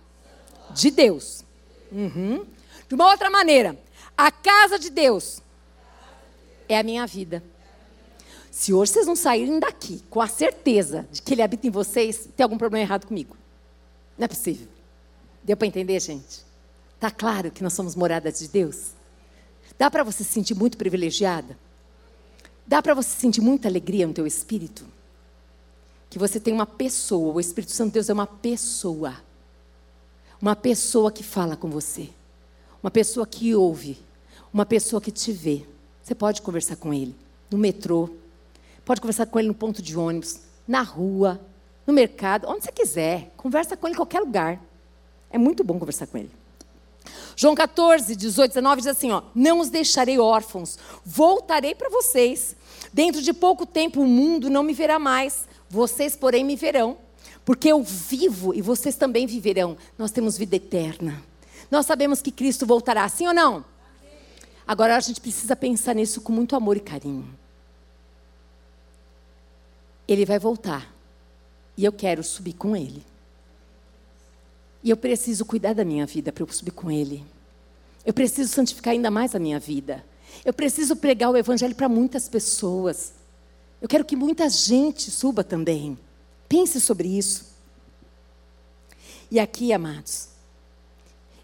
de 0.70 0.90
Deus. 0.90 1.44
Uhum. 1.92 2.46
De 2.88 2.94
uma 2.94 3.10
outra 3.10 3.28
maneira, 3.28 3.78
a 4.16 4.30
casa 4.30 4.78
de 4.78 4.88
Deus 4.88 5.42
é 6.66 6.78
a 6.78 6.82
minha 6.82 7.06
vida. 7.06 7.44
Se 8.50 8.72
hoje 8.72 8.92
vocês 8.92 9.06
não 9.06 9.14
saírem 9.14 9.60
daqui 9.60 10.02
com 10.08 10.22
a 10.22 10.26
certeza 10.26 11.06
de 11.12 11.20
que 11.20 11.34
Ele 11.34 11.42
habita 11.42 11.66
em 11.66 11.70
vocês, 11.70 12.30
tem 12.34 12.44
algum 12.44 12.56
problema 12.56 12.82
errado 12.82 13.06
comigo. 13.06 13.36
Não 14.16 14.24
é 14.24 14.28
possível. 14.28 14.68
Deu 15.44 15.56
para 15.56 15.66
entender, 15.66 16.00
gente? 16.00 16.44
Tá 16.98 17.10
claro 17.10 17.50
que 17.50 17.62
nós 17.62 17.74
somos 17.74 17.94
moradas 17.94 18.38
de 18.38 18.48
Deus? 18.48 18.92
Dá 19.78 19.90
para 19.90 20.02
você 20.02 20.24
se 20.24 20.32
sentir 20.32 20.54
muito 20.54 20.78
privilegiada? 20.78 21.58
Dá 22.66 22.80
para 22.80 22.94
você 22.94 23.10
sentir 23.10 23.42
muita 23.42 23.68
alegria 23.68 24.06
no 24.06 24.14
teu 24.14 24.26
espírito? 24.26 24.86
Que 26.10 26.18
você 26.18 26.38
tem 26.38 26.52
uma 26.52 26.66
pessoa, 26.66 27.34
o 27.34 27.40
Espírito 27.40 27.72
Santo 27.72 27.88
de 27.88 27.94
Deus 27.94 28.10
é 28.10 28.12
uma 28.12 28.26
pessoa. 28.26 29.14
Uma 30.42 30.54
pessoa 30.56 31.10
que 31.10 31.22
fala 31.22 31.56
com 31.56 31.70
você. 31.70 32.10
Uma 32.82 32.90
pessoa 32.90 33.26
que 33.26 33.54
ouve 33.54 33.98
uma 34.52 34.66
pessoa 34.66 35.00
que 35.00 35.10
te 35.10 35.32
vê. 35.32 35.64
Você 36.02 36.14
pode 36.14 36.42
conversar 36.42 36.76
com 36.76 36.92
ele 36.92 37.14
no 37.50 37.58
metrô, 37.58 38.08
pode 38.84 39.00
conversar 39.00 39.26
com 39.26 39.38
ele 39.38 39.48
no 39.48 39.54
ponto 39.54 39.82
de 39.82 39.96
ônibus, 39.96 40.40
na 40.66 40.82
rua, 40.82 41.40
no 41.86 41.92
mercado, 41.92 42.46
onde 42.48 42.64
você 42.64 42.72
quiser. 42.72 43.32
Conversa 43.36 43.76
com 43.76 43.86
ele 43.86 43.94
em 43.94 43.96
qualquer 43.96 44.20
lugar. 44.20 44.60
É 45.30 45.38
muito 45.38 45.64
bom 45.64 45.78
conversar 45.78 46.06
com 46.06 46.18
ele. 46.18 46.30
João 47.36 47.54
14, 47.54 48.14
18, 48.14 48.50
19 48.50 48.82
diz 48.82 48.86
assim: 48.88 49.10
ó, 49.10 49.22
Não 49.34 49.60
os 49.60 49.70
deixarei 49.70 50.18
órfãos, 50.18 50.78
voltarei 51.04 51.74
para 51.74 51.88
vocês. 51.88 52.56
Dentro 52.92 53.22
de 53.22 53.32
pouco 53.32 53.64
tempo 53.64 54.00
o 54.00 54.06
mundo 54.06 54.50
não 54.50 54.62
me 54.62 54.72
verá 54.72 54.98
mais, 54.98 55.46
vocês, 55.70 56.16
porém, 56.16 56.44
me 56.44 56.56
verão, 56.56 56.98
porque 57.44 57.68
eu 57.68 57.82
vivo 57.82 58.52
e 58.52 58.60
vocês 58.60 58.96
também 58.96 59.26
viverão. 59.26 59.76
Nós 59.96 60.10
temos 60.10 60.36
vida 60.36 60.56
eterna. 60.56 61.22
Nós 61.70 61.86
sabemos 61.86 62.20
que 62.20 62.32
Cristo 62.32 62.66
voltará, 62.66 63.08
sim 63.08 63.28
ou 63.28 63.32
não? 63.32 63.64
Agora 64.66 64.96
a 64.96 65.00
gente 65.00 65.20
precisa 65.20 65.54
pensar 65.54 65.94
nisso 65.94 66.20
com 66.20 66.32
muito 66.32 66.56
amor 66.56 66.76
e 66.76 66.80
carinho. 66.80 67.28
Ele 70.08 70.26
vai 70.26 70.38
voltar. 70.38 70.92
E 71.76 71.84
eu 71.84 71.92
quero 71.92 72.22
subir 72.24 72.54
com 72.54 72.76
ele. 72.76 73.04
E 74.82 74.90
eu 74.90 74.96
preciso 74.96 75.44
cuidar 75.44 75.72
da 75.72 75.84
minha 75.84 76.04
vida 76.04 76.32
para 76.32 76.42
eu 76.42 76.52
subir 76.52 76.72
com 76.72 76.90
ele. 76.90 77.24
Eu 78.04 78.12
preciso 78.12 78.52
santificar 78.52 78.92
ainda 78.92 79.10
mais 79.10 79.34
a 79.34 79.38
minha 79.38 79.60
vida. 79.60 80.04
Eu 80.44 80.52
preciso 80.52 80.96
pregar 80.96 81.30
o 81.30 81.36
evangelho 81.36 81.74
para 81.74 81.88
muitas 81.88 82.28
pessoas. 82.28 83.12
Eu 83.80 83.88
quero 83.88 84.04
que 84.04 84.14
muita 84.14 84.48
gente 84.48 85.10
suba 85.10 85.42
também. 85.42 85.98
Pense 86.48 86.80
sobre 86.80 87.08
isso. 87.08 87.48
E 89.30 89.38
aqui, 89.38 89.72
amados, 89.72 90.28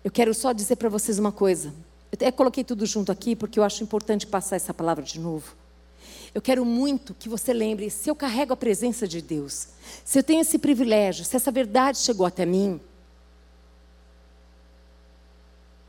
eu 0.05 0.11
quero 0.11 0.35
só 0.35 0.53
dizer 0.53 0.77
para 0.77 0.89
vocês 0.89 1.19
uma 1.19 1.33
coisa. 1.33 1.69
Eu 2.11 2.17
até 2.17 2.31
coloquei 2.31 2.63
tudo 2.63 2.85
junto 2.85 3.11
aqui 3.11 3.35
porque 3.35 3.59
eu 3.59 3.65
acho 3.65 3.83
importante 3.83 4.27
passar 4.27 4.57
essa 4.57 4.75
palavra 4.75 5.05
de 5.05 5.19
novo. 5.19 5.55
Eu 6.35 6.43
quero 6.43 6.65
muito 6.65 7.15
que 7.15 7.29
você 7.29 7.53
lembre: 7.53 7.89
se 7.91 8.11
eu 8.11 8.15
carrego 8.15 8.53
a 8.53 8.57
presença 8.57 9.09
de 9.09 9.23
Deus, 9.23 9.69
se 10.05 10.19
eu 10.19 10.23
tenho 10.23 10.43
esse 10.43 10.59
privilégio, 10.59 11.25
se 11.25 11.37
essa 11.37 11.51
verdade 11.51 11.99
chegou 11.99 12.27
até 12.27 12.45
mim, 12.45 12.81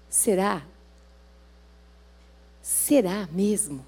será? 0.10 0.66
Será 2.62 3.28
mesmo 3.32 3.86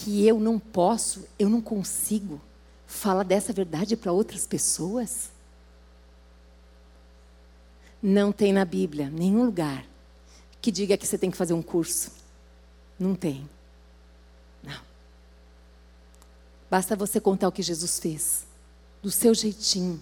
que 0.00 0.26
eu 0.26 0.40
não 0.40 0.58
posso, 0.58 1.26
eu 1.38 1.50
não 1.50 1.60
consigo 1.60 2.40
falar 2.86 3.22
dessa 3.22 3.52
verdade 3.52 3.96
para 3.96 4.10
outras 4.10 4.46
pessoas? 4.46 5.30
Não 8.02 8.32
tem 8.32 8.50
na 8.50 8.64
Bíblia 8.64 9.10
nenhum 9.10 9.44
lugar 9.44 9.84
que 10.62 10.72
diga 10.72 10.96
que 10.96 11.06
você 11.06 11.18
tem 11.18 11.30
que 11.30 11.36
fazer 11.36 11.52
um 11.52 11.60
curso. 11.60 12.12
Não 12.98 13.14
tem. 13.14 13.48
Não. 14.62 14.80
Basta 16.70 16.96
você 16.96 17.20
contar 17.20 17.48
o 17.48 17.52
que 17.52 17.62
Jesus 17.62 17.98
fez, 17.98 18.46
do 19.02 19.10
seu 19.10 19.34
jeitinho. 19.34 20.00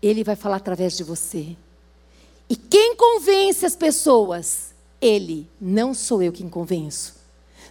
Ele 0.00 0.22
vai 0.22 0.36
falar 0.36 0.56
através 0.56 0.96
de 0.96 1.02
você. 1.02 1.56
E 2.48 2.54
quem 2.54 2.94
convence 2.94 3.66
as 3.66 3.74
pessoas? 3.74 4.72
Ele, 5.00 5.50
não 5.60 5.92
sou 5.92 6.22
eu 6.22 6.32
quem 6.32 6.48
convenço. 6.48 7.21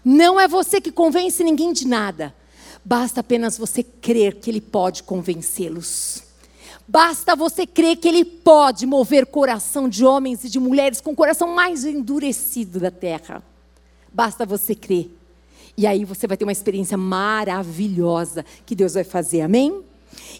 Não 0.03 0.39
é 0.39 0.47
você 0.47 0.81
que 0.81 0.91
convence 0.91 1.43
ninguém 1.43 1.71
de 1.73 1.87
nada. 1.87 2.33
Basta 2.83 3.19
apenas 3.19 3.57
você 3.57 3.83
crer 3.83 4.35
que 4.35 4.49
Ele 4.49 4.61
pode 4.61 5.03
convencê-los. 5.03 6.23
Basta 6.87 7.35
você 7.35 7.67
crer 7.67 7.97
que 7.97 8.07
Ele 8.07 8.25
pode 8.25 8.85
mover 8.85 9.27
coração 9.27 9.87
de 9.87 10.03
homens 10.03 10.43
e 10.43 10.49
de 10.49 10.59
mulheres 10.59 10.99
com 10.99 11.11
o 11.11 11.15
coração 11.15 11.47
mais 11.47 11.85
endurecido 11.85 12.79
da 12.79 12.89
terra. 12.89 13.43
Basta 14.11 14.45
você 14.45 14.75
crer. 14.75 15.09
E 15.77 15.87
aí 15.87 16.03
você 16.03 16.27
vai 16.27 16.35
ter 16.35 16.43
uma 16.43 16.51
experiência 16.51 16.97
maravilhosa 16.97 18.45
que 18.65 18.75
Deus 18.75 18.95
vai 18.95 19.03
fazer, 19.03 19.41
amém? 19.41 19.83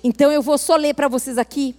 Então 0.03 0.31
eu 0.31 0.41
vou 0.41 0.57
só 0.57 0.75
ler 0.75 0.93
para 0.93 1.07
vocês 1.07 1.37
aqui. 1.37 1.75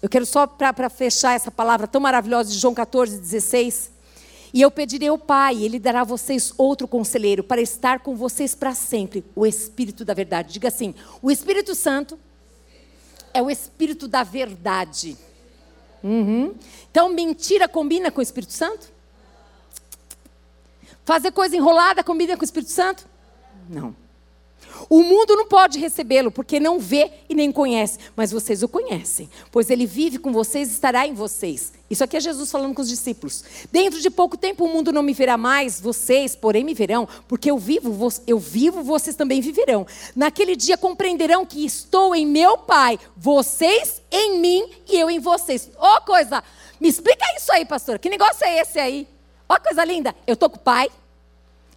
Eu 0.00 0.08
quero 0.08 0.24
só 0.24 0.46
para 0.46 0.88
fechar 0.88 1.34
essa 1.34 1.50
palavra 1.50 1.86
tão 1.86 2.00
maravilhosa 2.00 2.50
de 2.50 2.58
João 2.58 2.74
14, 2.74 3.18
16. 3.18 3.90
E 4.52 4.60
eu 4.60 4.70
pedirei 4.70 5.08
ao 5.08 5.18
Pai, 5.18 5.62
Ele 5.62 5.78
dará 5.78 6.02
a 6.02 6.04
vocês 6.04 6.52
outro 6.58 6.86
conselheiro 6.86 7.42
para 7.42 7.60
estar 7.60 8.00
com 8.00 8.14
vocês 8.14 8.54
para 8.54 8.74
sempre, 8.74 9.24
o 9.34 9.46
Espírito 9.46 10.04
da 10.04 10.12
Verdade. 10.12 10.52
Diga 10.52 10.68
assim: 10.68 10.94
o 11.22 11.30
Espírito 11.30 11.74
Santo 11.74 12.18
é 13.34 13.42
o 13.42 13.50
espírito 13.50 14.06
da 14.06 14.22
verdade. 14.22 15.16
Uhum. 16.02 16.54
Então, 16.90 17.08
mentira 17.08 17.68
combina 17.68 18.10
com 18.10 18.20
o 18.20 18.22
Espírito 18.22 18.52
Santo? 18.52 18.90
Fazer 21.04 21.32
coisa 21.32 21.56
enrolada 21.56 22.04
combina 22.04 22.36
com 22.36 22.42
o 22.42 22.44
Espírito 22.44 22.70
Santo? 22.70 23.06
Não. 23.68 23.94
O 24.88 25.02
mundo 25.02 25.36
não 25.36 25.46
pode 25.46 25.78
recebê-lo, 25.78 26.30
porque 26.30 26.60
não 26.60 26.78
vê 26.78 27.10
e 27.28 27.34
nem 27.34 27.50
conhece, 27.52 27.98
mas 28.16 28.32
vocês 28.32 28.62
o 28.62 28.68
conhecem, 28.68 29.28
pois 29.50 29.70
ele 29.70 29.86
vive 29.86 30.18
com 30.18 30.32
vocês 30.32 30.68
e 30.68 30.72
estará 30.72 31.06
em 31.06 31.14
vocês. 31.14 31.72
Isso 31.90 32.02
aqui 32.02 32.16
é 32.16 32.20
Jesus 32.20 32.50
falando 32.50 32.74
com 32.74 32.82
os 32.82 32.88
discípulos. 32.88 33.44
Dentro 33.70 34.00
de 34.00 34.08
pouco 34.08 34.36
tempo 34.36 34.64
o 34.64 34.68
mundo 34.68 34.92
não 34.92 35.02
me 35.02 35.12
verá 35.12 35.36
mais, 35.36 35.80
vocês, 35.80 36.34
porém, 36.34 36.64
me 36.64 36.74
verão, 36.74 37.06
porque 37.28 37.50
eu 37.50 37.58
vivo, 37.58 38.08
eu 38.26 38.38
vivo, 38.38 38.82
vocês 38.82 39.14
também 39.14 39.40
viverão. 39.40 39.86
Naquele 40.16 40.56
dia 40.56 40.78
compreenderão 40.78 41.44
que 41.44 41.64
estou 41.64 42.14
em 42.14 42.26
meu 42.26 42.56
Pai, 42.56 42.98
vocês 43.16 44.00
em 44.10 44.38
mim 44.38 44.70
e 44.88 44.98
eu 44.98 45.10
em 45.10 45.18
vocês. 45.18 45.70
Ô 45.78 45.96
oh, 45.96 46.00
coisa, 46.00 46.42
me 46.80 46.88
explica 46.88 47.24
isso 47.36 47.52
aí, 47.52 47.64
pastora. 47.64 47.98
Que 47.98 48.08
negócio 48.08 48.44
é 48.44 48.60
esse 48.60 48.78
aí? 48.78 49.06
Ó 49.48 49.54
oh, 49.54 49.60
coisa 49.60 49.84
linda. 49.84 50.14
Eu 50.26 50.34
estou 50.34 50.48
com 50.48 50.56
o 50.56 50.60
Pai 50.60 50.88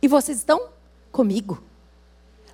e 0.02 0.08
vocês 0.08 0.38
estão 0.38 0.70
comigo. 1.12 1.62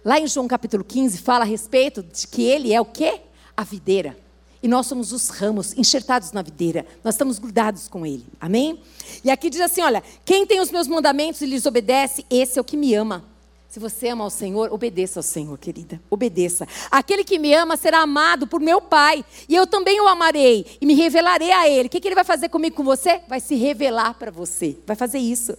Lá 0.03 0.19
em 0.19 0.25
João 0.25 0.47
capítulo 0.47 0.83
15 0.83 1.19
fala 1.19 1.43
a 1.43 1.47
respeito 1.47 2.01
de 2.01 2.27
que 2.27 2.41
ele 2.41 2.73
é 2.73 2.81
o 2.81 2.85
quê? 2.85 3.21
A 3.55 3.63
videira. 3.63 4.17
E 4.63 4.67
nós 4.67 4.87
somos 4.87 5.11
os 5.11 5.29
ramos 5.29 5.77
enxertados 5.77 6.31
na 6.31 6.41
videira. 6.41 6.85
Nós 7.03 7.13
estamos 7.13 7.37
grudados 7.37 7.87
com 7.87 8.05
ele. 8.05 8.25
Amém? 8.39 8.79
E 9.23 9.29
aqui 9.29 9.49
diz 9.49 9.61
assim: 9.61 9.81
olha, 9.81 10.03
quem 10.25 10.45
tem 10.45 10.59
os 10.59 10.71
meus 10.71 10.87
mandamentos 10.87 11.41
e 11.41 11.45
lhes 11.45 11.65
obedece, 11.65 12.25
esse 12.29 12.57
é 12.57 12.61
o 12.61 12.65
que 12.65 12.77
me 12.77 12.95
ama. 12.95 13.25
Se 13.69 13.79
você 13.79 14.09
ama 14.09 14.23
ao 14.23 14.29
Senhor, 14.29 14.73
obedeça 14.73 15.19
ao 15.19 15.23
Senhor, 15.23 15.57
querida. 15.57 16.01
Obedeça. 16.09 16.67
Aquele 16.89 17.23
que 17.23 17.39
me 17.39 17.53
ama 17.53 17.77
será 17.77 17.99
amado 17.99 18.45
por 18.45 18.59
meu 18.59 18.81
Pai. 18.81 19.23
E 19.47 19.55
eu 19.55 19.65
também 19.65 20.01
o 20.01 20.07
amarei 20.07 20.65
e 20.81 20.85
me 20.85 20.93
revelarei 20.93 21.51
a 21.51 21.69
Ele. 21.69 21.87
O 21.87 21.89
que, 21.89 22.01
que 22.01 22.07
Ele 22.07 22.15
vai 22.15 22.25
fazer 22.25 22.49
comigo, 22.49 22.75
com 22.75 22.83
você? 22.83 23.21
Vai 23.29 23.39
se 23.39 23.55
revelar 23.55 24.15
para 24.15 24.29
você. 24.29 24.77
Vai 24.85 24.95
fazer 24.95 25.19
isso. 25.19 25.55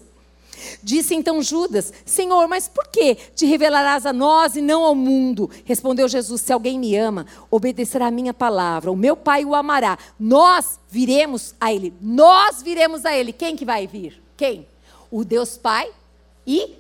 Disse 0.83 1.15
então 1.15 1.43
Judas: 1.43 1.93
Senhor, 2.05 2.49
mas 2.49 2.69
por 2.69 2.89
que 2.89 3.15
te 3.15 3.47
revelarás 3.47 4.07
a 4.07 4.13
nós 4.13 4.57
e 4.57 4.63
não 4.63 4.85
ao 4.85 4.95
mundo? 4.95 5.51
Respondeu 5.65 6.09
Jesus: 6.09 6.41
Se 6.41 6.53
alguém 6.53 6.79
me 6.79 6.97
ama, 6.97 7.27
obedecerá 7.51 8.07
a 8.07 8.11
minha 8.11 8.35
palavra. 8.35 8.91
O 8.91 8.97
meu 8.97 9.17
Pai 9.17 9.45
o 9.45 9.55
amará. 9.55 9.99
Nós 10.19 10.79
viremos 10.89 11.55
a 11.61 11.73
ele. 11.73 11.93
Nós 12.01 12.63
viremos 12.63 13.05
a 13.05 13.17
ele. 13.17 13.33
Quem 13.33 13.57
que 13.57 13.65
vai 13.65 13.87
vir? 13.87 14.23
Quem? 14.37 14.67
O 15.11 15.25
Deus 15.25 15.57
Pai 15.57 15.91
e 16.47 16.75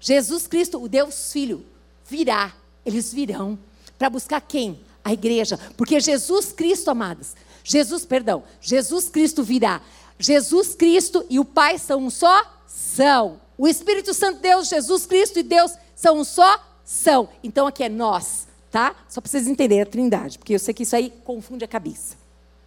Jesus 0.00 0.46
Cristo, 0.46 0.82
o 0.82 0.88
Deus 0.88 1.32
Filho, 1.32 1.64
virá. 2.06 2.52
Eles 2.84 3.12
virão 3.12 3.58
para 3.98 4.10
buscar 4.10 4.40
quem? 4.40 4.80
A 5.02 5.12
igreja. 5.12 5.58
Porque 5.76 5.98
Jesus 6.00 6.52
Cristo, 6.52 6.90
amados, 6.90 7.34
Jesus, 7.62 8.04
perdão, 8.04 8.42
Jesus 8.60 9.08
Cristo 9.08 9.42
virá. 9.42 9.80
Jesus 10.18 10.74
Cristo 10.74 11.24
e 11.30 11.40
o 11.40 11.44
Pai 11.44 11.78
são 11.78 12.04
um 12.04 12.10
só 12.10 12.53
são. 12.94 13.40
O 13.58 13.66
Espírito 13.68 14.14
Santo, 14.14 14.40
Deus, 14.40 14.68
Jesus 14.68 15.06
Cristo 15.06 15.38
e 15.38 15.42
Deus 15.42 15.72
são 15.94 16.18
um 16.18 16.24
só? 16.24 16.60
São. 16.84 17.28
Então 17.42 17.66
aqui 17.66 17.84
é 17.84 17.88
nós, 17.88 18.46
tá? 18.70 18.94
Só 19.08 19.20
para 19.20 19.30
vocês 19.30 19.46
entenderem 19.46 19.82
a 19.82 19.86
trindade, 19.86 20.38
porque 20.38 20.54
eu 20.54 20.58
sei 20.58 20.74
que 20.74 20.82
isso 20.82 20.94
aí 20.94 21.12
confunde 21.24 21.64
a 21.64 21.68
cabeça. 21.68 22.16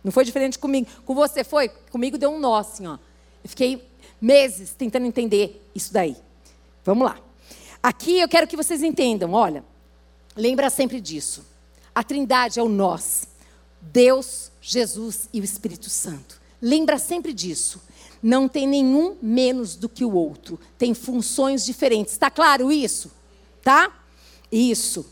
Não 0.04 0.12
foi 0.12 0.24
diferente 0.24 0.58
comigo. 0.58 0.88
Com 1.06 1.14
você 1.14 1.44
foi? 1.44 1.70
Comigo 1.70 2.18
deu 2.18 2.30
um 2.32 2.40
nó 2.40 2.56
assim, 2.56 2.88
ó. 2.88 2.98
Eu 3.44 3.50
fiquei 3.50 3.88
meses 4.20 4.72
tentando 4.72 5.06
entender 5.06 5.66
isso 5.76 5.94
daí. 5.94 6.16
Vamos 6.84 7.06
lá. 7.06 7.18
Aqui 7.84 8.20
eu 8.20 8.28
quero 8.28 8.48
que 8.48 8.56
vocês 8.56 8.82
entendam, 8.82 9.34
olha. 9.34 9.64
Lembra 10.36 10.70
sempre 10.70 11.02
disso. 11.02 11.46
A 11.94 12.04
trindade 12.04 12.60
é 12.60 12.64
o 12.64 12.70
nós. 12.70 13.28
Deus, 13.82 14.52
Jesus 14.62 15.30
e 15.34 15.42
o 15.42 15.44
Espírito 15.44 15.90
Santo. 15.90 16.40
Lembra 16.62 16.98
sempre 16.98 17.34
disso 17.34 17.82
não 18.22 18.48
tem 18.48 18.68
nenhum 18.68 19.16
menos 19.22 19.76
do 19.76 19.88
que 19.88 20.04
o 20.04 20.14
outro, 20.14 20.60
tem 20.78 20.94
funções 20.94 21.66
diferentes. 21.66 22.14
Está 22.14 22.30
claro 22.30 22.72
isso? 22.72 23.12
Tá? 23.64 23.92
Isso. 24.52 25.06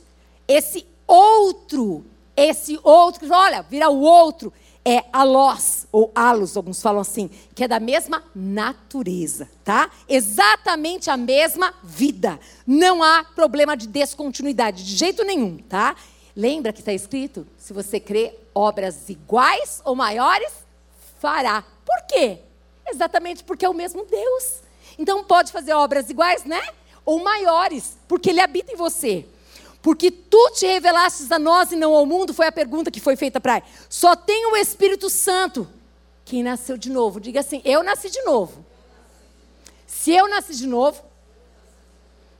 Esse 0.47 0.86
outro, 1.08 2.06
esse 2.36 2.80
outro, 2.84 3.28
olha, 3.32 3.62
vira 3.62 3.89
o 3.89 4.01
outro, 4.01 4.51
é 4.88 5.03
alós, 5.12 5.88
ou 5.91 6.12
alos, 6.14 6.56
alguns 6.56 6.80
falam 6.80 7.01
assim, 7.01 7.28
que 7.56 7.64
é 7.64 7.68
da 7.68 7.80
mesma 7.80 8.24
natureza, 8.36 9.49
tá? 9.64 9.89
Exatamente 10.08 11.10
a 11.10 11.18
mesma 11.18 11.74
vida. 11.84 12.39
Não 12.68 13.01
há 13.01 13.24
problema 13.24 13.76
de 13.76 13.88
descontinuidade, 13.88 14.84
de 14.84 14.95
jeito 14.95 15.24
nenhum, 15.24 15.58
tá? 15.58 15.95
Lembra 16.36 16.72
que 16.72 16.82
está 16.82 16.93
escrito? 16.93 17.47
Se 17.58 17.74
você 17.74 17.99
crê 17.99 18.38
obras 18.53 19.10
iguais 19.10 19.82
ou 19.84 19.95
maiores, 19.95 20.51
fará. 21.20 21.64
Por 21.84 22.06
quê? 22.08 22.39
Exatamente 22.88 23.43
porque 23.43 23.65
é 23.65 23.69
o 23.69 23.73
mesmo 23.73 24.05
Deus. 24.05 24.61
Então 24.97 25.23
pode 25.23 25.51
fazer 25.51 25.73
obras 25.73 26.09
iguais, 26.09 26.43
né? 26.43 26.61
Ou 27.05 27.23
maiores, 27.23 27.97
porque 28.07 28.29
Ele 28.29 28.41
habita 28.41 28.71
em 28.71 28.75
você. 28.75 29.25
Porque 29.86 30.09
tu 30.09 30.49
te 30.55 30.65
revelastes 30.65 31.31
a 31.31 31.38
nós 31.38 31.71
e 31.71 31.75
não 31.75 31.93
ao 31.93 32.07
mundo, 32.07 32.33
foi 32.33 32.47
a 32.47 32.51
pergunta 32.51 32.89
que 32.89 32.99
foi 32.99 33.15
feita 33.15 33.39
para 33.39 33.57
ele. 33.57 33.65
Só 33.88 34.15
tem 34.15 34.47
o 34.47 34.55
Espírito 34.55 35.11
Santo. 35.11 35.67
Quem 36.25 36.41
nasceu 36.41 36.75
de 36.75 36.89
novo? 36.89 37.19
Diga 37.19 37.41
assim: 37.41 37.61
eu 37.63 37.83
nasci 37.83 38.09
de 38.09 38.19
novo. 38.23 38.65
Se 39.86 40.11
eu 40.11 40.27
nasci 40.27 40.55
de 40.55 40.65
novo, 40.65 41.03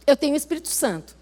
eu 0.08 0.18
tenho 0.18 0.34
o 0.34 0.38
Espírito 0.38 0.70
Santo. 0.70 1.16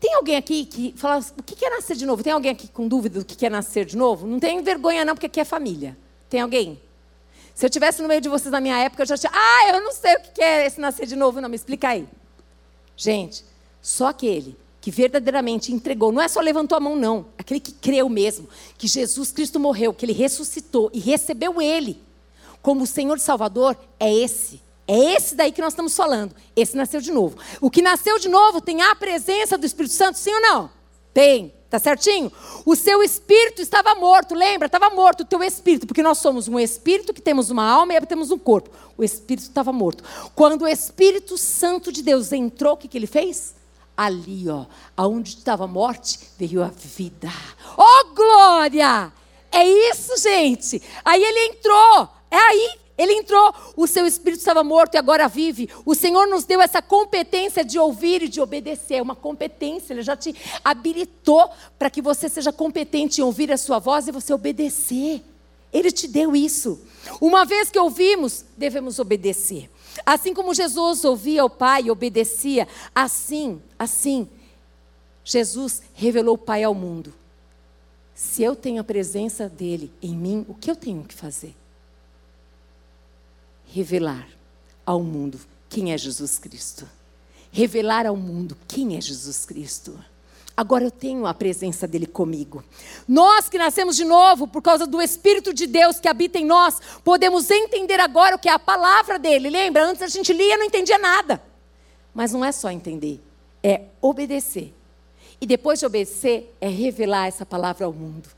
Tem 0.00 0.14
alguém 0.14 0.36
aqui 0.36 0.64
que 0.64 0.94
fala, 0.96 1.22
o 1.36 1.42
que 1.42 1.62
é 1.62 1.68
nascer 1.68 1.94
de 1.94 2.06
novo? 2.06 2.22
Tem 2.22 2.32
alguém 2.32 2.52
aqui 2.52 2.66
com 2.66 2.88
dúvida 2.88 3.18
do 3.18 3.24
que 3.26 3.44
é 3.44 3.50
nascer 3.50 3.84
de 3.84 3.98
novo? 3.98 4.26
Não 4.26 4.40
tem 4.40 4.62
vergonha 4.62 5.04
não, 5.04 5.14
porque 5.14 5.26
aqui 5.26 5.40
é 5.40 5.44
família. 5.44 5.94
Tem 6.30 6.40
alguém? 6.40 6.80
Se 7.60 7.66
eu 7.66 7.68
tivesse 7.68 8.00
no 8.00 8.08
meio 8.08 8.22
de 8.22 8.28
vocês 8.30 8.50
na 8.50 8.58
minha 8.58 8.78
época, 8.78 9.02
eu 9.02 9.06
já 9.06 9.18
tinha. 9.18 9.30
Ah, 9.34 9.68
eu 9.68 9.82
não 9.82 9.92
sei 9.92 10.14
o 10.14 10.20
que 10.32 10.40
é 10.40 10.64
esse 10.64 10.80
nascer 10.80 11.04
de 11.04 11.14
novo, 11.14 11.42
não. 11.42 11.48
Me 11.50 11.56
explica 11.56 11.88
aí. 11.88 12.08
Gente, 12.96 13.44
só 13.82 14.06
aquele 14.06 14.56
que 14.80 14.90
verdadeiramente 14.90 15.70
entregou, 15.70 16.10
não 16.10 16.22
é 16.22 16.26
só 16.26 16.40
levantou 16.40 16.78
a 16.78 16.80
mão, 16.80 16.96
não. 16.96 17.26
Aquele 17.36 17.60
que 17.60 17.72
creu 17.72 18.08
mesmo, 18.08 18.48
que 18.78 18.86
Jesus 18.86 19.30
Cristo 19.30 19.60
morreu, 19.60 19.92
que 19.92 20.06
ele 20.06 20.14
ressuscitou 20.14 20.90
e 20.94 20.98
recebeu 20.98 21.60
ele 21.60 22.02
como 22.62 22.86
Senhor 22.86 23.18
e 23.18 23.20
Salvador, 23.20 23.76
é 23.98 24.10
esse. 24.10 24.62
É 24.88 24.98
esse 25.14 25.34
daí 25.34 25.52
que 25.52 25.60
nós 25.60 25.74
estamos 25.74 25.94
falando. 25.94 26.34
Esse 26.56 26.74
nasceu 26.74 27.02
de 27.02 27.12
novo. 27.12 27.36
O 27.60 27.70
que 27.70 27.82
nasceu 27.82 28.18
de 28.18 28.30
novo 28.30 28.62
tem 28.62 28.80
a 28.80 28.96
presença 28.96 29.58
do 29.58 29.66
Espírito 29.66 29.92
Santo, 29.92 30.18
sim 30.18 30.32
ou 30.32 30.40
não? 30.40 30.70
Tem. 31.12 31.52
Tá 31.70 31.78
certinho? 31.78 32.32
O 32.66 32.74
seu 32.74 33.00
espírito 33.00 33.62
estava 33.62 33.94
morto, 33.94 34.34
lembra? 34.34 34.66
Estava 34.66 34.90
morto 34.90 35.20
o 35.20 35.24
teu 35.24 35.40
espírito, 35.40 35.86
porque 35.86 36.02
nós 36.02 36.18
somos 36.18 36.48
um 36.48 36.58
espírito 36.58 37.14
que 37.14 37.22
temos 37.22 37.48
uma 37.48 37.64
alma 37.64 37.94
e 37.94 38.00
temos 38.00 38.32
um 38.32 38.38
corpo. 38.38 38.70
O 38.98 39.04
espírito 39.04 39.44
estava 39.44 39.72
morto. 39.72 40.02
Quando 40.34 40.62
o 40.62 40.68
Espírito 40.68 41.38
Santo 41.38 41.92
de 41.92 42.02
Deus 42.02 42.32
entrou, 42.32 42.74
o 42.74 42.76
que, 42.76 42.88
que 42.88 42.98
ele 42.98 43.06
fez? 43.06 43.54
Ali, 43.96 44.48
ó, 44.48 44.66
aonde 44.96 45.30
estava 45.30 45.64
a 45.64 45.68
morte, 45.68 46.18
veio 46.36 46.60
a 46.62 46.68
vida. 46.68 47.30
Oh, 47.78 48.14
glória! 48.14 49.12
É 49.52 49.64
isso, 49.64 50.16
gente. 50.18 50.82
Aí 51.04 51.22
ele 51.22 51.54
entrou. 51.54 52.08
É 52.30 52.36
aí 52.36 52.78
ele 53.00 53.14
entrou, 53.14 53.54
o 53.78 53.86
seu 53.86 54.06
espírito 54.06 54.40
estava 54.40 54.62
morto 54.62 54.94
e 54.94 54.98
agora 54.98 55.26
vive. 55.26 55.70
O 55.86 55.94
Senhor 55.94 56.26
nos 56.26 56.44
deu 56.44 56.60
essa 56.60 56.82
competência 56.82 57.64
de 57.64 57.78
ouvir 57.78 58.24
e 58.24 58.28
de 58.28 58.42
obedecer. 58.42 58.96
É 58.96 59.02
uma 59.02 59.16
competência, 59.16 59.94
Ele 59.94 60.02
já 60.02 60.14
te 60.14 60.36
habilitou 60.62 61.48
para 61.78 61.88
que 61.88 62.02
você 62.02 62.28
seja 62.28 62.52
competente 62.52 63.22
em 63.22 63.24
ouvir 63.24 63.50
a 63.50 63.56
sua 63.56 63.78
voz 63.78 64.06
e 64.06 64.12
você 64.12 64.34
obedecer. 64.34 65.22
Ele 65.72 65.90
te 65.90 66.06
deu 66.06 66.36
isso. 66.36 66.78
Uma 67.22 67.46
vez 67.46 67.70
que 67.70 67.78
ouvimos, 67.78 68.44
devemos 68.54 68.98
obedecer. 68.98 69.70
Assim 70.04 70.34
como 70.34 70.52
Jesus 70.52 71.02
ouvia 71.02 71.42
o 71.42 71.48
Pai 71.48 71.84
e 71.84 71.90
obedecia, 71.90 72.68
assim, 72.94 73.62
assim, 73.78 74.28
Jesus 75.24 75.80
revelou 75.94 76.34
o 76.34 76.38
Pai 76.38 76.64
ao 76.64 76.74
mundo. 76.74 77.14
Se 78.14 78.42
eu 78.42 78.54
tenho 78.54 78.82
a 78.82 78.84
presença 78.84 79.48
dele 79.48 79.90
em 80.02 80.14
mim, 80.14 80.44
o 80.46 80.54
que 80.54 80.70
eu 80.70 80.76
tenho 80.76 81.02
que 81.02 81.14
fazer? 81.14 81.56
Revelar 83.72 84.28
ao 84.84 85.02
mundo 85.02 85.40
quem 85.68 85.92
é 85.92 85.98
Jesus 85.98 86.38
Cristo. 86.38 86.88
Revelar 87.52 88.06
ao 88.06 88.16
mundo 88.16 88.56
quem 88.66 88.96
é 88.96 89.00
Jesus 89.00 89.44
Cristo. 89.44 89.98
Agora 90.56 90.84
eu 90.84 90.90
tenho 90.90 91.26
a 91.26 91.32
presença 91.32 91.86
dele 91.86 92.06
comigo. 92.06 92.62
Nós 93.08 93.48
que 93.48 93.56
nascemos 93.56 93.96
de 93.96 94.04
novo 94.04 94.46
por 94.46 94.60
causa 94.60 94.86
do 94.86 95.00
Espírito 95.00 95.54
de 95.54 95.66
Deus 95.66 95.98
que 95.98 96.08
habita 96.08 96.38
em 96.38 96.44
nós, 96.44 96.80
podemos 97.02 97.50
entender 97.50 97.98
agora 97.98 98.36
o 98.36 98.38
que 98.38 98.48
é 98.48 98.52
a 98.52 98.58
palavra 98.58 99.18
dele. 99.18 99.48
Lembra? 99.48 99.86
Antes 99.86 100.02
a 100.02 100.08
gente 100.08 100.32
lia 100.32 100.54
e 100.54 100.58
não 100.58 100.66
entendia 100.66 100.98
nada. 100.98 101.42
Mas 102.12 102.32
não 102.32 102.44
é 102.44 102.52
só 102.52 102.70
entender, 102.70 103.20
é 103.62 103.82
obedecer. 104.02 104.74
E 105.40 105.46
depois 105.46 105.78
de 105.78 105.86
obedecer, 105.86 106.54
é 106.60 106.68
revelar 106.68 107.28
essa 107.28 107.46
palavra 107.46 107.86
ao 107.86 107.92
mundo. 107.92 108.28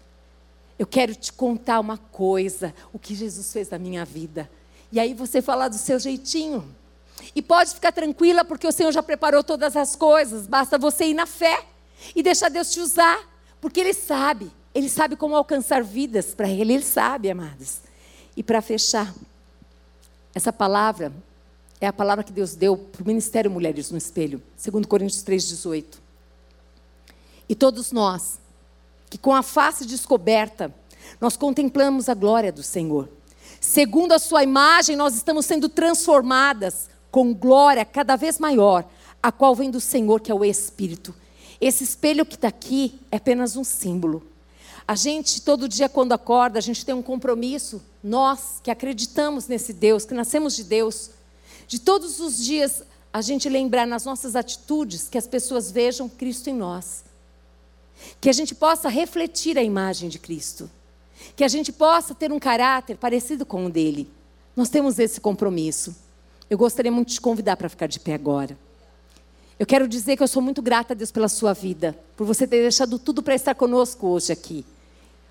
Eu 0.78 0.87
quero 0.87 1.14
te 1.14 1.33
contar 1.33 1.80
uma 1.80 1.97
coisa, 1.97 2.74
o 2.93 2.99
que 2.99 3.14
Jesus 3.14 3.53
fez 3.53 3.70
na 3.70 3.78
minha 3.78 4.05
vida. 4.05 4.49
E 4.93 5.01
aí 5.01 5.14
você 5.14 5.40
fala 5.40 5.68
do 5.68 5.78
seu 5.78 5.99
jeitinho. 5.99 6.64
E 7.34 7.40
pode 7.40 7.72
ficar 7.72 7.93
tranquila, 7.93 8.45
porque 8.45 8.66
o 8.66 8.72
Senhor 8.72 8.93
já 8.93 9.03
preparou 9.03 9.43
todas 9.43 9.74
as 9.74 9.97
coisas. 9.97 10.47
Basta 10.47 10.76
você 10.76 11.07
ir 11.07 11.14
na 11.14 11.24
fé 11.24 11.64
e 12.14 12.22
deixar 12.22 12.51
Deus 12.51 12.70
te 12.70 12.78
usar. 12.78 13.18
Porque 13.61 13.80
Ele 13.80 13.95
sabe. 13.95 14.53
Ele 14.74 14.88
sabe 14.88 15.16
como 15.16 15.34
alcançar 15.34 15.82
vidas 15.82 16.34
para 16.34 16.49
Ele. 16.49 16.74
Ele 16.74 16.82
sabe, 16.82 17.30
amados. 17.30 17.78
E 18.36 18.43
para 18.43 18.61
fechar, 18.61 19.14
essa 20.34 20.53
palavra 20.53 21.12
é 21.80 21.86
a 21.86 21.93
palavra 21.93 22.22
que 22.22 22.32
Deus 22.32 22.55
deu 22.55 22.76
para 22.76 23.03
o 23.03 23.07
Ministério 23.07 23.51
Mulheres 23.51 23.90
no 23.90 23.99
Espelho, 23.99 24.43
segundo 24.57 24.86
Coríntios 24.86 25.24
3,18. 25.24 25.84
E 27.49 27.55
todos 27.55 27.93
nós, 27.93 28.38
que 29.11 29.18
com 29.18 29.34
a 29.34 29.43
face 29.43 29.84
descoberta, 29.84 30.72
nós 31.20 31.36
contemplamos 31.36 32.09
a 32.09 32.14
glória 32.14 32.53
do 32.53 32.62
Senhor. 32.62 33.09
Segundo 33.62 34.10
a 34.10 34.18
sua 34.18 34.42
imagem, 34.42 34.96
nós 34.96 35.14
estamos 35.14 35.46
sendo 35.46 35.68
transformadas 35.68 36.90
com 37.12 37.32
glória 37.32 37.84
cada 37.84 38.16
vez 38.16 38.40
maior, 38.40 38.84
a 39.22 39.30
qual 39.30 39.54
vem 39.54 39.70
do 39.70 39.80
Senhor, 39.80 40.20
que 40.20 40.32
é 40.32 40.34
o 40.34 40.44
Espírito. 40.44 41.14
Esse 41.60 41.84
espelho 41.84 42.26
que 42.26 42.34
está 42.34 42.48
aqui 42.48 42.98
é 43.08 43.18
apenas 43.18 43.56
um 43.56 43.62
símbolo. 43.62 44.26
A 44.86 44.96
gente, 44.96 45.40
todo 45.40 45.68
dia, 45.68 45.88
quando 45.88 46.12
acorda, 46.12 46.58
a 46.58 46.60
gente 46.60 46.84
tem 46.84 46.92
um 46.92 47.00
compromisso, 47.00 47.80
nós 48.02 48.58
que 48.60 48.70
acreditamos 48.70 49.46
nesse 49.46 49.72
Deus, 49.72 50.04
que 50.04 50.12
nascemos 50.12 50.56
de 50.56 50.64
Deus, 50.64 51.10
de 51.68 51.78
todos 51.78 52.18
os 52.18 52.44
dias 52.44 52.82
a 53.12 53.20
gente 53.20 53.48
lembrar 53.48 53.86
nas 53.86 54.04
nossas 54.04 54.34
atitudes 54.34 55.08
que 55.08 55.16
as 55.16 55.28
pessoas 55.28 55.70
vejam 55.70 56.08
Cristo 56.08 56.50
em 56.50 56.54
nós. 56.54 57.04
Que 58.20 58.28
a 58.28 58.32
gente 58.32 58.56
possa 58.56 58.88
refletir 58.88 59.56
a 59.56 59.62
imagem 59.62 60.08
de 60.08 60.18
Cristo. 60.18 60.68
Que 61.35 61.45
a 61.45 61.49
gente 61.49 61.73
possa 61.73 62.14
ter 62.14 62.33
um 62.33 62.39
caráter 62.39 62.97
parecido 62.97 63.45
com 63.45 63.66
o 63.66 63.70
dele. 63.70 64.11
Nós 64.57 64.68
temos 64.68 64.99
esse 64.99 65.20
compromisso. 65.20 65.95
Eu 66.49 66.59
gostaria 66.59 66.93
muito 66.93 67.09
de 67.09 67.14
te 67.14 67.20
convidar 67.20 67.57
para 67.57 67.68
ficar 67.68 67.87
de 67.87 67.99
pé 67.99 68.14
agora. 68.14 68.57
Eu 69.59 69.66
quero 69.66 69.87
dizer 69.87 70.16
que 70.16 70.23
eu 70.23 70.29
sou 70.29 70.43
muito 70.43 70.61
grata 70.61 70.93
a 70.93 70.97
Deus 70.97 71.11
pela 71.11 71.29
sua 71.29 71.53
vida, 71.53 71.97
por 72.16 72.27
você 72.27 72.47
ter 72.47 72.61
deixado 72.61 72.99
tudo 72.99 73.23
para 73.23 73.35
estar 73.35 73.55
conosco 73.55 74.09
hoje 74.09 74.33
aqui. 74.33 74.64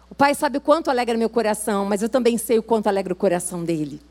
O 0.09 0.15
Pai 0.15 0.33
sabe 0.35 0.57
o 0.57 0.61
quanto 0.61 0.89
alegra 0.89 1.17
meu 1.17 1.29
coração, 1.29 1.85
mas 1.85 2.01
eu 2.01 2.09
também 2.09 2.37
sei 2.37 2.57
o 2.57 2.63
quanto 2.63 2.87
alegra 2.87 3.13
o 3.13 3.15
coração 3.15 3.63
dele. 3.63 4.01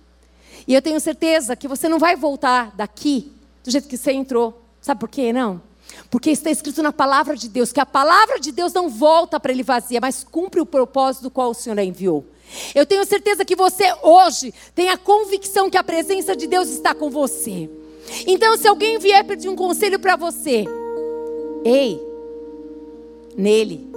E 0.66 0.74
eu 0.74 0.82
tenho 0.82 1.00
certeza 1.00 1.56
que 1.56 1.66
você 1.66 1.88
não 1.88 1.98
vai 1.98 2.16
voltar 2.16 2.74
daqui 2.76 3.32
do 3.64 3.70
jeito 3.70 3.88
que 3.88 3.96
você 3.96 4.12
entrou. 4.12 4.62
Sabe 4.80 5.00
por 5.00 5.08
quê? 5.08 5.32
Não. 5.32 5.60
Porque 6.08 6.30
está 6.30 6.50
escrito 6.50 6.82
na 6.82 6.92
palavra 6.92 7.36
de 7.36 7.48
Deus 7.48 7.72
que 7.72 7.80
a 7.80 7.86
palavra 7.86 8.38
de 8.38 8.52
Deus 8.52 8.72
não 8.72 8.88
volta 8.88 9.38
para 9.38 9.52
ele 9.52 9.62
vazia, 9.62 10.00
mas 10.00 10.24
cumpre 10.24 10.60
o 10.60 10.66
propósito 10.66 11.24
do 11.24 11.30
qual 11.30 11.50
o 11.50 11.54
Senhor 11.54 11.78
a 11.78 11.84
enviou. 11.84 12.24
Eu 12.74 12.84
tenho 12.86 13.04
certeza 13.04 13.44
que 13.44 13.54
você 13.54 13.84
hoje 14.02 14.52
tem 14.74 14.88
a 14.88 14.96
convicção 14.96 15.70
que 15.70 15.76
a 15.76 15.84
presença 15.84 16.34
de 16.34 16.46
Deus 16.46 16.68
está 16.68 16.94
com 16.94 17.10
você. 17.10 17.70
Então, 18.26 18.56
se 18.56 18.66
alguém 18.66 18.98
vier 18.98 19.24
pedir 19.24 19.48
um 19.48 19.56
conselho 19.56 19.98
para 19.98 20.16
você, 20.16 20.64
ei, 21.64 22.00
nele, 23.36 23.88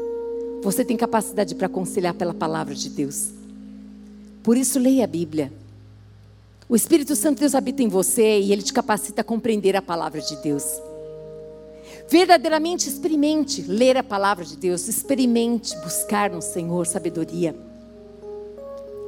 você 0.62 0.86
tem 0.86 0.95
capacidade 0.95 1.56
para 1.56 1.66
aconselhar 1.66 2.14
pela 2.14 2.34
palavra 2.34 2.76
de 2.76 2.89
Deus. 2.89 3.30
Por 4.43 4.56
isso, 4.56 4.78
leia 4.78 5.06
a 5.06 5.08
Bíblia. 5.08 5.51
O 6.70 6.76
Espírito 6.76 7.16
Santo 7.16 7.36
de 7.36 7.41
Deus 7.41 7.56
habita 7.56 7.82
em 7.82 7.88
você 7.88 8.39
e 8.39 8.51
ele 8.51 8.62
te 8.62 8.72
capacita 8.72 9.22
a 9.22 9.24
compreender 9.24 9.76
a 9.76 9.82
palavra 9.82 10.22
de 10.22 10.36
Deus. 10.38 10.64
Verdadeiramente 12.08 12.88
experimente 12.89 13.62
ler 13.62 13.97
a 13.97 14.04
palavra 14.04 14.43
de 14.45 14.58
Deus, 14.58 14.88
experimente 14.88 15.76
buscar 15.78 16.30
no 16.30 16.41
Senhor 16.41 16.86
sabedoria. 16.86 17.56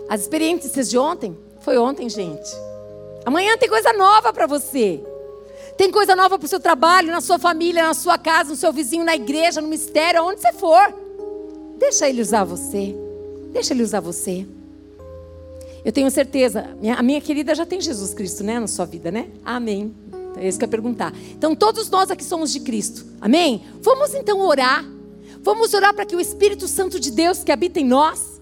As 0.09 0.21
experiências 0.21 0.89
de 0.89 0.97
ontem 0.97 1.37
foi 1.59 1.77
ontem, 1.77 2.09
gente. 2.09 2.49
Amanhã 3.25 3.57
tem 3.57 3.69
coisa 3.69 3.91
nova 3.93 4.31
para 4.31 4.47
você. 4.47 5.03
Tem 5.77 5.91
coisa 5.91 6.15
nova 6.15 6.37
para 6.37 6.45
o 6.45 6.49
seu 6.49 6.59
trabalho, 6.59 7.11
na 7.11 7.21
sua 7.21 7.37
família, 7.37 7.83
na 7.83 7.93
sua 7.93 8.17
casa, 8.17 8.51
no 8.51 8.55
seu 8.55 8.71
vizinho, 8.71 9.03
na 9.03 9.15
igreja, 9.15 9.59
no 9.59 9.67
mistério, 9.67 10.21
aonde 10.21 10.41
você 10.41 10.53
for. 10.53 10.93
Deixa 11.77 12.07
ele 12.07 12.21
usar 12.21 12.43
você. 12.43 12.95
Deixa 13.51 13.73
ele 13.73 13.83
usar 13.83 13.99
você. 13.99 14.45
Eu 15.83 15.91
tenho 15.91 16.09
certeza, 16.09 16.75
a 16.97 17.03
minha 17.03 17.21
querida 17.21 17.53
já 17.53 17.65
tem 17.65 17.79
Jesus 17.79 18.13
Cristo, 18.13 18.43
né, 18.43 18.59
na 18.59 18.67
sua 18.67 18.85
vida, 18.85 19.11
né? 19.11 19.29
Amém. 19.43 19.93
É 20.37 20.47
isso 20.47 20.57
que 20.57 20.65
eu 20.65 20.67
ia 20.67 20.71
perguntar. 20.71 21.13
Então, 21.31 21.55
todos 21.55 21.89
nós 21.89 22.11
aqui 22.11 22.23
somos 22.23 22.51
de 22.51 22.59
Cristo. 22.59 23.05
Amém? 23.21 23.63
Vamos 23.81 24.13
então 24.13 24.39
orar. 24.41 24.85
Vamos 25.41 25.73
orar 25.73 25.93
para 25.93 26.05
que 26.05 26.15
o 26.15 26.19
Espírito 26.19 26.67
Santo 26.67 26.99
de 26.99 27.11
Deus 27.11 27.43
que 27.43 27.51
habita 27.51 27.79
em 27.79 27.85
nós, 27.85 28.41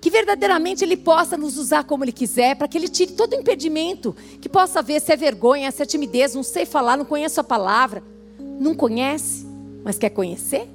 que 0.00 0.10
verdadeiramente 0.10 0.84
Ele 0.84 0.96
possa 0.96 1.36
nos 1.36 1.56
usar 1.56 1.84
como 1.84 2.04
Ele 2.04 2.12
quiser, 2.12 2.56
para 2.56 2.68
que 2.68 2.76
Ele 2.76 2.88
tire 2.88 3.12
todo 3.12 3.34
impedimento, 3.34 4.14
que 4.40 4.48
possa 4.48 4.82
ver 4.82 5.00
se 5.00 5.12
é 5.12 5.16
vergonha, 5.16 5.70
se 5.70 5.82
é 5.82 5.86
timidez, 5.86 6.34
não 6.34 6.42
sei 6.42 6.66
falar, 6.66 6.96
não 6.96 7.04
conheço 7.04 7.40
a 7.40 7.44
palavra. 7.44 8.02
Não 8.38 8.74
conhece, 8.74 9.46
mas 9.82 9.98
quer 9.98 10.10
conhecer? 10.10 10.68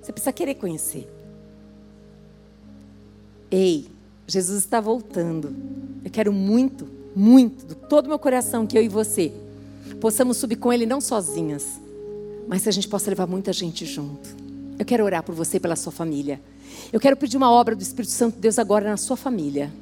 Você 0.00 0.12
precisa 0.12 0.32
querer 0.32 0.54
conhecer. 0.54 1.08
Ei, 3.50 3.86
Jesus 4.26 4.58
está 4.58 4.80
voltando. 4.80 5.54
Eu 6.04 6.10
quero 6.10 6.32
muito, 6.32 6.88
muito, 7.14 7.66
de 7.66 7.74
todo 7.74 8.08
meu 8.08 8.18
coração, 8.18 8.66
que 8.66 8.76
eu 8.76 8.82
e 8.82 8.88
você 8.88 9.32
possamos 10.00 10.36
subir 10.36 10.56
com 10.56 10.72
Ele 10.72 10.86
não 10.86 11.00
sozinhas, 11.00 11.80
mas 12.48 12.62
que 12.62 12.68
a 12.68 12.72
gente 12.72 12.88
possa 12.88 13.10
levar 13.10 13.26
muita 13.26 13.52
gente 13.52 13.86
junto. 13.86 14.28
Eu 14.78 14.84
quero 14.84 15.04
orar 15.04 15.22
por 15.22 15.34
você 15.34 15.56
e 15.56 15.60
pela 15.60 15.76
sua 15.76 15.92
família. 15.92 16.40
Eu 16.92 17.00
quero 17.00 17.16
pedir 17.16 17.36
uma 17.36 17.50
obra 17.50 17.76
do 17.76 17.82
Espírito 17.82 18.10
Santo 18.10 18.34
de 18.34 18.40
Deus 18.40 18.58
agora 18.58 18.90
na 18.90 18.96
sua 18.96 19.16
família. 19.16 19.72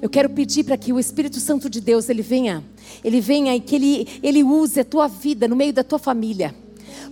Eu 0.00 0.08
quero 0.08 0.30
pedir 0.30 0.64
para 0.64 0.76
que 0.76 0.92
o 0.92 0.98
Espírito 0.98 1.40
Santo 1.40 1.68
de 1.68 1.80
Deus 1.80 2.08
ele 2.08 2.22
venha, 2.22 2.62
ele 3.02 3.20
venha 3.20 3.54
e 3.54 3.60
que 3.60 3.74
ele, 3.74 4.08
ele 4.22 4.44
use 4.44 4.78
a 4.78 4.84
tua 4.84 5.08
vida 5.08 5.48
no 5.48 5.56
meio 5.56 5.72
da 5.72 5.82
tua 5.82 5.98
família 5.98 6.54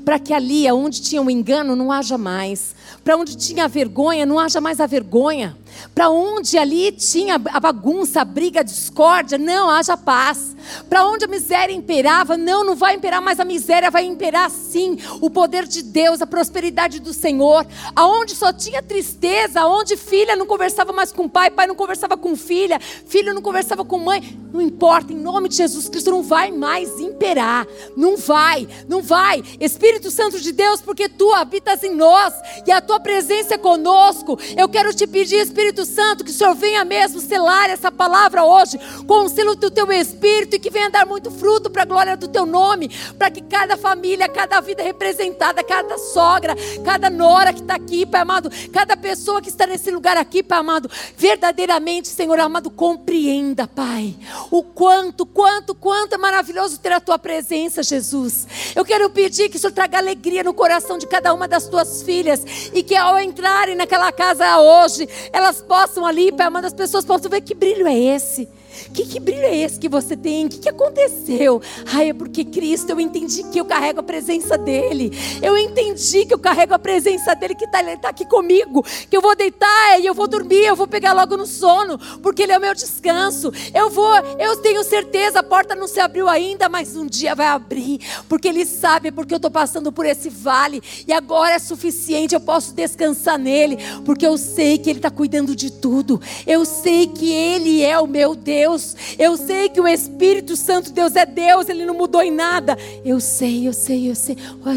para 0.06 0.20
que 0.20 0.32
ali, 0.32 0.70
onde 0.70 1.02
tinha 1.02 1.20
o 1.20 1.24
um 1.24 1.30
engano, 1.30 1.74
não 1.74 1.90
haja 1.90 2.16
mais. 2.16 2.76
Para 3.04 3.16
onde 3.16 3.36
tinha 3.36 3.68
vergonha, 3.68 4.26
não 4.26 4.38
haja 4.38 4.60
mais 4.60 4.80
a 4.80 4.86
vergonha. 4.86 5.56
Para 5.94 6.10
onde 6.10 6.58
ali 6.58 6.92
tinha 6.92 7.34
a 7.34 7.60
bagunça, 7.60 8.20
a 8.20 8.24
briga, 8.24 8.60
a 8.60 8.62
discórdia, 8.62 9.38
não 9.38 9.68
haja 9.70 9.96
paz. 9.96 10.56
Para 10.88 11.06
onde 11.06 11.24
a 11.24 11.28
miséria 11.28 11.72
imperava, 11.72 12.36
não, 12.36 12.64
não 12.64 12.74
vai 12.74 12.94
imperar 12.94 13.22
mais 13.22 13.38
a 13.38 13.44
miséria, 13.44 13.90
vai 13.90 14.04
imperar 14.04 14.50
sim 14.50 14.98
o 15.20 15.30
poder 15.30 15.66
de 15.66 15.82
Deus, 15.82 16.20
a 16.20 16.26
prosperidade 16.26 17.00
do 17.00 17.12
Senhor. 17.12 17.66
Aonde 17.94 18.34
só 18.34 18.52
tinha 18.52 18.82
tristeza, 18.82 19.60
aonde 19.60 19.96
filha 19.96 20.36
não 20.36 20.46
conversava 20.46 20.92
mais 20.92 21.12
com 21.12 21.28
pai, 21.28 21.50
pai 21.50 21.66
não 21.66 21.74
conversava 21.74 22.16
com 22.16 22.36
filha, 22.36 22.80
filho 22.80 23.34
não 23.34 23.42
conversava 23.42 23.84
com 23.84 23.98
mãe, 23.98 24.38
não 24.52 24.60
importa, 24.60 25.12
em 25.12 25.16
nome 25.16 25.48
de 25.48 25.56
Jesus 25.56 25.88
Cristo 25.88 26.10
não 26.10 26.22
vai 26.22 26.50
mais 26.50 26.98
imperar. 26.98 27.66
Não 27.96 28.16
vai, 28.16 28.66
não 28.88 29.02
vai. 29.02 29.42
Espírito 29.60 30.10
Santo 30.10 30.40
de 30.40 30.52
Deus, 30.52 30.80
porque 30.80 31.08
tu 31.08 31.32
habitas 31.34 31.82
em 31.82 31.94
nós 31.94 32.34
e 32.66 32.72
a 32.72 32.75
tua 32.80 33.00
presença 33.00 33.54
é 33.54 33.58
conosco. 33.58 34.38
Eu 34.56 34.68
quero 34.68 34.92
te 34.94 35.06
pedir, 35.06 35.36
Espírito 35.36 35.84
Santo, 35.84 36.24
que 36.24 36.30
o 36.30 36.34
Senhor 36.34 36.54
venha 36.54 36.84
mesmo 36.84 37.20
selar 37.20 37.70
essa 37.70 37.90
palavra 37.90 38.44
hoje 38.44 38.78
com 39.06 39.24
o 39.24 39.28
selo 39.28 39.54
do 39.54 39.70
teu 39.70 39.90
Espírito 39.92 40.56
e 40.56 40.58
que 40.58 40.70
venha 40.70 40.90
dar 40.90 41.06
muito 41.06 41.30
fruto 41.30 41.70
para 41.70 41.82
a 41.82 41.86
glória 41.86 42.16
do 42.16 42.28
teu 42.28 42.46
nome, 42.46 42.88
para 43.18 43.30
que 43.30 43.40
cada 43.40 43.76
família, 43.76 44.28
cada 44.28 44.60
vida 44.60 44.82
representada, 44.82 45.62
cada 45.62 45.98
sogra, 45.98 46.54
cada 46.84 47.08
nora 47.10 47.52
que 47.52 47.60
está 47.60 47.74
aqui, 47.74 48.04
Pai 48.04 48.20
amado, 48.20 48.50
cada 48.72 48.96
pessoa 48.96 49.40
que 49.40 49.48
está 49.48 49.66
nesse 49.66 49.90
lugar 49.90 50.16
aqui, 50.16 50.42
Pai 50.42 50.58
amado, 50.58 50.90
verdadeiramente, 51.16 52.08
Senhor 52.08 52.38
amado, 52.40 52.70
compreenda, 52.70 53.66
Pai, 53.66 54.14
o 54.50 54.62
quanto, 54.62 55.24
quanto, 55.24 55.74
quanto 55.74 56.14
é 56.14 56.18
maravilhoso 56.18 56.78
ter 56.78 56.92
a 56.92 57.00
tua 57.00 57.18
presença, 57.18 57.82
Jesus. 57.82 58.46
Eu 58.74 58.84
quero 58.84 59.08
pedir 59.10 59.48
que 59.48 59.56
o 59.56 59.60
Senhor 59.60 59.72
traga 59.72 59.98
alegria 59.98 60.42
no 60.42 60.54
coração 60.54 60.98
de 60.98 61.06
cada 61.06 61.32
uma 61.32 61.46
das 61.48 61.66
tuas 61.68 62.02
filhas 62.02 62.44
e 62.72 62.82
que 62.82 62.94
ao 62.94 63.18
entrarem 63.18 63.74
naquela 63.74 64.10
casa 64.12 64.58
hoje, 64.58 65.08
elas 65.32 65.60
possam 65.60 66.04
ali, 66.06 66.32
Pai 66.32 66.46
amado, 66.46 66.66
as 66.66 66.72
pessoas 66.74 67.04
possam 67.04 67.30
ver 67.30 67.40
que 67.40 67.54
brilho 67.54 67.86
é 67.86 67.94
esse. 67.96 68.48
Que, 68.92 69.06
que 69.06 69.20
brilho 69.20 69.44
é 69.44 69.56
esse 69.56 69.78
que 69.78 69.88
você 69.88 70.16
tem? 70.16 70.46
O 70.46 70.48
que, 70.48 70.58
que 70.58 70.68
aconteceu? 70.68 71.60
Ai, 71.92 72.10
é 72.10 72.14
porque 72.14 72.44
Cristo, 72.44 72.90
eu 72.90 73.00
entendi 73.00 73.42
que 73.44 73.60
eu 73.60 73.64
carrego 73.64 74.00
a 74.00 74.02
presença 74.02 74.56
dEle. 74.56 75.12
Eu 75.42 75.56
entendi 75.56 76.24
que 76.24 76.34
eu 76.34 76.38
carrego 76.38 76.74
a 76.74 76.78
presença 76.78 77.34
dEle, 77.34 77.54
que 77.54 77.64
está 77.64 77.82
tá 77.96 78.08
aqui 78.08 78.24
comigo. 78.26 78.84
Que 79.10 79.16
eu 79.16 79.20
vou 79.20 79.34
deitar 79.36 80.00
e 80.00 80.06
eu 80.06 80.14
vou 80.14 80.26
dormir, 80.26 80.64
eu 80.64 80.76
vou 80.76 80.86
pegar 80.86 81.12
logo 81.12 81.36
no 81.36 81.46
sono, 81.46 81.98
porque 82.22 82.42
Ele 82.42 82.52
é 82.52 82.58
o 82.58 82.60
meu 82.60 82.74
descanso. 82.74 83.52
Eu 83.74 83.90
vou, 83.90 84.14
eu 84.38 84.56
tenho 84.56 84.82
certeza, 84.84 85.40
a 85.40 85.42
porta 85.42 85.74
não 85.74 85.88
se 85.88 86.00
abriu 86.00 86.28
ainda, 86.28 86.68
mas 86.68 86.96
um 86.96 87.06
dia 87.06 87.34
vai 87.34 87.46
abrir, 87.46 88.00
porque 88.28 88.48
Ele 88.48 88.64
sabe, 88.64 89.10
porque 89.10 89.34
eu 89.34 89.36
estou 89.36 89.50
passando 89.50 89.92
por 89.92 90.06
esse 90.06 90.28
vale 90.28 90.82
e 91.06 91.12
agora 91.12 91.54
é 91.54 91.58
suficiente, 91.58 92.34
eu 92.34 92.40
posso 92.40 92.74
descansar 92.74 93.38
nele, 93.38 93.78
porque 94.04 94.26
eu 94.26 94.36
sei 94.38 94.78
que 94.78 94.90
Ele 94.90 94.98
está 94.98 95.10
cuidando 95.10 95.54
de 95.54 95.70
tudo. 95.70 96.20
Eu 96.46 96.64
sei 96.64 97.06
que 97.06 97.32
Ele 97.32 97.82
é 97.82 97.98
o 97.98 98.06
meu 98.06 98.34
Deus. 98.34 98.65
Deus. 98.66 98.96
Eu 99.16 99.36
sei 99.36 99.68
que 99.68 99.80
o 99.80 99.86
Espírito 99.86 100.56
Santo 100.56 100.90
Deus 100.90 101.14
é 101.14 101.24
Deus, 101.24 101.68
ele 101.68 101.86
não 101.86 101.94
mudou 101.94 102.20
em 102.20 102.32
nada. 102.32 102.76
Eu 103.04 103.20
sei, 103.20 103.68
eu 103.68 103.72
sei, 103.72 104.10
eu 104.10 104.14
sei. 104.14 104.36
What 104.64 104.76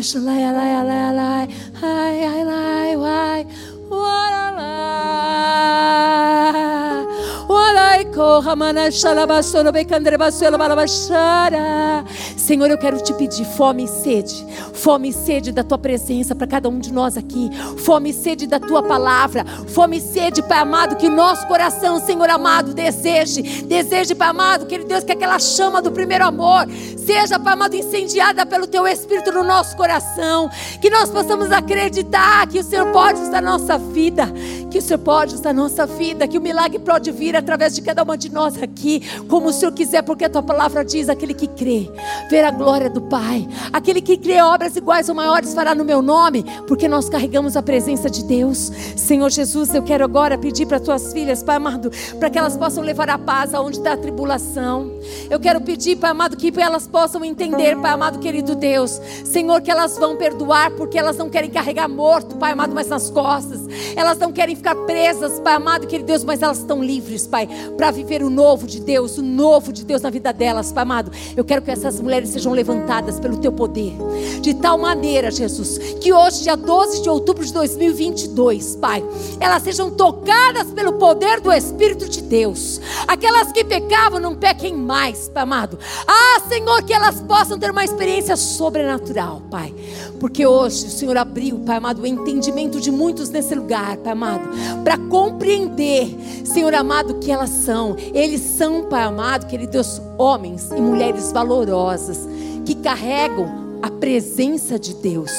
Senhor, 12.37 12.69
eu 12.69 12.77
quero 12.77 12.99
te 13.01 13.13
pedir 13.13 13.45
fome 13.45 13.83
e 13.83 13.87
sede, 13.87 14.45
fome 14.73 15.09
e 15.09 15.13
sede 15.13 15.51
da 15.51 15.63
tua 15.63 15.77
presença 15.77 16.33
para 16.33 16.47
cada 16.47 16.67
um 16.67 16.79
de 16.79 16.91
nós 16.91 17.15
aqui, 17.15 17.49
fome 17.77 18.09
e 18.09 18.13
sede 18.13 18.47
da 18.47 18.59
tua 18.59 18.81
palavra, 18.81 19.45
fome 19.67 19.97
e 19.97 20.01
sede, 20.01 20.41
Pai 20.41 20.59
amado, 20.59 20.95
que 20.95 21.09
nosso 21.09 21.45
coração, 21.47 21.99
Senhor 21.99 22.29
amado, 22.29 22.73
deseje, 22.73 23.63
deseje, 23.63 24.15
Pai 24.15 24.29
amado, 24.29 24.65
que 24.65 24.79
Deus, 24.79 25.03
que 25.03 25.11
aquela 25.11 25.39
chama 25.39 25.81
do 25.81 25.91
primeiro 25.91 26.25
amor 26.25 26.67
seja, 26.97 27.39
Pai 27.39 27.53
amado, 27.53 27.75
incendiada 27.75 28.45
pelo 28.45 28.67
teu 28.67 28.87
Espírito 28.87 29.31
no 29.31 29.43
nosso 29.43 29.75
coração, 29.75 30.47
que 30.79 30.91
nós 30.91 31.09
possamos 31.09 31.51
acreditar 31.51 32.47
que 32.47 32.59
o 32.59 32.63
Senhor 32.63 32.91
pode 32.91 33.19
usar 33.19 33.39
a 33.39 33.41
nossa 33.41 33.78
vida, 33.79 34.31
que 34.69 34.77
o 34.77 34.81
Senhor 34.81 34.99
pode 34.99 35.35
usar 35.35 35.49
a 35.49 35.53
nossa 35.53 35.85
vida, 35.85 36.27
que 36.27 36.37
o 36.37 36.41
milagre 36.41 36.79
pode 36.79 37.11
vir 37.11 37.35
através 37.35 37.73
de 37.73 37.81
cada 37.81 38.03
uma 38.03 38.17
de 38.17 38.31
nós 38.31 38.61
aqui, 38.61 39.01
como 39.27 39.49
o 39.49 39.53
Senhor 39.53 39.71
quiser, 39.71 40.03
porque 40.03 40.25
a 40.25 40.29
tua 40.29 40.43
palavra 40.43 40.85
diz: 40.85 41.09
aquele 41.09 41.33
que 41.33 41.47
crê, 41.47 41.89
ver 42.29 42.43
a 42.43 42.51
glória 42.51 42.89
do 42.89 43.01
Pai, 43.01 43.47
aquele 43.73 44.01
que 44.01 44.17
crê 44.17 44.41
obras 44.41 44.75
iguais 44.75 45.09
ou 45.09 45.15
maiores 45.15 45.53
fará 45.53 45.73
no 45.73 45.83
meu 45.83 46.01
nome, 46.01 46.43
porque 46.67 46.87
nós 46.87 47.09
carregamos 47.09 47.55
a 47.55 47.63
presença 47.63 48.09
de 48.09 48.23
Deus. 48.23 48.71
Senhor 48.95 49.29
Jesus, 49.29 49.73
eu 49.73 49.83
quero 49.83 50.03
agora 50.03 50.37
pedir 50.37 50.65
para 50.65 50.79
tuas 50.79 51.11
filhas, 51.11 51.41
Pai 51.41 51.55
amado, 51.55 51.91
para 52.19 52.29
que 52.29 52.37
elas 52.37 52.55
possam 52.57 52.83
levar 52.83 53.09
a 53.09 53.17
paz 53.17 53.53
aonde 53.53 53.77
está 53.77 53.93
a 53.93 53.97
tribulação. 53.97 54.91
Eu 55.29 55.39
quero 55.39 55.61
pedir, 55.61 55.95
Pai 55.95 56.11
amado, 56.11 56.37
que 56.37 56.53
elas 56.59 56.87
possam 56.87 57.23
entender, 57.23 57.75
Pai 57.77 57.91
amado, 57.91 58.19
querido 58.19 58.55
Deus, 58.55 58.99
Senhor, 59.25 59.61
que 59.61 59.71
elas 59.71 59.97
vão 59.97 60.15
perdoar, 60.15 60.71
porque 60.71 60.97
elas 60.97 61.17
não 61.17 61.29
querem 61.29 61.49
carregar 61.49 61.87
morto, 61.87 62.35
Pai 62.35 62.51
amado, 62.51 62.73
mas 62.73 62.87
nas 62.87 63.09
costas, 63.09 63.61
elas 63.95 64.17
não 64.17 64.31
querem 64.31 64.55
ficar 64.55 64.75
presas, 64.75 65.39
Pai 65.39 65.53
amado, 65.53 65.87
querido 65.87 66.07
Deus, 66.07 66.23
mas 66.23 66.41
elas 66.41 66.59
estão 66.59 66.83
livres, 66.83 67.27
Pai, 67.27 67.47
para 67.77 67.91
viver 67.91 68.23
o 68.23 68.29
novo 68.29 68.67
de 68.67 68.79
Deus, 68.79 69.17
o 69.17 69.21
novo 69.21 69.71
de 69.71 69.85
Deus 69.85 70.01
na 70.01 70.09
vida 70.09 70.31
delas, 70.31 70.71
Pai 70.71 70.83
amado. 70.83 71.11
Eu 71.35 71.43
quero 71.43 71.61
que 71.61 71.71
essas 71.71 71.99
mulheres 71.99 72.29
sejam 72.29 72.53
levantadas 72.53 73.19
pelo 73.19 73.37
Teu 73.37 73.51
poder, 73.51 73.93
de 74.41 74.53
tal 74.53 74.77
maneira, 74.77 75.31
Jesus, 75.31 75.77
que 75.99 76.11
hoje, 76.11 76.43
dia 76.43 76.55
12 76.55 77.01
de 77.01 77.09
outubro 77.09 77.45
de 77.45 77.53
2022, 77.53 78.75
Pai, 78.77 79.03
elas 79.39 79.63
sejam 79.63 79.91
tocadas 79.91 80.71
pelo 80.71 80.93
poder 80.93 81.39
do 81.39 81.51
Espírito 81.51 82.07
de 82.09 82.21
Deus. 82.21 82.81
Aquelas 83.07 83.51
que 83.51 83.63
pecavam, 83.63 84.19
não 84.19 84.35
pequem 84.35 84.75
mais, 84.75 85.29
Pai 85.29 85.43
amado. 85.43 85.77
Ah, 86.07 86.41
Senhor, 86.47 86.83
que 86.83 86.93
elas 86.93 87.21
possam 87.21 87.57
ter 87.57 87.71
uma 87.71 87.83
experiência 87.83 88.35
sobrenatural, 88.35 89.41
Pai, 89.49 89.73
porque 90.19 90.45
hoje 90.45 90.85
o 90.85 90.89
Senhor 90.89 91.17
abriu, 91.17 91.59
Pai 91.59 91.77
amado, 91.77 92.01
o 92.01 92.07
entendimento 92.07 92.79
de 92.79 92.91
muitos 92.91 93.29
nesse 93.29 93.58
lugar, 93.59 93.97
Pai 93.97 94.13
amado, 94.13 94.49
para 94.83 94.97
compreender, 94.97 96.15
Senhor 96.45 96.73
amado, 96.73 97.15
que 97.15 97.31
elas 97.31 97.49
são. 97.49 97.95
Eles 98.13 98.41
são, 98.41 98.85
Pai 98.85 99.03
amado, 99.03 99.47
queridos 99.47 100.01
homens 100.17 100.69
e 100.71 100.81
mulheres 100.81 101.31
valorosas 101.31 102.27
que 102.65 102.75
carregam 102.75 103.79
a 103.81 103.89
presença 103.89 104.77
de 104.77 104.93
Deus. 104.95 105.31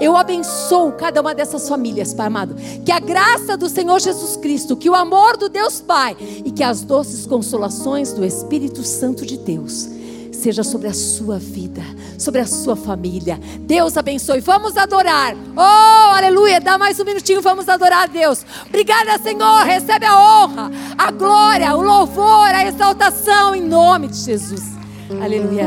Eu 0.00 0.16
abençoo 0.16 0.92
cada 0.92 1.20
uma 1.20 1.34
dessas 1.34 1.68
famílias, 1.68 2.12
Pai 2.12 2.26
amado. 2.26 2.54
Que 2.84 2.92
a 2.92 3.00
graça 3.00 3.56
do 3.56 3.68
Senhor 3.68 3.98
Jesus 4.00 4.36
Cristo, 4.36 4.76
que 4.76 4.90
o 4.90 4.94
amor 4.94 5.36
do 5.36 5.48
Deus 5.48 5.80
Pai 5.80 6.16
e 6.44 6.50
que 6.50 6.62
as 6.62 6.82
doces 6.82 7.26
consolações 7.26 8.12
do 8.12 8.24
Espírito 8.24 8.82
Santo 8.82 9.24
de 9.24 9.38
Deus 9.38 9.95
seja 10.36 10.62
sobre 10.62 10.88
a 10.88 10.94
sua 10.94 11.38
vida, 11.38 11.82
sobre 12.18 12.40
a 12.40 12.46
sua 12.46 12.76
família. 12.76 13.40
Deus 13.60 13.96
abençoe. 13.96 14.40
Vamos 14.40 14.76
adorar. 14.76 15.34
Oh, 15.56 16.14
aleluia. 16.14 16.60
Dá 16.60 16.78
mais 16.78 17.00
um 17.00 17.04
minutinho, 17.04 17.42
vamos 17.42 17.68
adorar 17.68 18.04
a 18.04 18.06
Deus. 18.06 18.44
Obrigada, 18.66 19.18
Senhor. 19.18 19.64
Recebe 19.64 20.06
a 20.06 20.18
honra, 20.18 20.70
a 20.96 21.10
glória, 21.10 21.74
o 21.74 21.82
louvor, 21.82 22.48
a 22.48 22.66
exaltação 22.66 23.54
em 23.54 23.62
nome 23.62 24.08
de 24.08 24.16
Jesus. 24.16 24.62
Aleluia. 25.20 25.66